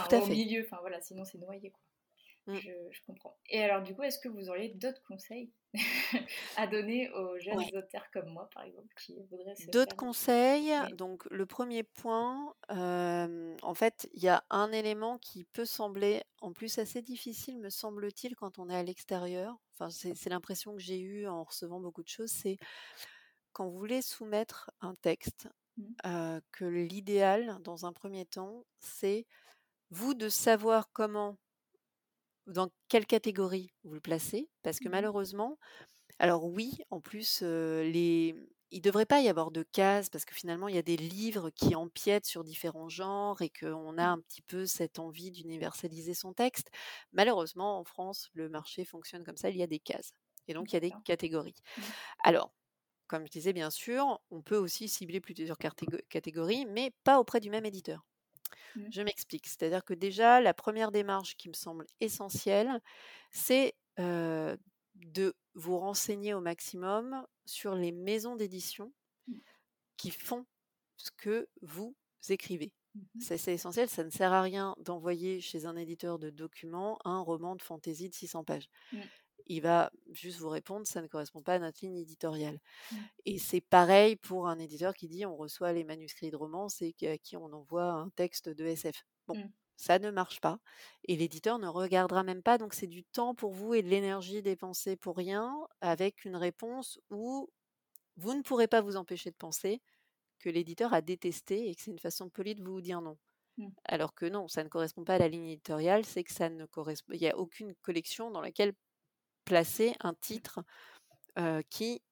Enfin, 0.00 0.08
Tout 0.08 0.14
à 0.16 0.18
au 0.18 0.22
fait. 0.26 0.32
milieu, 0.32 0.62
enfin 0.64 0.78
voilà, 0.80 1.00
sinon 1.00 1.24
c'est 1.24 1.38
noyé, 1.38 1.70
quoi. 1.70 1.80
Mm. 2.46 2.56
Je, 2.60 2.70
je 2.92 3.00
comprends. 3.06 3.36
Et 3.50 3.62
alors, 3.62 3.82
du 3.82 3.94
coup, 3.94 4.02
est-ce 4.02 4.18
que 4.18 4.28
vous 4.28 4.48
auriez 4.48 4.70
d'autres 4.70 5.02
conseils 5.06 5.52
à 6.56 6.66
donner 6.66 7.10
aux 7.10 7.38
jeunes 7.38 7.58
Ouais. 7.58 7.76
auteurs 7.76 8.10
comme 8.10 8.30
moi, 8.30 8.48
par 8.54 8.62
exemple, 8.64 8.88
qui 9.04 9.20
voudraient 9.30 9.54
se 9.54 9.66
D'autres 9.66 9.90
faire- 9.90 9.96
conseils? 9.96 10.72
Oui. 10.86 10.94
Donc 10.94 11.26
le 11.30 11.44
premier 11.44 11.82
point, 11.82 12.54
euh, 12.70 13.54
en 13.62 13.74
fait, 13.74 14.08
il 14.14 14.22
y 14.22 14.28
a 14.28 14.42
un 14.48 14.72
élément 14.72 15.18
qui 15.18 15.44
peut 15.44 15.66
sembler 15.66 16.22
en 16.40 16.52
plus 16.54 16.78
assez 16.78 17.02
difficile, 17.02 17.58
me 17.58 17.68
semble-t-il, 17.68 18.34
quand 18.34 18.58
on 18.58 18.70
est 18.70 18.76
à 18.76 18.82
l'extérieur. 18.82 19.58
Enfin, 19.74 19.90
c'est 19.90 20.14
c'est 20.16 20.30
l'impression 20.30 20.72
que 20.74 20.80
j'ai 20.80 20.98
eue 21.00 21.28
en 21.28 21.44
recevant 21.44 21.80
beaucoup 21.80 22.02
de 22.02 22.08
choses. 22.08 22.30
C'est 22.30 22.56
quand 23.52 23.68
vous 23.68 23.78
voulez 23.78 24.00
soumettre 24.02 24.70
un 24.80 24.94
texte, 24.94 25.48
Mm. 25.76 25.84
euh, 26.06 26.40
que 26.50 26.64
l'idéal, 26.64 27.58
dans 27.62 27.86
un 27.86 27.92
premier 27.92 28.24
temps, 28.26 28.64
c'est 28.80 29.26
vous 29.90 30.14
de 30.14 30.28
savoir 30.30 30.90
comment, 30.92 31.36
dans 32.46 32.70
quelle 32.88 33.06
catégorie 33.06 33.72
vous 33.84 33.94
le 33.94 34.00
placez, 34.00 34.48
parce 34.62 34.80
que 34.80 34.88
Mhm. 34.88 34.88
malheureusement, 34.88 35.58
alors 36.18 36.44
oui, 36.46 36.78
en 36.90 37.00
plus, 37.00 37.40
euh, 37.42 37.84
les... 37.84 38.34
il 38.72 38.78
ne 38.78 38.82
devrait 38.82 39.06
pas 39.06 39.20
y 39.22 39.28
avoir 39.28 39.50
de 39.52 39.64
cases, 39.64 40.10
parce 40.10 40.24
que 40.26 40.34
finalement, 40.34 40.68
il 40.68 40.76
y 40.76 40.78
a 40.78 40.82
des 40.82 40.96
livres 40.98 41.50
qui 41.50 41.74
empiètent 41.76 42.26
sur 42.26 42.44
différents 42.44 42.88
genres 42.90 43.42
et 43.42 43.50
qu'on 43.50 43.98
a 43.98 44.06
Mm. 44.06 44.08
un 44.08 44.20
petit 44.20 44.42
peu 44.42 44.66
cette 44.66 44.98
envie 45.00 45.30
d'universaliser 45.32 46.14
son 46.14 46.34
texte. 46.34 46.70
Malheureusement, 47.12 47.80
en 47.80 47.84
France, 47.84 48.28
le 48.34 48.48
marché 48.50 48.84
fonctionne 48.86 49.24
comme 49.24 49.38
ça, 49.38 49.50
il 49.50 49.56
y 49.58 49.64
a 49.64 49.68
des 49.68 49.80
cases. 49.80 50.12
Et 50.48 50.54
donc, 50.54 50.72
il 50.72 50.76
y 50.76 50.78
a 50.78 50.80
des 50.80 50.94
catégories. 51.04 51.56
Alors, 52.24 52.54
comme 53.08 53.26
je 53.26 53.32
disais, 53.32 53.52
bien 53.54 53.70
sûr, 53.70 54.20
on 54.30 54.42
peut 54.42 54.58
aussi 54.58 54.88
cibler 54.88 55.20
plusieurs 55.20 55.58
catégo- 55.58 56.02
catégories, 56.10 56.66
mais 56.66 56.92
pas 57.04 57.20
auprès 57.20 57.40
du 57.40 57.50
même 57.50 57.66
éditeur. 57.66 58.06
Mm. 58.74 58.90
Je 58.90 59.02
m'explique. 59.02 59.46
C'est-à-dire 59.46 59.84
que 59.84 59.94
déjà, 59.94 60.40
la 60.40 60.54
première 60.54 60.92
démarche 60.92 61.36
qui 61.36 61.48
me 61.48 61.54
semble 61.54 61.86
essentielle, 62.00 62.80
c'est 63.32 63.74
euh, 64.00 64.56
de 64.94 65.34
vous 65.54 65.78
renseigner 65.78 66.34
au 66.34 66.40
maximum 66.40 67.26
sur 67.46 67.74
les 67.74 67.92
maisons 67.92 68.36
d'édition 68.36 68.92
Mm. 69.28 69.38
qui 69.96 70.10
font 70.10 70.46
ce 70.96 71.10
que 71.16 71.48
vous 71.62 71.96
écrivez. 72.28 72.72
Ça, 73.18 73.38
C'est 73.38 73.54
essentiel, 73.54 73.88
ça 73.88 74.04
ne 74.04 74.10
sert 74.10 74.32
à 74.32 74.42
rien 74.42 74.74
d'envoyer 74.78 75.40
chez 75.40 75.66
un 75.66 75.76
éditeur 75.76 76.18
de 76.18 76.30
documents 76.30 76.98
un 77.04 77.20
roman 77.20 77.54
de 77.56 77.62
fantaisie 77.62 78.08
de 78.08 78.14
600 78.14 78.44
pages. 78.44 78.68
Il 79.48 79.62
va 79.62 79.90
juste 80.12 80.38
vous 80.38 80.48
répondre, 80.48 80.86
ça 80.86 81.02
ne 81.02 81.06
correspond 81.06 81.42
pas 81.42 81.54
à 81.54 81.58
notre 81.58 81.78
ligne 81.82 81.96
éditoriale. 81.96 82.60
Mm. 82.92 82.96
Et 83.26 83.38
c'est 83.38 83.60
pareil 83.60 84.16
pour 84.16 84.48
un 84.48 84.58
éditeur 84.58 84.94
qui 84.94 85.08
dit 85.08 85.26
on 85.26 85.36
reçoit 85.36 85.72
les 85.72 85.84
manuscrits 85.84 86.30
de 86.30 86.36
romance 86.36 86.82
et 86.82 86.94
à 87.08 87.18
qui 87.18 87.36
on 87.36 87.52
envoie 87.52 87.90
un 87.92 88.10
texte 88.10 88.48
de 88.48 88.64
SF. 88.66 89.04
Bon, 89.26 89.36
Mm. 89.36 89.52
ça 89.76 89.98
ne 89.98 90.10
marche 90.10 90.40
pas. 90.40 90.58
Et 91.04 91.16
l'éditeur 91.16 91.58
ne 91.58 91.68
regardera 91.68 92.22
même 92.24 92.42
pas, 92.42 92.58
donc 92.58 92.74
c'est 92.74 92.86
du 92.86 93.04
temps 93.04 93.34
pour 93.34 93.52
vous 93.52 93.74
et 93.74 93.82
de 93.82 93.88
l'énergie 93.88 94.42
dépensée 94.42 94.96
pour 94.96 95.16
rien, 95.16 95.54
avec 95.80 96.24
une 96.24 96.36
réponse 96.36 97.00
où 97.10 97.48
vous 98.16 98.34
ne 98.34 98.42
pourrez 98.42 98.68
pas 98.68 98.80
vous 98.82 98.96
empêcher 98.96 99.30
de 99.30 99.36
penser 99.36 99.80
que 100.40 100.50
l'éditeur 100.50 100.94
a 100.94 101.02
détesté 101.02 101.68
et 101.70 101.74
que 101.74 101.82
c'est 101.82 101.90
une 101.90 101.98
façon 101.98 102.30
polie 102.30 102.54
de 102.54 102.62
vous 102.64 102.80
dire 102.80 103.00
non. 103.00 103.18
Mm. 103.58 103.68
Alors 103.84 104.14
que 104.14 104.26
non, 104.26 104.48
ça 104.48 104.64
ne 104.64 104.68
correspond 104.68 105.04
pas 105.04 105.14
à 105.16 105.18
la 105.18 105.28
ligne 105.28 105.48
éditoriale, 105.48 106.04
c'est 106.04 106.24
que 106.24 106.32
ça 106.32 106.48
ne 106.50 106.66
correspond. 106.66 107.12
Il 107.14 107.20
n'y 107.20 107.28
a 107.30 107.36
aucune 107.38 107.74
collection 107.76 108.30
dans 108.30 108.40
laquelle 108.40 108.72
placer 109.48 109.94
un 110.00 110.14
titre 110.14 110.60
euh, 111.38 111.62
qui 111.70 112.02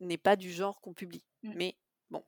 n'est 0.00 0.18
pas 0.18 0.36
du 0.36 0.52
genre 0.52 0.80
qu'on 0.82 0.94
publie. 0.94 1.24
Mm. 1.42 1.54
Mais 1.54 1.76
bon. 2.10 2.24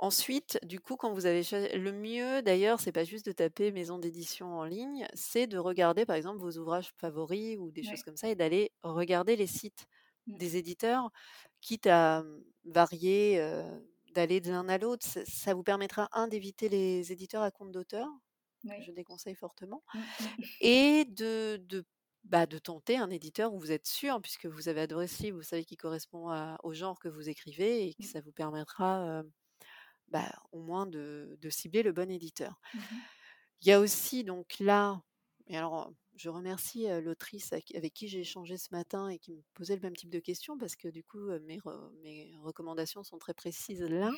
Ensuite, 0.00 0.58
du 0.64 0.80
coup, 0.80 0.96
quand 0.96 1.12
vous 1.12 1.26
avez 1.26 1.42
le 1.76 1.92
mieux, 1.92 2.42
d'ailleurs, 2.42 2.80
c'est 2.80 2.92
pas 2.92 3.04
juste 3.04 3.26
de 3.26 3.32
taper 3.32 3.72
maison 3.72 3.98
d'édition 3.98 4.58
en 4.58 4.64
ligne, 4.64 5.08
c'est 5.14 5.46
de 5.48 5.58
regarder, 5.58 6.06
par 6.06 6.16
exemple, 6.16 6.40
vos 6.40 6.58
ouvrages 6.58 6.92
favoris 6.98 7.58
ou 7.58 7.72
des 7.72 7.82
Ouais. 7.82 7.90
choses 7.90 8.02
comme 8.04 8.16
ça, 8.16 8.28
et 8.30 8.36
d'aller 8.36 8.72
regarder 8.82 9.36
les 9.36 9.46
sites 9.48 9.86
Mm. 10.26 10.38
des 10.38 10.56
éditeurs, 10.56 11.10
quitte 11.62 11.86
à 11.88 12.24
varier, 12.64 13.40
euh, 13.40 13.80
d'aller 14.14 14.40
de 14.40 14.50
l'un 14.52 14.68
à 14.68 14.78
l'autre. 14.78 15.06
Ça, 15.06 15.22
ça 15.26 15.54
vous 15.54 15.64
permettra 15.64 16.08
un 16.12 16.28
d'éviter 16.28 16.68
les 16.68 17.12
éditeurs 17.12 17.42
à 17.42 17.50
compte 17.50 17.72
d'auteur, 17.72 18.08
Oui. 18.64 18.78
que 18.78 18.82
je 18.84 18.92
déconseille 18.92 19.34
fortement, 19.36 19.84
et 20.60 21.04
de, 21.06 21.58
de, 21.58 21.84
bah, 22.28 22.46
de 22.46 22.58
tenter 22.58 22.96
un 22.98 23.10
éditeur 23.10 23.52
où 23.54 23.58
vous 23.60 23.72
êtes 23.72 23.86
sûr, 23.86 24.20
puisque 24.22 24.46
vous 24.46 24.68
avez 24.68 24.82
adoré 24.82 25.08
ce 25.08 25.22
livre, 25.24 25.38
vous 25.38 25.42
savez 25.42 25.64
qu'il 25.64 25.78
correspond 25.78 26.28
à- 26.30 26.58
au 26.62 26.74
genre 26.74 26.98
que 27.00 27.08
vous 27.08 27.28
écrivez 27.28 27.88
et 27.88 27.94
que 27.94 28.04
Mm. 28.04 28.06
ça 28.06 28.20
vous 28.20 28.32
permettra 28.32 29.04
euh, 29.20 29.22
bah, 30.08 30.30
au 30.52 30.60
moins 30.62 30.86
de, 30.86 31.36
de 31.40 31.50
cibler 31.50 31.82
le 31.82 31.92
bon 31.92 32.10
éditeur. 32.10 32.60
Mhm. 32.74 33.08
Il 33.62 33.68
y 33.68 33.72
a 33.72 33.80
aussi 33.80 34.24
donc 34.24 34.58
là, 34.60 35.02
et 35.48 35.56
alors 35.56 35.92
je 36.16 36.28
remercie 36.30 36.86
l'autrice 37.02 37.52
avec, 37.52 37.94
qui 37.94 38.08
j'ai 38.08 38.20
échangé 38.20 38.56
ce 38.56 38.68
matin 38.72 39.08
et 39.08 39.18
qui 39.18 39.32
me 39.32 39.42
posait 39.54 39.76
le 39.76 39.82
même 39.82 39.96
type 39.96 40.10
de 40.10 40.18
questions 40.18 40.58
parce 40.58 40.74
que 40.76 40.88
du 40.88 41.04
coup 41.04 41.30
mes, 41.42 41.58
re- 41.58 41.92
mes 42.02 42.36
recommandations 42.42 43.04
sont 43.04 43.18
très 43.18 43.34
précises 43.34 43.82
là. 43.82 44.10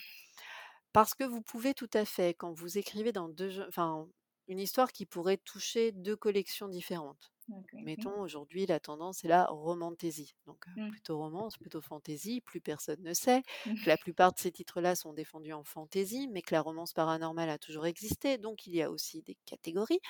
Parce 0.92 1.14
que 1.14 1.25
vous 1.25 1.42
pouvez 1.42 1.75
tout 1.75 1.90
à 1.94 2.05
fait, 2.05 2.35
quand 2.35 2.52
vous 2.52 2.79
écrivez 2.79 3.13
dans 3.13 3.29
deux, 3.29 3.61
enfin 3.69 4.08
une 4.48 4.58
histoire 4.61 4.92
qui 4.92 5.06
pourrait 5.06 5.37
toucher 5.38 5.92
deux 5.92 6.17
collections 6.17 6.69
différentes. 6.69 7.33
Mettons, 7.79 8.21
aujourd'hui, 8.21 8.67
la 8.67 8.81
tendance 8.81 9.25
est 9.25 9.29
la 9.29 9.46
romantaisie. 9.46 10.35
Donc, 10.46 10.67
euh, 10.69 10.73
Mm. 10.77 10.90
plutôt 10.90 11.19
romance, 11.19 11.57
plutôt 11.59 11.81
fantaisie. 11.81 12.40
Plus 12.42 12.61
personne 12.61 13.03
ne 13.03 13.15
sait 13.15 13.42
Mm. 13.67 13.81
que 13.81 13.88
la 13.88 13.96
plupart 13.98 14.33
de 14.33 14.38
ces 14.38 14.53
titres-là 14.53 14.94
sont 14.96 15.13
défendus 15.15 15.53
en 15.55 15.65
fantaisie, 15.65 16.29
mais 16.29 16.42
que 16.42 16.55
la 16.55 16.61
romance 16.63 16.92
paranormale 16.92 17.51
a 17.51 17.59
toujours 17.59 17.87
existé. 17.87 18.38
Donc, 18.38 18.67
il 18.67 18.75
y 18.75 18.83
a 18.83 18.90
aussi 18.90 19.23
des 19.23 19.37
catégories. 19.46 20.01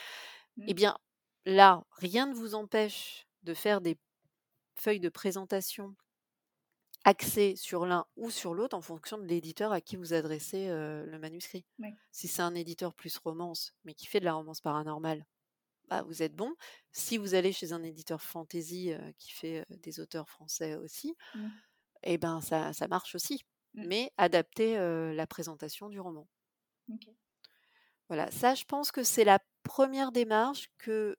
Mm. 0.57 0.67
Eh 0.67 0.75
bien, 0.75 0.99
là, 1.47 1.85
rien 1.93 2.27
ne 2.27 2.35
vous 2.35 2.55
empêche 2.55 3.27
de 3.45 3.55
faire 3.55 3.81
des 3.83 3.99
feuilles 4.77 5.01
de 5.01 5.09
présentation 5.11 5.97
axées 7.05 7.57
sur 7.57 7.87
l'un 7.87 8.05
ou 8.17 8.31
sur 8.31 8.55
l'autre 8.55 8.77
en 8.77 8.81
fonction 8.83 9.19
de 9.19 9.25
l'éditeur 9.25 9.73
à 9.73 9.81
qui 9.81 9.97
vous 9.97 10.13
adressez 10.15 10.69
le 10.69 11.19
manuscrit. 11.19 11.65
Si 12.13 12.29
c'est 12.29 12.43
un 12.43 12.55
éditeur 12.55 12.95
plus 12.95 13.17
romance, 13.19 13.73
mais 13.85 13.95
qui 13.95 14.07
fait 14.07 14.21
de 14.21 14.25
la 14.27 14.35
romance 14.35 14.61
paranormale, 14.61 15.25
bah, 15.91 16.03
vous 16.03 16.23
êtes 16.23 16.35
bon. 16.35 16.55
Si 16.93 17.19
vous 17.19 17.35
allez 17.35 17.53
chez 17.53 17.73
un 17.73 17.83
éditeur 17.83 18.23
fantasy 18.23 18.93
qui 19.19 19.33
fait 19.33 19.67
des 19.71 20.01
auteurs 20.01 20.29
français 20.29 20.77
aussi, 20.77 21.17
mmh. 21.35 21.47
et 22.05 22.13
eh 22.15 22.19
ben 22.19 22.41
ça, 22.41 22.73
ça 22.73 22.89
marche 22.89 23.15
aussi. 23.15 23.45
Mmh. 23.75 23.85
Mais 23.87 24.13
adaptez 24.17 24.77
la 24.77 25.27
présentation 25.27 25.89
du 25.89 26.01
roman. 26.01 26.27
Voilà, 28.09 28.31
ça 28.31 28.55
je 28.55 28.65
pense 28.65 28.91
que 28.91 29.05
c'est 29.05 29.25
la 29.25 29.39
première 29.63 30.11
démarche 30.11 30.69
que 30.79 31.17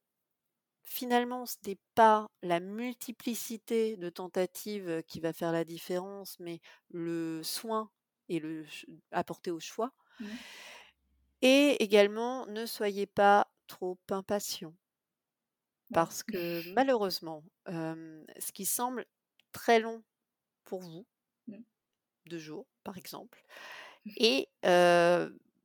finalement 0.84 1.46
ce 1.46 1.56
n'est 1.66 1.80
pas 1.96 2.28
la 2.42 2.60
multiplicité 2.60 3.96
de 3.96 4.10
tentatives 4.10 5.02
qui 5.08 5.20
va 5.20 5.32
faire 5.32 5.52
la 5.52 5.64
différence, 5.64 6.38
mais 6.40 6.60
le 6.90 7.44
soin 7.44 7.90
et 8.28 8.40
le 8.40 8.66
apporté 9.12 9.52
au 9.52 9.60
choix. 9.60 9.94
Mmh. 10.20 10.26
Et 11.42 11.84
également, 11.84 12.46
ne 12.48 12.66
soyez 12.66 13.08
pas 13.08 13.51
trop 13.72 13.98
impatient. 14.10 14.74
Parce 15.94 16.24
que 16.24 16.74
malheureusement, 16.74 17.44
ce 17.68 18.52
qui 18.54 18.66
semble 18.66 19.06
très 19.52 19.80
long 19.80 20.04
pour 20.64 20.82
vous, 20.82 21.06
mmh. 21.48 21.58
deux 22.28 22.38
jours 22.38 22.68
par 22.84 22.98
exemple, 22.98 23.44
et 24.18 24.50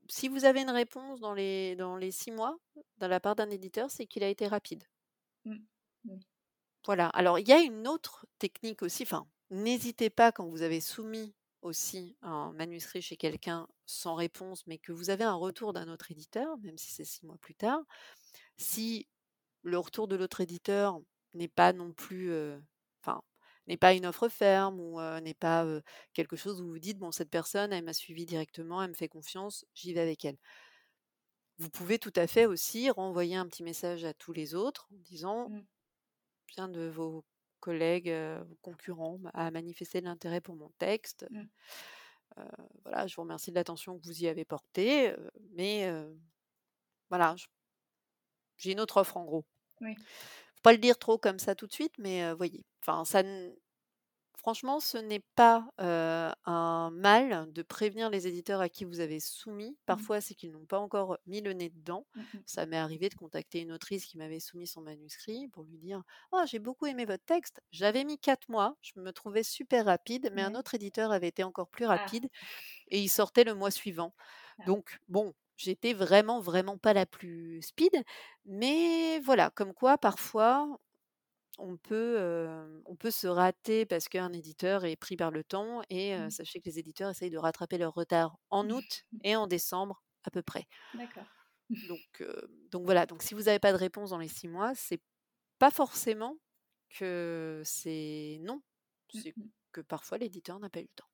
si 0.08 0.28
vous 0.28 0.44
avez 0.44 0.62
une 0.62 0.70
réponse 0.70 1.20
dans 1.20 1.34
les, 1.34 1.76
dans 1.76 1.96
les 1.96 2.12
six 2.12 2.30
mois 2.30 2.56
de 2.98 3.06
la 3.06 3.20
part 3.20 3.36
d'un 3.36 3.50
éditeur, 3.50 3.90
c'est 3.90 4.06
qu'il 4.06 4.24
a 4.24 4.28
été 4.28 4.46
rapide. 4.46 4.84
Mmh. 5.44 5.56
Voilà. 6.84 7.08
Alors, 7.08 7.38
il 7.38 7.48
y 7.48 7.52
a 7.52 7.60
une 7.60 7.88
autre 7.88 8.26
technique 8.38 8.82
aussi. 8.82 9.02
Enfin, 9.02 9.26
n'hésitez 9.50 10.10
pas 10.10 10.30
quand 10.32 10.46
vous 10.46 10.62
avez 10.62 10.80
soumis 10.80 11.34
aussi 11.66 12.16
un 12.22 12.52
manuscrit 12.52 13.02
chez 13.02 13.16
quelqu'un 13.16 13.68
sans 13.86 14.14
réponse, 14.14 14.66
mais 14.66 14.78
que 14.78 14.92
vous 14.92 15.10
avez 15.10 15.24
un 15.24 15.34
retour 15.34 15.72
d'un 15.72 15.88
autre 15.88 16.10
éditeur, 16.10 16.56
même 16.58 16.78
si 16.78 16.90
c'est 16.90 17.04
six 17.04 17.24
mois 17.26 17.38
plus 17.38 17.54
tard. 17.54 17.82
Si 18.56 19.08
le 19.62 19.78
retour 19.78 20.08
de 20.08 20.16
l'autre 20.16 20.40
éditeur 20.40 21.00
n'est 21.34 21.48
pas 21.48 21.72
non 21.72 21.92
plus, 21.92 22.32
enfin, 23.02 23.22
n'est 23.66 23.76
pas 23.76 23.94
une 23.94 24.06
offre 24.06 24.28
ferme 24.28 24.80
ou 24.80 25.00
n'est 25.20 25.34
pas 25.34 25.66
quelque 26.14 26.36
chose 26.36 26.60
où 26.62 26.68
vous 26.68 26.78
dites 26.78 26.98
bon 26.98 27.10
cette 27.10 27.30
personne 27.30 27.72
elle 27.72 27.84
m'a 27.84 27.92
suivi 27.92 28.26
directement, 28.26 28.82
elle 28.82 28.90
me 28.90 28.94
fait 28.94 29.08
confiance, 29.08 29.66
j'y 29.74 29.92
vais 29.92 30.00
avec 30.00 30.24
elle. 30.24 30.38
Vous 31.58 31.70
pouvez 31.70 31.98
tout 31.98 32.12
à 32.16 32.26
fait 32.26 32.46
aussi 32.46 32.90
renvoyer 32.90 33.36
un 33.36 33.46
petit 33.46 33.62
message 33.62 34.04
à 34.04 34.12
tous 34.14 34.32
les 34.32 34.54
autres 34.54 34.88
en 34.92 34.98
disant 34.98 35.48
mmh. 35.48 35.64
bien 36.48 36.68
de 36.68 36.86
vos 36.88 37.24
collègues, 37.60 38.12
vos 38.48 38.56
concurrents 38.62 39.20
à 39.34 39.50
manifester 39.50 40.00
de 40.00 40.06
l'intérêt 40.06 40.40
pour 40.40 40.56
mon 40.56 40.70
texte. 40.78 41.26
Mmh. 41.30 41.42
voilà, 42.84 43.06
je 43.06 43.16
vous 43.16 43.22
remercie 43.22 43.50
de 43.50 43.56
l'attention 43.56 43.98
que 43.98 44.06
vous 44.06 44.22
y 44.22 44.28
avez 44.28 44.44
portée, 44.44 45.14
mais 45.54 45.90
voilà, 47.08 47.34
j'ai 48.56 48.72
une 48.72 48.80
autre 48.80 48.98
offre 48.98 49.16
en 49.16 49.24
gros. 49.24 49.44
Oui 49.80 49.96
pas 50.66 50.72
le 50.72 50.78
dire 50.78 50.98
trop 50.98 51.16
comme 51.16 51.38
ça 51.38 51.54
tout 51.54 51.68
de 51.68 51.72
suite, 51.72 51.92
mais 51.96 52.32
voyez, 52.32 52.64
enfin, 52.82 53.04
ça, 53.04 53.22
franchement, 54.36 54.80
ce 54.80 54.98
n'est 54.98 55.24
pas 55.34 55.68
un 55.78 56.90
mal 56.92 57.52
de 57.52 57.62
prévenir 57.62 58.10
les 58.10 58.26
éditeurs 58.26 58.60
à 58.60 58.68
qui 58.68 58.84
vous 58.84 59.00
avez 59.00 59.20
soumis. 59.20 59.70
Mmh 59.70 59.76
Parfois, 59.86 60.20
c'est 60.20 60.34
qu'ils 60.34 60.52
n'ont 60.52 60.66
pas 60.66 60.78
encore 60.78 61.18
mis 61.26 61.40
le 61.40 61.52
nez 61.52 61.70
dedans. 61.70 62.06
Mmh 62.14 62.22
ça 62.46 62.66
m'est 62.66 62.76
arrivé 62.76 63.08
de 63.08 63.14
contacter 63.14 63.60
une 63.60 63.72
autrice 63.72 64.06
qui 64.06 64.18
m'avait 64.18 64.40
soumis 64.40 64.66
son 64.66 64.82
manuscrit 64.82 65.48
pour 65.48 65.64
lui 65.64 65.78
dire 65.78 66.02
Oh, 66.32 66.42
j'ai 66.46 66.58
beaucoup 66.58 66.86
aimé 66.86 67.04
votre 67.04 67.24
texte. 67.24 67.60
J'avais 67.70 68.04
mis 68.04 68.18
quatre 68.18 68.48
mois. 68.48 68.76
Je 68.82 68.92
me 69.00 69.12
trouvais 69.12 69.42
super 69.42 69.86
rapide, 69.86 70.30
mais 70.32 70.42
un 70.42 70.54
autre 70.54 70.74
éditeur 70.74 71.12
avait 71.12 71.28
été 71.28 71.42
encore 71.42 71.68
plus 71.68 71.86
ah. 71.86 71.96
rapide 71.96 72.28
et 72.88 73.00
il 73.00 73.08
sortait 73.08 73.44
le 73.44 73.54
mois 73.54 73.70
suivant. 73.70 74.14
Ah. 74.58 74.64
Donc, 74.64 74.98
bon, 75.08 75.34
J'étais 75.56 75.94
vraiment, 75.94 76.38
vraiment 76.38 76.76
pas 76.76 76.92
la 76.92 77.06
plus 77.06 77.62
speed, 77.62 78.04
mais 78.44 79.20
voilà, 79.20 79.50
comme 79.50 79.72
quoi 79.72 79.96
parfois 79.96 80.78
on 81.58 81.76
peut, 81.76 82.48
on 82.84 82.96
peut 82.96 83.10
se 83.10 83.26
rater 83.26 83.86
parce 83.86 84.08
qu'un 84.08 84.32
éditeur 84.32 84.84
est 84.84 84.96
pris 84.96 85.16
par 85.16 85.30
le 85.30 85.44
temps 85.44 85.82
et 85.90 86.16
mmh. 86.16 86.30
sachez 86.30 86.60
que 86.60 86.66
les 86.66 86.78
éditeurs 86.78 87.10
essayent 87.10 87.30
de 87.30 87.38
rattraper 87.38 87.78
leur 87.78 87.94
retard 87.94 88.36
en 88.50 88.68
août 88.70 89.04
et 89.24 89.36
en 89.36 89.46
décembre 89.46 90.02
à 90.24 90.30
peu 90.30 90.42
près. 90.42 90.66
D'accord. 90.94 91.24
Donc, 91.88 92.24
donc 92.70 92.84
voilà, 92.84 93.06
donc 93.06 93.22
si 93.22 93.34
vous 93.34 93.44
n'avez 93.44 93.58
pas 93.58 93.72
de 93.72 93.78
réponse 93.78 94.10
dans 94.10 94.18
les 94.18 94.28
six 94.28 94.48
mois, 94.48 94.74
c'est 94.74 95.00
pas 95.58 95.70
forcément 95.70 96.36
que 96.90 97.62
c'est 97.64 98.38
non, 98.42 98.56
mmh 98.56 99.20
c'est 99.20 99.34
que 99.72 99.80
parfois 99.80 100.18
l'éditeur 100.18 100.58
n'a 100.58 100.70
pas 100.70 100.80
eu 100.80 100.84
le 100.84 100.88
temps. 100.94 101.08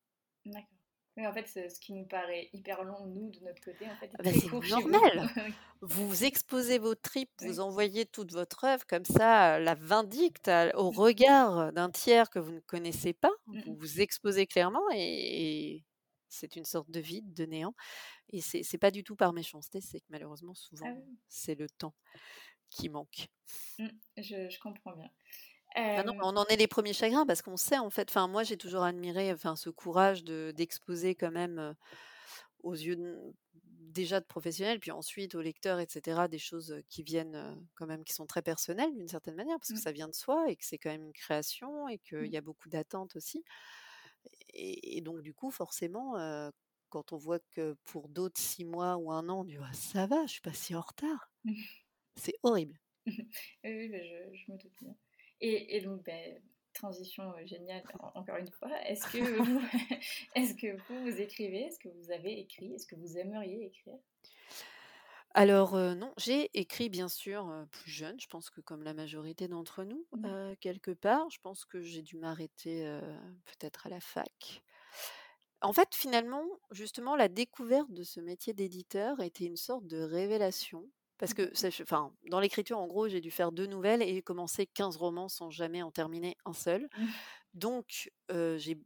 D'accord. 0.47 0.82
Oui, 1.17 1.27
en 1.27 1.33
fait, 1.33 1.47
ce 1.47 1.79
qui 1.79 1.93
nous 1.93 2.07
paraît 2.07 2.49
hyper 2.55 2.85
long, 2.85 3.07
nous, 3.07 3.31
de 3.31 3.41
notre 3.41 3.63
côté, 3.63 3.87
en 3.87 3.95
fait, 3.97 4.11
ah 4.19 4.23
bah, 4.23 4.31
c'est 4.33 4.51
normal. 4.71 5.29
Vous. 5.83 6.25
exposez 6.25 6.79
vos 6.79 6.95
tripes, 6.95 7.31
vous 7.41 7.61
envoyez 7.61 8.07
toute 8.07 8.33
votre 8.33 8.65
œuvre, 8.65 8.87
comme 8.87 9.05
ça, 9.05 9.59
la 9.59 9.75
vindicte 9.75 10.51
au 10.75 10.93
mmh. 10.93 10.97
regard 10.97 11.73
d'un 11.73 11.91
tiers 11.91 12.31
que 12.31 12.39
vous 12.39 12.53
ne 12.53 12.61
connaissez 12.61 13.13
pas. 13.13 13.33
Mmh 13.47 13.61
vous 13.67 13.75
vous 13.75 14.01
exposez 14.01 14.47
clairement 14.47 14.85
et, 14.95 15.85
c'est 16.29 16.57
une 16.57 16.65
sorte 16.65 16.91
de 16.91 17.01
vide, 17.01 17.35
de 17.35 17.45
néant. 17.45 17.75
Et 18.31 18.41
c'est, 18.41 18.79
pas 18.79 18.91
du 18.91 19.05
tout 19.05 19.17
par 19.17 19.35
méchanceté, 19.35 19.83
c'est 19.83 20.01
que 20.01 20.07
malheureusement, 20.09 20.53
ah 20.55 20.61
souvent, 20.61 21.05
c'est 21.29 21.55
le 21.55 21.69
temps 21.69 21.95
qui 22.71 22.89
manque. 22.89 23.29
Je, 24.17 24.49
je 24.49 24.59
comprends 24.61 24.97
bien. 24.97 25.11
Ah 25.75 26.05
on 26.07 26.37
en 26.37 26.45
est 26.47 26.57
les 26.57 26.67
premiers 26.67 26.93
chagrins 26.93 27.27
parce 27.27 27.43
qu'on 27.43 27.57
sait 27.57 27.79
en 27.79 27.91
fait. 27.91 28.11
Enfin, 28.11 28.29
moi, 28.29 28.43
j'ai 28.43 28.57
toujours 28.57 28.83
admiré, 28.83 29.33
enfin, 29.33 29.57
ce 29.57 29.71
courage 29.71 30.25
de 30.25 30.53
d'exposer 30.57 31.15
quand 31.15 31.31
même 31.31 31.75
aux 32.63 32.75
yeux 32.75 32.99
déjà 33.93 34.21
de 34.21 34.25
professionnels, 34.25 34.81
puis 34.81 34.91
ensuite 34.91 35.35
aux 35.35 35.43
lecteurs, 35.43 35.79
etc. 35.81 36.23
Des 36.31 36.39
choses 36.39 36.83
qui 36.89 37.03
viennent 37.03 37.59
quand 37.75 37.87
même, 37.87 38.05
qui 38.05 38.13
sont 38.13 38.27
très 38.27 38.43
personnelles 38.43 38.95
d'une 38.95 39.09
certaine 39.09 39.35
manière, 39.35 39.59
parce 39.59 39.69
que 39.69 39.75
mmh. 39.75 39.83
ça 39.83 39.93
vient 39.93 40.09
de 40.09 40.15
soi 40.15 40.51
et 40.51 40.57
que 40.57 40.65
c'est 40.65 40.79
quand 40.79 40.91
même 40.91 41.05
une 41.05 41.13
création 41.13 41.89
et 41.89 41.99
qu'il 41.99 42.19
mmh. 42.19 42.27
y 42.27 42.37
a 42.37 42.41
beaucoup 42.41 42.69
d'attentes 42.69 43.17
aussi. 43.17 43.45
Et, 44.55 45.01
donc 45.01 45.21
du 45.23 45.35
coup, 45.35 45.51
forcément, 45.51 46.15
quand 46.89 47.13
on 47.13 47.17
voit 47.17 47.41
que 47.51 47.75
pour 47.85 48.09
d'autres 48.09 48.41
six 48.41 48.65
mois 48.65 48.97
ou 48.97 49.11
un 49.11 49.29
an, 49.29 49.41
on 49.41 49.45
dit 49.45 49.57
«Ah, 49.61 49.73
ça 49.73 50.07
va, 50.07 50.27
je 50.27 50.33
suis 50.33 50.41
pas 50.41 50.53
si 50.53 50.75
en 50.75 50.83
retard. 50.83 51.31
c'est 52.17 52.35
horrible. 52.43 52.79
oui, 53.07 53.27
je, 53.65 54.37
je 54.37 54.53
me 54.53 54.59
doute 54.59 54.73
bien. 54.81 54.95
Et, 55.45 55.81
donc, 55.81 56.05
ben, 56.05 56.41
transition 56.73 57.33
euh, 57.33 57.45
géniale, 57.45 57.83
encore 58.15 58.37
une 58.37 58.51
fois. 58.51 58.71
Est-ce 58.87 59.05
que, 59.07 59.19
vous, 59.19 59.61
est 60.37 60.57
que 60.57 60.77
vous, 60.89 61.11
vous 61.11 61.21
écrivez? 61.21 61.65
Est-ce 61.65 61.81
que 61.81 61.89
vous 61.89 62.13
avez 62.13 62.39
écrit? 62.39 62.73
Est-ce 62.75 62.87
que 62.87 62.95
vous 62.95 63.19
aimeriez 63.19 63.67
écrire? 63.67 63.99
Alors 65.35 65.75
euh, 65.75 65.95
non, 65.95 66.13
j'ai 66.19 66.51
écrit 66.53 66.91
bien 66.91 67.09
sûr 67.09 67.49
euh, 67.49 67.65
plus 67.65 67.91
jeune, 67.91 68.21
je 68.21 68.27
pense 68.27 68.51
que 68.51 68.61
comme 68.61 68.83
la 68.83 68.93
majorité 68.93 69.49
d'entre 69.49 69.83
nous, 69.83 70.07
mmh. 70.13 70.57
quelque 70.61 70.91
part, 70.91 71.31
je 71.31 71.41
pense 71.41 71.65
que 71.65 71.81
j'ai 71.81 72.03
dû 72.03 72.19
m'arrêter 72.19 72.85
peut-être 73.47 73.87
à 73.87 73.91
la 73.91 74.01
fac. 74.01 74.63
En 75.63 75.73
fait, 75.73 75.95
finalement, 75.95 76.45
justement, 76.71 77.17
la 77.17 77.29
découverte 77.29 77.91
de 77.93 78.03
ce 78.03 78.21
métier 78.21 78.53
d'éditeur 78.53 79.21
était 79.21 79.47
une 79.47 79.57
sorte 79.57 79.87
de 79.87 80.03
révélation 80.03 80.87
parce 81.23 81.35
que 81.35 81.53
enfin, 81.85 82.13
dans 82.31 82.41
l'écriture, 82.41 82.81
en 82.81 82.89
gros, 82.89 83.07
j'ai 83.07 83.21
dû 83.21 83.31
faire 83.31 83.53
deux 83.53 83.67
nouvelles 83.67 84.03
et 84.03 84.23
commencer 84.23 84.67
15 84.67 84.97
romans 84.97 85.29
sans 85.29 85.51
jamais 85.51 85.81
en 85.81 85.93
terminer 85.93 86.37
un 86.45 86.53
seul. 86.53 86.89
Mmh. 86.99 87.07
Donc, 87.55 88.11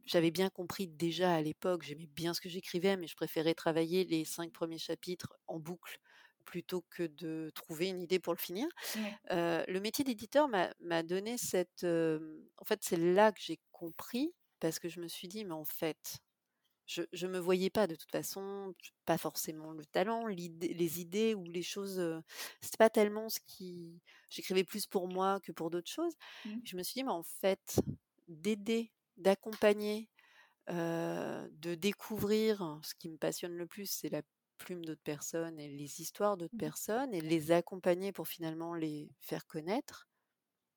j'avais 0.05 0.29
bien 0.29 0.51
compris 0.51 0.87
déjà 0.87 1.33
à 1.33 1.41
l'époque, 1.41 1.81
j'aimais 1.81 2.05
bien 2.05 2.35
ce 2.35 2.41
que 2.41 2.47
j'écrivais, 2.47 2.95
mais 2.95 3.07
je 3.07 3.15
préférais 3.15 3.55
travailler 3.55 4.05
les 4.05 4.23
cinq 4.23 4.51
premiers 4.51 4.77
chapitres 4.77 5.35
en 5.47 5.57
boucle 5.57 5.99
plutôt 6.45 6.85
que 6.91 7.07
de 7.07 7.51
trouver 7.55 7.87
une 7.87 8.01
idée 8.03 8.19
pour 8.19 8.33
le 8.33 8.39
finir. 8.39 8.67
le 9.31 9.79
métier 9.79 10.05
d'éditeur 10.05 10.47
m'a 10.47 11.01
donné 11.01 11.39
cette... 11.39 11.85
en 11.85 12.65
fait, 12.65 12.81
c'est 12.83 12.97
là 12.97 13.31
que 13.31 13.39
j'ai 13.41 13.59
compris, 13.71 14.31
parce 14.59 14.77
que 14.77 14.89
je 14.89 14.99
me 14.99 15.07
suis 15.07 15.27
dit, 15.27 15.43
mais 15.43 15.53
en 15.53 15.65
fait, 15.65 16.19
je 16.87 17.25
ne 17.27 17.31
me 17.33 17.39
voyais 17.39 17.69
pas 17.69 17.87
de 17.87 17.95
toute 17.95 18.11
façon, 18.11 18.73
pas 19.05 19.17
forcément 19.17 19.71
le 19.73 19.85
talent, 19.85 20.25
les 20.27 21.01
idées 21.01 21.35
ou 21.35 21.43
les 21.45 21.63
choses, 21.63 22.01
c'était 22.61 22.77
pas 22.77 22.89
tellement 22.89 23.29
ce 23.29 23.39
qui 23.45 24.01
j'écrivais 24.29 24.63
plus 24.63 24.87
pour 24.87 25.07
moi 25.07 25.39
que 25.41 25.51
pour 25.51 25.69
d'autres 25.69 25.91
choses. 25.91 26.13
Mmh. 26.43 26.61
Je 26.63 26.77
me 26.77 26.83
suis 26.83 26.95
dit: 26.99 27.03
«Mais 27.03 27.11
en 27.11 27.23
fait, 27.23 27.77
d'aider, 28.27 28.93
d'accompagner, 29.17 30.09
de 30.69 31.75
découvrir, 31.75 32.79
ce 32.83 32.93
qui 32.95 33.09
me 33.09 33.17
passionne 33.17 33.53
le 33.55 33.67
plus, 33.67 33.89
c'est 33.89 34.09
la 34.09 34.21
plume 34.57 34.85
d'autres 34.85 35.01
personnes 35.03 35.59
et 35.59 35.67
les 35.69 36.01
histoires 36.01 36.37
d'autres 36.37 36.53
mmh. 36.53 36.59
personnes 36.59 37.13
et 37.13 37.21
les 37.21 37.51
accompagner 37.51 38.11
pour 38.11 38.27
finalement 38.27 38.73
les 38.75 39.11
faire 39.21 39.45
connaître, 39.47 40.09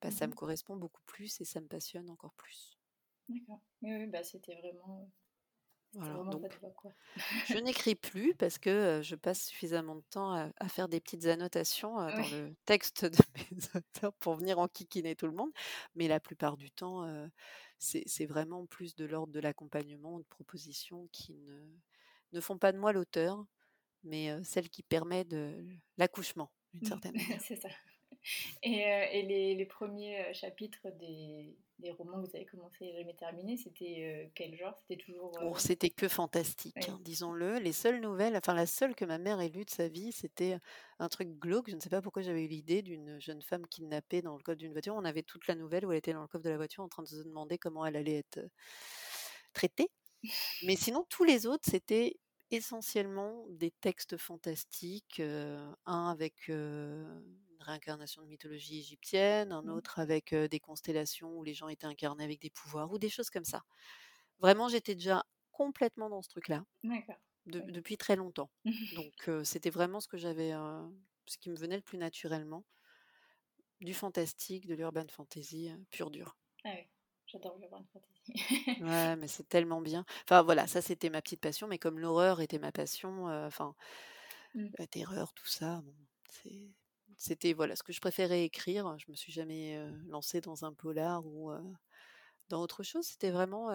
bah, 0.03 0.11
ça 0.13 0.27
me 0.29 0.33
mmh 0.33 0.35
correspond 0.35 0.77
beaucoup 0.77 1.03
plus 1.07 1.41
et 1.41 1.47
ça 1.47 1.61
me 1.63 1.69
passionne 1.69 2.11
encore 2.11 2.35
plus». 2.37 2.79
D'accord. 3.29 3.63
Oui, 3.83 3.95
oui, 3.95 4.07
bah, 4.09 4.23
c'était 4.23 4.57
vraiment 4.57 5.11
Voilà, 5.95 6.23
donc, 6.31 6.47
je 7.49 7.59
n'écris 7.59 7.97
plus 7.97 8.35
parce 8.35 8.59
que 8.59 9.01
je 9.03 9.17
passe 9.17 9.47
suffisamment 9.47 9.97
de 9.97 10.05
temps 10.11 10.33
à, 10.33 10.69
faire 10.69 10.89
des 10.89 11.01
petites 11.01 11.27
annotations 11.27 11.97
dans 11.97 12.31
le 12.31 12.55
texte 12.65 13.05
de 13.05 13.17
mes 13.51 13.59
auteurs 13.75 14.13
pour 14.15 14.37
venir 14.37 14.61
enquiquiner 14.61 15.17
tout 15.17 15.27
le 15.27 15.33
monde. 15.33 15.51
Mais 15.97 16.07
la 16.07 16.21
plupart 16.21 16.57
du 16.57 16.71
temps, 16.71 17.05
c'est 17.79 18.27
vraiment 18.27 18.67
plus 18.67 18.95
de 18.95 19.05
l'ordre 19.05 19.33
de 19.33 19.41
l'accompagnement, 19.41 20.19
de 20.19 20.25
propositions 20.25 21.09
qui 21.11 21.35
ne, 21.35 21.61
ne 22.33 22.41
font 22.41 22.59
pas 22.59 22.71
de 22.71 22.79
moi 22.79 22.93
l'auteur, 22.93 23.45
mais 24.05 24.33
celle 24.45 24.71
qui 24.71 24.85
permet 24.85 25.25
de 25.25 25.67
l'accouchement, 25.99 26.53
d'une 26.73 26.87
certaine 26.87 27.15
manière. 27.17 27.41
c'est 27.41 27.57
ça. 27.57 27.69
Et, 28.63 28.81
et 28.81 29.23
les, 29.23 29.55
les, 29.55 29.67
premiers 29.67 30.33
chapitres 30.35 30.89
des, 30.99 31.57
des, 31.81 31.91
romans 31.93 32.23
que 32.23 32.29
vous 32.29 32.37
avez 32.37 32.47
commencé 32.47 32.85
et 32.85 32.93
jamais 32.93 33.15
terminé, 33.15 33.57
c'était 33.57 34.31
quel 34.35 34.57
genre? 34.57 34.77
C'était 34.79 35.03
toujours. 35.03 35.33
Oh, 35.43 35.55
c'était 35.59 35.91
que 35.91 36.09
fantastique, 36.09 36.89
hein, 36.89 36.99
disons-le. 37.03 37.59
Les 37.59 37.73
seules 37.73 38.01
nouvelles, 38.01 38.37
enfin 38.37 38.55
la 38.55 38.67
seule 38.67 38.95
que 38.95 39.05
ma 39.05 39.19
mère 39.19 39.41
ait 39.41 39.49
lue 39.49 39.65
de 39.65 39.71
sa 39.71 39.89
vie, 39.89 40.13
c'était 40.13 40.59
un 40.99 41.09
truc 41.09 41.29
glauque. 41.39 41.71
Je 41.71 41.77
ne 41.77 41.81
sais 41.81 41.89
pas 41.89 42.03
pourquoi 42.03 42.23
j'avais 42.23 42.45
eu 42.45 42.49
l'idée 42.49 42.83
d'une 42.83 43.21
jeune 43.21 43.43
femme 43.43 43.67
kidnappée 43.67 44.23
dans 44.23 44.37
le 44.37 44.43
coffre 44.43 44.59
d'une 44.59 44.73
voiture. 44.73 44.95
On 44.95 45.05
avait 45.05 45.23
toute 45.23 45.47
la 45.47 45.55
nouvelle 45.55 45.87
où 45.87 45.93
elle 45.93 45.99
était 45.99 46.13
dans 46.13 46.23
le 46.23 46.29
coffre 46.29 46.45
de 46.45 46.51
la 46.51 46.57
voiture 46.57 46.85
en 46.85 46.89
train 46.89 47.03
de 47.03 47.09
se 47.09 47.23
demander 47.23 47.59
comment 47.59 47.85
elle 47.87 47.97
allait 47.97 48.19
être 48.19 48.41
traitée. 49.53 49.91
Mais 50.65 50.77
sinon, 50.77 51.07
tous 51.09 51.25
les 51.25 51.47
autres, 51.47 51.69
c'était 51.69 52.17
essentiellement 52.51 53.47
des 53.49 53.71
textes 53.71 54.17
fantastiques, 54.17 55.21
un 55.21 56.09
avec 56.09 56.51
une 57.61 57.67
réincarnation 57.67 58.23
de 58.23 58.27
mythologie 58.27 58.79
égyptienne, 58.79 59.53
un 59.53 59.63
mmh. 59.63 59.71
autre 59.71 59.99
avec 59.99 60.35
des 60.35 60.61
constellations 60.61 61.37
où 61.39 61.45
les 61.45 61.55
gens 61.55 61.69
étaient 61.69 61.87
incarnés 61.87 62.25
avec 62.25 62.41
des 62.41 62.51
pouvoirs 62.51 62.91
ou 62.91 62.99
des 62.99 63.11
choses 63.11 63.31
comme 63.31 63.45
ça. 63.45 63.63
Vraiment, 64.39 64.69
j'étais 64.69 64.95
déjà 64.95 65.25
complètement 65.53 66.09
dans 66.09 66.23
ce 66.23 66.31
truc-là 66.31 66.65
depuis 67.47 67.97
très 67.97 68.17
longtemps. 68.17 68.51
Donc, 68.97 69.31
c'était 69.45 69.71
vraiment 69.71 70.01
ce 70.01 70.09
que 70.09 70.17
j'avais, 70.17 70.53
ce 71.27 71.39
qui 71.39 71.51
me 71.51 71.57
venait 71.57 71.77
le 71.77 71.83
plus 71.83 71.99
naturellement, 71.99 72.65
du 73.81 73.95
fantastique, 73.95 74.67
de 74.67 74.75
l'urban 74.75 75.07
fantasy 75.09 75.71
pur 75.91 76.11
dur. 76.11 76.37
Ah 76.65 76.71
oui. 76.75 76.87
J'adore 77.27 77.59
l'urban 77.59 77.85
fantasy. 77.93 78.83
ouais, 78.83 79.17
mais 79.17 79.29
c'est 79.29 79.49
tellement 79.49 79.81
bien. 79.81 80.05
Enfin 80.25 80.43
voilà, 80.43 80.67
ça 80.67 80.83
c'était 80.83 81.11
ma 81.11 81.23
petite 81.23 81.41
passion, 81.41 81.69
mais 81.69 81.79
comme 81.79 82.01
l'horreur 82.01 82.41
était 82.41 82.59
ma 82.59 82.73
passion, 82.73 83.27
enfin 83.27 83.75
mmh. 84.55 84.67
la 84.79 84.87
terreur, 84.89 85.33
tout 85.35 85.47
ça, 85.47 85.83
c'était 87.21 87.53
voilà 87.53 87.77
ce 87.77 87.83
que 87.83 87.93
je 87.93 88.01
préférais 88.01 88.45
écrire. 88.45 88.97
Je 88.99 89.11
me 89.11 89.15
suis 89.15 89.31
jamais 89.31 89.79
lancée 90.09 90.41
dans 90.41 90.65
un 90.65 90.73
polar 90.73 91.27
ou 91.27 91.53
dans 92.49 92.63
autre 92.63 92.83
chose. 92.83 93.05
C'était 93.05 93.31
vraiment 93.31 93.69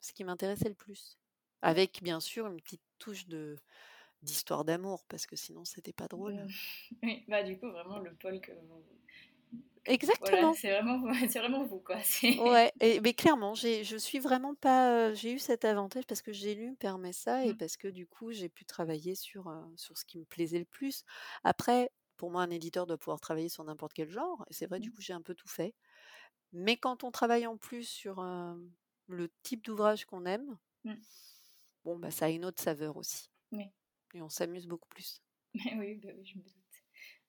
ce 0.00 0.12
qui 0.14 0.24
m'intéressait 0.24 0.70
le 0.70 0.74
plus, 0.74 1.18
avec 1.60 2.02
bien 2.02 2.20
sûr 2.20 2.46
une 2.46 2.60
petite 2.60 2.82
touche 2.98 3.26
de 3.26 3.56
d'histoire 4.22 4.64
d'amour 4.64 5.04
parce 5.08 5.26
que 5.26 5.36
sinon 5.36 5.64
c'était 5.64 5.92
pas 5.92 6.08
drôle. 6.08 6.34
Mmh. 6.34 6.48
Oui, 7.02 7.24
bah 7.28 7.42
du 7.42 7.58
coup 7.58 7.70
vraiment 7.70 7.98
le 7.98 8.14
pôle 8.14 8.40
que 8.40 8.52
Exactement. 9.86 10.52
c'est 10.52 10.70
vraiment, 10.70 10.98
vraiment 11.34 11.64
vous, 11.64 11.78
quoi. 11.78 11.96
Ouais, 12.22 12.70
et, 12.80 13.00
mais 13.00 13.14
clairement, 13.14 13.54
je 13.54 13.96
suis 13.96 14.18
vraiment 14.18 14.54
pas. 14.54 15.14
j'ai 15.14 15.32
eu 15.32 15.38
cet 15.38 15.64
avantage 15.64 16.04
parce 16.06 16.20
que 16.20 16.32
j'ai 16.32 16.54
lu 16.54 16.74
permet 16.76 17.14
ça 17.14 17.44
et 17.46 17.54
mmh. 17.54 17.56
parce 17.56 17.76
que 17.78 17.88
du 17.88 18.06
coup, 18.06 18.30
j'ai 18.30 18.50
pu 18.50 18.66
travailler 18.66 19.14
sur, 19.14 19.50
sur 19.76 19.96
ce 19.96 20.04
qui 20.04 20.18
me 20.18 20.24
plaisait 20.24 20.58
le 20.58 20.66
plus. 20.66 21.02
Après, 21.44 21.90
pour 22.20 22.30
moi, 22.30 22.42
un 22.42 22.50
éditeur 22.50 22.86
doit 22.86 22.98
pouvoir 22.98 23.18
travailler 23.18 23.48
sur 23.48 23.64
n'importe 23.64 23.94
quel 23.94 24.10
genre, 24.10 24.44
et 24.50 24.52
c'est 24.52 24.66
vrai, 24.66 24.78
du 24.78 24.90
mmh. 24.90 24.92
coup, 24.92 25.00
j'ai 25.00 25.14
un 25.14 25.22
peu 25.22 25.34
tout 25.34 25.48
fait. 25.48 25.74
Mais 26.52 26.76
quand 26.76 27.02
on 27.02 27.10
travaille 27.10 27.46
en 27.46 27.56
plus 27.56 27.88
sur 27.88 28.22
le 29.06 29.30
type 29.42 29.64
d'ouvrage 29.64 30.04
qu'on 30.04 30.26
aime, 30.26 30.58
mmh. 30.84 30.92
bon, 31.86 31.98
bah, 31.98 32.10
ça 32.10 32.26
a 32.26 32.28
une 32.28 32.44
autre 32.44 32.62
saveur 32.62 32.98
aussi. 32.98 33.30
Et 34.12 34.20
on 34.20 34.28
s'amuse 34.28 34.66
beaucoup 34.66 34.88
plus. 34.90 35.22
oui, 35.54 35.94
bah 35.94 36.10
oui, 36.14 36.26
je 36.26 36.36
me 36.36 36.44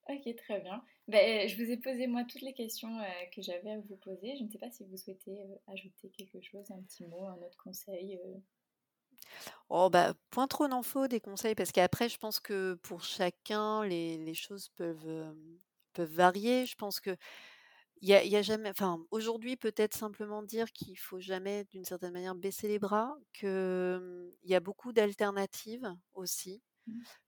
Ok, 0.09 0.35
très 0.35 0.59
bien. 0.59 0.83
Ben, 1.07 1.47
je 1.47 1.55
vous 1.55 1.71
ai 1.71 1.77
posé 1.77 2.07
moi 2.07 2.25
toutes 2.25 2.41
les 2.41 2.53
questions 2.53 2.99
euh, 2.99 3.25
que 3.33 3.41
j'avais 3.41 3.71
à 3.71 3.79
vous 3.79 3.95
poser. 3.95 4.35
Je 4.35 4.43
ne 4.43 4.49
sais 4.49 4.57
pas 4.57 4.71
si 4.71 4.83
vous 4.83 4.97
souhaitez 4.97 5.39
euh, 5.41 5.55
ajouter 5.67 6.09
quelque 6.09 6.41
chose, 6.41 6.69
un 6.71 6.81
petit 6.81 7.05
mot, 7.05 7.27
un 7.27 7.37
autre 7.37 7.57
conseil. 7.63 8.19
Euh. 9.72 9.76
Oh 9.86 9.89
bah 9.89 10.13
point 10.32 10.47
trop 10.47 10.67
d'infos, 10.67 11.07
des 11.07 11.19
conseils, 11.19 11.55
parce 11.55 11.72
qu'après 11.72 12.09
je 12.09 12.17
pense 12.17 12.39
que 12.39 12.76
pour 12.84 13.03
chacun 13.03 13.84
les, 13.86 14.34
choses 14.34 14.69
peuvent, 14.76 15.34
peuvent 15.93 16.13
varier. 16.13 16.65
Je 16.65 16.76
pense 16.76 16.99
que 16.99 17.15
il 18.01 18.09
y 18.09 18.15
a, 18.15 18.41
aujourd'hui 19.11 19.57
peut-être 19.57 19.95
simplement 19.95 20.41
dire 20.41 20.72
qu'il 20.72 20.97
faut 20.97 21.19
jamais 21.19 21.65
d'une 21.65 21.86
certaine 21.86 22.13
manière 22.13 22.36
baisser 22.36 22.67
les 22.67 22.80
bras, 22.80 23.15
qu'il 23.34 23.47
hum, 23.47 24.32
y 24.43 24.55
a 24.55 24.59
beaucoup 24.59 24.91
d'alternatives 24.91 25.88
aussi. 26.15 26.61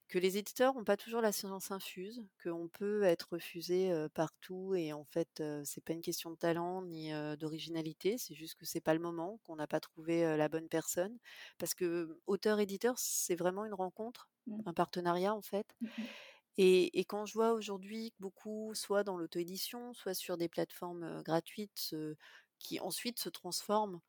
Que 0.09 0.19
les 0.19 0.37
éditeurs 0.37 0.75
n'ont 0.75 0.83
pas 0.83 0.97
toujours 0.97 1.21
la 1.21 1.31
science 1.31 1.71
infuse, 1.71 2.23
qu'on 2.43 2.67
peut 2.67 3.03
être 3.03 3.29
refusé 3.31 3.91
partout 4.13 4.75
et 4.75 4.93
en 4.93 5.05
fait 5.05 5.41
c'est 5.63 5.83
pas 5.83 5.93
une 5.93 6.01
question 6.01 6.29
de 6.29 6.35
talent 6.35 6.83
ni 6.83 7.11
d'originalité, 7.39 8.17
c'est 8.19 8.35
juste 8.35 8.55
que 8.55 8.65
c'est 8.65 8.81
pas 8.81 8.93
le 8.93 8.99
moment, 8.99 9.39
qu'on 9.43 9.55
n'a 9.55 9.65
pas 9.65 9.79
trouvé 9.79 10.37
la 10.37 10.49
bonne 10.49 10.67
personne. 10.67 11.17
Parce 11.57 11.73
que 11.73 12.19
auteur-éditeur 12.27 12.95
c'est 12.99 13.35
vraiment 13.35 13.65
une 13.65 13.73
rencontre, 13.73 14.29
mmh. 14.45 14.61
un 14.67 14.73
partenariat 14.73 15.33
en 15.33 15.41
fait. 15.41 15.75
Mmh 15.81 15.87
et, 16.57 16.99
et, 16.99 17.05
quand 17.05 17.25
je 17.25 17.33
vois 17.33 17.53
aujourd'hui 17.53 18.13
beaucoup, 18.19 18.75
soit 18.75 19.03
dans 19.03 19.17
l'auto-édition, 19.17 19.93
soit 19.93 20.13
sur 20.13 20.37
des 20.37 20.49
plateformes 20.49 21.23
gratuites, 21.23 21.95
qui 22.59 22.79
ensuite 22.79 23.19
se 23.19 23.29
transforment 23.29 23.99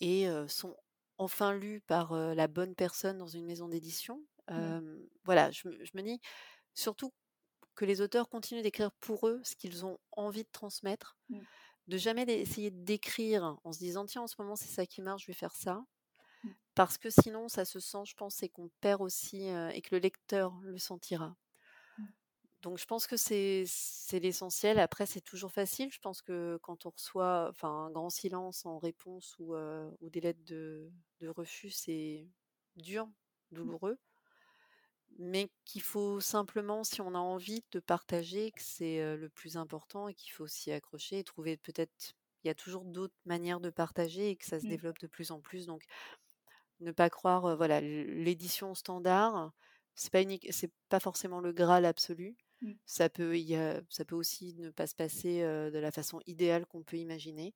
et 0.00 0.28
sont 0.48 0.76
enfin 1.18 1.52
lus 1.52 1.80
par 1.80 2.14
la 2.14 2.48
bonne 2.48 2.74
personne 2.74 3.18
dans 3.18 3.26
une 3.26 3.44
maison 3.44 3.68
d'édition, 3.68 4.22
voilà, 5.24 5.50
je, 5.50 5.68
me 5.68 6.02
dis 6.02 6.20
surtout 6.74 7.12
que 7.74 7.84
les 7.84 8.00
auteurs 8.00 8.28
continuent 8.28 8.62
d'écrire 8.62 8.92
pour 8.92 9.28
eux 9.28 9.40
ce 9.44 9.54
qu'ils 9.54 9.84
ont 9.84 9.98
envie 10.12 10.44
de 10.44 10.48
transmettre, 10.50 11.16
mmh. 11.28 11.40
de 11.88 11.96
jamais 11.96 12.22
essayer 12.22 12.70
d'écrire 12.70 13.58
en 13.62 13.72
se 13.72 13.78
disant 13.78 14.04
tiens 14.06 14.22
en 14.22 14.26
ce 14.26 14.36
moment 14.38 14.56
c'est 14.56 14.68
ça 14.68 14.86
qui 14.86 15.02
marche, 15.02 15.22
je 15.22 15.26
vais 15.28 15.36
faire 15.36 15.54
ça, 15.54 15.84
mmh. 16.42 16.50
parce 16.74 16.98
que 16.98 17.10
sinon 17.10 17.48
ça 17.48 17.64
se 17.64 17.78
sent, 17.78 18.04
je 18.06 18.14
pense, 18.14 18.42
et 18.42 18.48
qu'on 18.48 18.70
perd 18.80 19.02
aussi 19.02 19.44
et 19.46 19.82
que 19.82 19.94
le 19.94 20.00
lecteur 20.00 20.58
le 20.62 20.78
sentira. 20.78 21.36
Mmh. 21.98 22.04
Donc 22.62 22.78
je 22.78 22.86
pense 22.86 23.06
que 23.06 23.16
c'est 23.16 23.64
l'essentiel. 24.12 24.78
Après, 24.80 25.06
c'est 25.06 25.20
toujours 25.20 25.52
facile. 25.52 25.92
Je 25.92 26.00
pense 26.00 26.22
que 26.22 26.58
quand 26.62 26.86
on 26.86 26.90
reçoit 26.90 27.48
enfin, 27.50 27.86
un 27.86 27.90
grand 27.90 28.10
silence 28.10 28.66
en 28.66 28.78
réponse 28.78 29.36
ou, 29.38 29.54
ou 29.54 30.10
des 30.10 30.20
lettres 30.20 30.44
de, 30.44 30.90
de 31.20 31.28
refus, 31.28 31.70
c'est 31.70 32.26
dur, 32.76 33.08
douloureux 33.52 33.98
mais 35.18 35.48
qu'il 35.64 35.82
faut 35.82 36.20
simplement, 36.20 36.84
si 36.84 37.00
on 37.00 37.14
a 37.14 37.18
envie 37.18 37.64
de 37.72 37.80
partager, 37.80 38.52
que 38.52 38.62
c'est 38.62 39.16
le 39.16 39.28
plus 39.28 39.56
important 39.56 40.08
et 40.08 40.14
qu'il 40.14 40.32
faut 40.32 40.46
s'y 40.46 40.70
accrocher 40.70 41.18
et 41.18 41.24
trouver 41.24 41.56
peut-être, 41.56 42.14
il 42.44 42.48
y 42.48 42.50
a 42.50 42.54
toujours 42.54 42.84
d'autres 42.84 43.16
manières 43.24 43.60
de 43.60 43.70
partager 43.70 44.30
et 44.30 44.36
que 44.36 44.44
ça 44.44 44.60
se 44.60 44.66
mmh. 44.66 44.68
développe 44.68 44.98
de 44.98 45.06
plus 45.06 45.30
en 45.30 45.40
plus. 45.40 45.66
Donc, 45.66 45.84
ne 46.80 46.92
pas 46.92 47.10
croire, 47.10 47.56
voilà, 47.56 47.80
l'édition 47.80 48.74
standard, 48.74 49.52
c'est 49.96 50.12
pas 50.12 50.22
unique, 50.22 50.46
c'est 50.50 50.72
pas 50.88 51.00
forcément 51.00 51.40
le 51.40 51.52
graal 51.52 51.84
absolu. 51.84 52.36
Mmh. 52.60 52.72
Ça 52.86 53.08
peut, 53.08 53.38
y 53.38 53.56
a, 53.56 53.80
ça 53.88 54.04
peut 54.04 54.14
aussi 54.14 54.54
ne 54.54 54.70
pas 54.70 54.86
se 54.86 54.94
passer 54.94 55.42
de 55.42 55.78
la 55.78 55.90
façon 55.90 56.20
idéale 56.26 56.66
qu'on 56.66 56.84
peut 56.84 56.98
imaginer. 56.98 57.54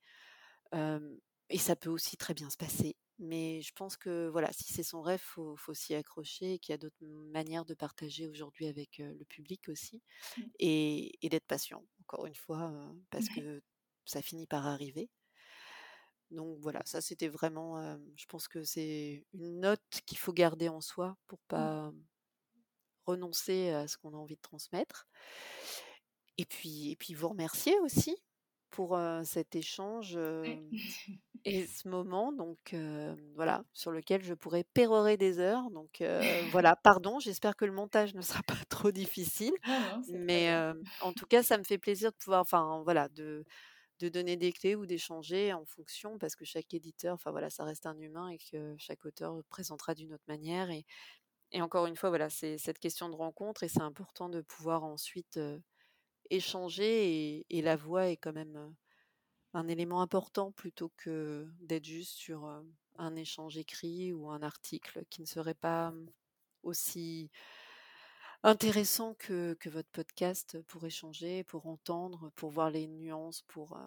et 0.72 1.59
ça 1.59 1.76
peut 1.76 1.90
aussi 1.90 2.16
très 2.16 2.34
bien 2.34 2.50
se 2.50 2.57
passer. 2.57 2.96
Mais 3.23 3.61
je 3.62 3.73
pense 3.73 3.97
que 3.97 4.29
voilà, 4.29 4.53
si 4.53 4.73
c'est 4.73 4.83
son 4.83 5.01
rêve, 5.01 5.20
faut, 5.20 5.55
faut 5.57 5.75
s'y 5.75 5.95
accrocher 5.95 6.55
et 6.55 6.59
qu'il 6.59 6.73
y 6.73 6.75
a 6.75 6.79
d'autres 6.79 7.05
manières 7.05 7.64
de 7.64 7.73
partager 7.73 8.27
aujourd'hui 8.29 8.66
avec 8.66 8.99
le 8.99 9.25
public 9.25 9.68
aussi. 9.68 10.03
Mmh. 10.37 10.43
Et, 10.59 11.29
d'être 11.31 11.47
patient, 11.47 11.85
encore 12.01 12.27
une 12.27 12.35
fois, 12.35 12.73
parce 13.11 13.29
que 13.29 13.62
ça 14.05 14.23
finit 14.23 14.49
par 14.49 14.66
arriver. 14.66 15.09
Donc 16.33 16.59
voilà, 16.61 16.83
ça 16.85 17.01
c'était 17.01 17.29
vraiment, 17.29 17.97
je 18.16 18.27
pense 18.27 18.49
que 18.49 18.64
c'est 18.64 19.25
une 19.35 19.61
note 19.61 19.81
qu'il 20.05 20.18
faut 20.18 20.33
garder 20.33 20.68
en 20.68 20.81
soi 20.81 21.16
pour 21.29 21.39
mmh. 21.39 21.49
pas 21.49 21.93
renoncer 23.07 23.70
à 23.70 23.87
ce 23.87 23.97
qu'on 23.99 24.14
a 24.14 24.16
envie 24.16 24.37
de 24.37 24.43
transmettre. 24.43 25.07
Et 26.39 26.45
puis, 26.45 26.91
et 26.91 26.97
puis 26.97 27.14
vous 27.14 27.29
remercier 27.29 27.79
aussi 27.81 28.16
pour 28.73 28.99
cet 29.25 29.55
échange 29.55 30.18
et 31.45 31.66
ce 31.66 31.89
moment, 31.89 32.33
donc 32.33 32.75
voilà, 33.35 33.64
sur 33.73 33.93
lequel 33.93 34.25
je 34.25 34.35
pourrais 34.35 34.64
pérorer 34.64 35.16
des 35.16 35.39
heures. 35.39 35.70
Donc 35.70 36.03
voilà, 36.51 36.75
pardon, 36.77 37.20
j'espère 37.20 37.55
que 37.55 37.64
le 37.64 37.73
montage 37.73 38.14
ne 38.14 38.23
sera 38.23 38.43
pas 38.43 38.59
trop 38.68 38.91
difficile, 38.91 39.55
mais 40.09 40.53
en 41.01 41.12
tout 41.12 41.27
cas, 41.27 41.43
ça 41.43 41.59
me 41.59 41.64
fait 41.64 41.79
plaisir 41.79 42.11
de 42.11 42.16
pouvoir, 42.16 42.41
enfin 42.41 42.83
voilà, 42.85 43.09
de 43.09 43.45
de 44.03 44.09
donner 44.09 44.37
des 44.37 44.53
clés 44.53 44.75
ou 44.75 44.85
d'échanger 44.85 45.53
en 45.53 45.64
fonction, 45.64 46.18
parce 46.18 46.35
que 46.35 46.45
chaque 46.45 46.75
éditeur, 46.75 47.14
enfin 47.14 47.31
voilà, 47.31 47.51
ça 47.51 47.64
reste 47.64 47.87
un 47.87 47.97
humain 47.99 48.29
et 48.31 48.39
que 48.39 48.75
chaque 48.77 49.05
auteur 49.05 49.41
présentera 49.49 49.95
d'une 49.95 50.12
autre 50.12 50.25
manière. 50.27 50.70
Et, 50.70 50.85
et 51.53 51.62
encore 51.62 51.87
une 51.87 51.97
fois, 51.97 52.09
voilà, 52.09 52.29
c'est 52.29 52.59
cette 52.59 52.79
question 52.79 53.09
de 53.09 53.14
rencontre 53.14 53.62
et 53.62 53.68
c'est 53.68 53.83
important 53.83 54.29
de 54.29 54.41
pouvoir 54.41 54.85
ensuite 54.85 55.39
échanger 56.31 57.45
et, 57.51 57.62
la 57.62 57.77
voix 57.77 58.09
est 58.09 58.16
quand 58.16 58.33
même 58.33 58.75
un 59.55 59.68
élément 59.68 60.01
important 60.01 60.53
plutôt 60.53 60.91
que 60.97 61.49
d'être 61.61 61.85
juste 61.85 62.16
sur 62.16 62.45
un 62.97 63.16
échange 63.16 63.59
écrit 63.59 64.12
ou 64.12 64.31
un 64.31 64.43
article 64.43 65.05
qui 65.11 65.20
ne 65.20 65.27
serait 65.27 65.55
pas 65.55 65.93
aussi 66.62 67.31
intéressant 68.43 69.14
que, 69.14 69.55
que 69.55 69.68
votre 69.68 69.89
podcast 69.91 70.61
pour 70.62 70.85
échanger, 70.85 71.45
pour 71.45 71.66
entendre, 71.66 72.31
pour 72.35 72.51
voir 72.51 72.70
les 72.70 72.87
nuances, 72.89 73.43
pour, 73.43 73.79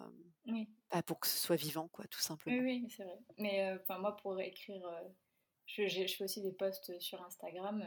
bah, 0.90 1.02
pour 1.02 1.20
que 1.20 1.26
ce 1.26 1.38
soit 1.38 1.56
vivant, 1.56 1.88
quoi, 1.88 2.06
tout 2.06 2.20
simplement. 2.20 2.56
Oui, 2.56 2.62
oui, 2.62 2.88
c'est 2.90 3.04
vrai. 3.04 3.18
Mais 3.38 3.78
moi, 3.98 4.16
pour 4.16 4.40
écrire, 4.40 4.82
je, 5.66 5.86
je, 5.86 6.06
fais 6.06 6.24
aussi 6.24 6.42
des 6.42 6.52
posts 6.52 6.98
sur 7.00 7.22
Instagram. 7.22 7.84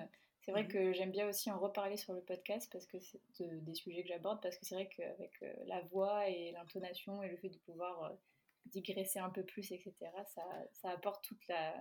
C'est 0.50 0.54
vrai 0.54 0.68
que 0.68 0.94
j'aime 0.94 1.12
bien 1.12 1.30
aussi 1.30 1.52
en 1.52 1.60
reparler 1.60 1.96
sur 1.96 2.12
le 2.12 2.22
podcast 2.22 2.68
parce 2.72 2.88
que 2.88 2.98
c'est 3.00 3.22
des 3.38 3.76
sujets 3.76 4.02
que 4.02 4.08
j'aborde 4.08 4.42
parce 4.42 4.58
que 4.58 4.66
c'est 4.66 4.74
vrai 4.74 4.90
qu'avec 4.90 5.32
la 5.68 5.82
voix 5.92 6.28
et 6.28 6.52
l'intonation 6.54 7.22
et 7.22 7.30
le 7.30 7.38
fait 7.38 7.50
de 7.50 7.58
pouvoir 7.60 8.18
digresser 8.66 9.20
un 9.20 9.30
peu 9.30 9.44
plus, 9.44 9.72
etc., 9.72 9.94
ça, 10.34 10.42
ça 10.74 10.90
apporte 10.90 11.24
toute 11.24 11.48
la, 11.50 11.76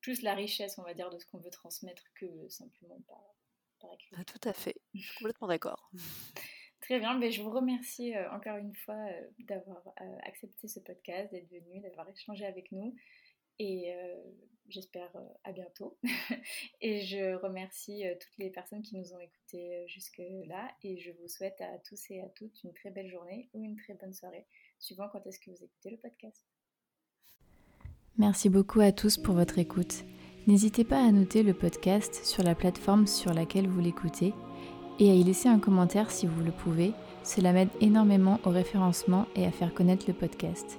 plus 0.00 0.22
la 0.22 0.34
richesse, 0.34 0.76
on 0.78 0.82
va 0.82 0.92
dire, 0.92 1.08
de 1.08 1.20
ce 1.20 1.26
qu'on 1.26 1.38
veut 1.38 1.50
transmettre 1.50 2.02
que 2.16 2.48
simplement 2.48 3.00
par, 3.06 3.22
par 3.78 3.92
écrit. 3.92 4.16
Ah, 4.18 4.24
tout 4.24 4.48
à 4.48 4.52
fait, 4.52 4.74
je 4.94 5.00
suis 5.00 5.18
complètement 5.18 5.46
d'accord. 5.46 5.92
Très 6.80 6.98
bien, 6.98 7.16
mais 7.16 7.30
je 7.30 7.42
vous 7.42 7.50
remercie 7.50 8.12
encore 8.32 8.56
une 8.56 8.74
fois 8.74 9.06
d'avoir 9.38 9.84
accepté 10.24 10.66
ce 10.66 10.80
podcast, 10.80 11.30
d'être 11.30 11.48
venu, 11.48 11.80
d'avoir 11.80 12.08
échangé 12.08 12.44
avec 12.44 12.72
nous. 12.72 12.96
Et 13.58 13.94
j'espère 14.68 15.10
à 15.44 15.52
bientôt. 15.52 15.96
et 16.80 17.02
je 17.02 17.34
remercie 17.36 18.04
toutes 18.20 18.38
les 18.38 18.50
personnes 18.50 18.82
qui 18.82 18.96
nous 18.96 19.12
ont 19.12 19.20
écoutés 19.20 19.84
jusque-là. 19.86 20.70
Et 20.82 20.98
je 20.98 21.12
vous 21.12 21.28
souhaite 21.28 21.60
à 21.60 21.78
tous 21.78 22.10
et 22.10 22.20
à 22.20 22.28
toutes 22.28 22.62
une 22.64 22.72
très 22.72 22.90
belle 22.90 23.08
journée 23.08 23.48
ou 23.52 23.64
une 23.64 23.76
très 23.76 23.94
bonne 23.94 24.12
soirée, 24.12 24.46
suivant 24.78 25.08
quand 25.12 25.26
est-ce 25.26 25.38
que 25.38 25.50
vous 25.50 25.64
écoutez 25.64 25.90
le 25.90 25.98
podcast. 25.98 26.44
Merci 28.16 28.48
beaucoup 28.48 28.80
à 28.80 28.92
tous 28.92 29.18
pour 29.18 29.34
votre 29.34 29.58
écoute. 29.58 30.04
N'hésitez 30.46 30.84
pas 30.84 31.02
à 31.02 31.10
noter 31.10 31.42
le 31.42 31.54
podcast 31.54 32.24
sur 32.24 32.42
la 32.42 32.54
plateforme 32.54 33.06
sur 33.06 33.32
laquelle 33.32 33.66
vous 33.66 33.80
l'écoutez 33.80 34.32
et 35.00 35.10
à 35.10 35.14
y 35.14 35.24
laisser 35.24 35.48
un 35.48 35.58
commentaire 35.58 36.10
si 36.10 36.26
vous 36.26 36.42
le 36.42 36.52
pouvez. 36.52 36.92
Cela 37.24 37.52
m'aide 37.52 37.70
énormément 37.80 38.38
au 38.44 38.50
référencement 38.50 39.26
et 39.34 39.46
à 39.46 39.50
faire 39.50 39.74
connaître 39.74 40.04
le 40.06 40.14
podcast. 40.14 40.78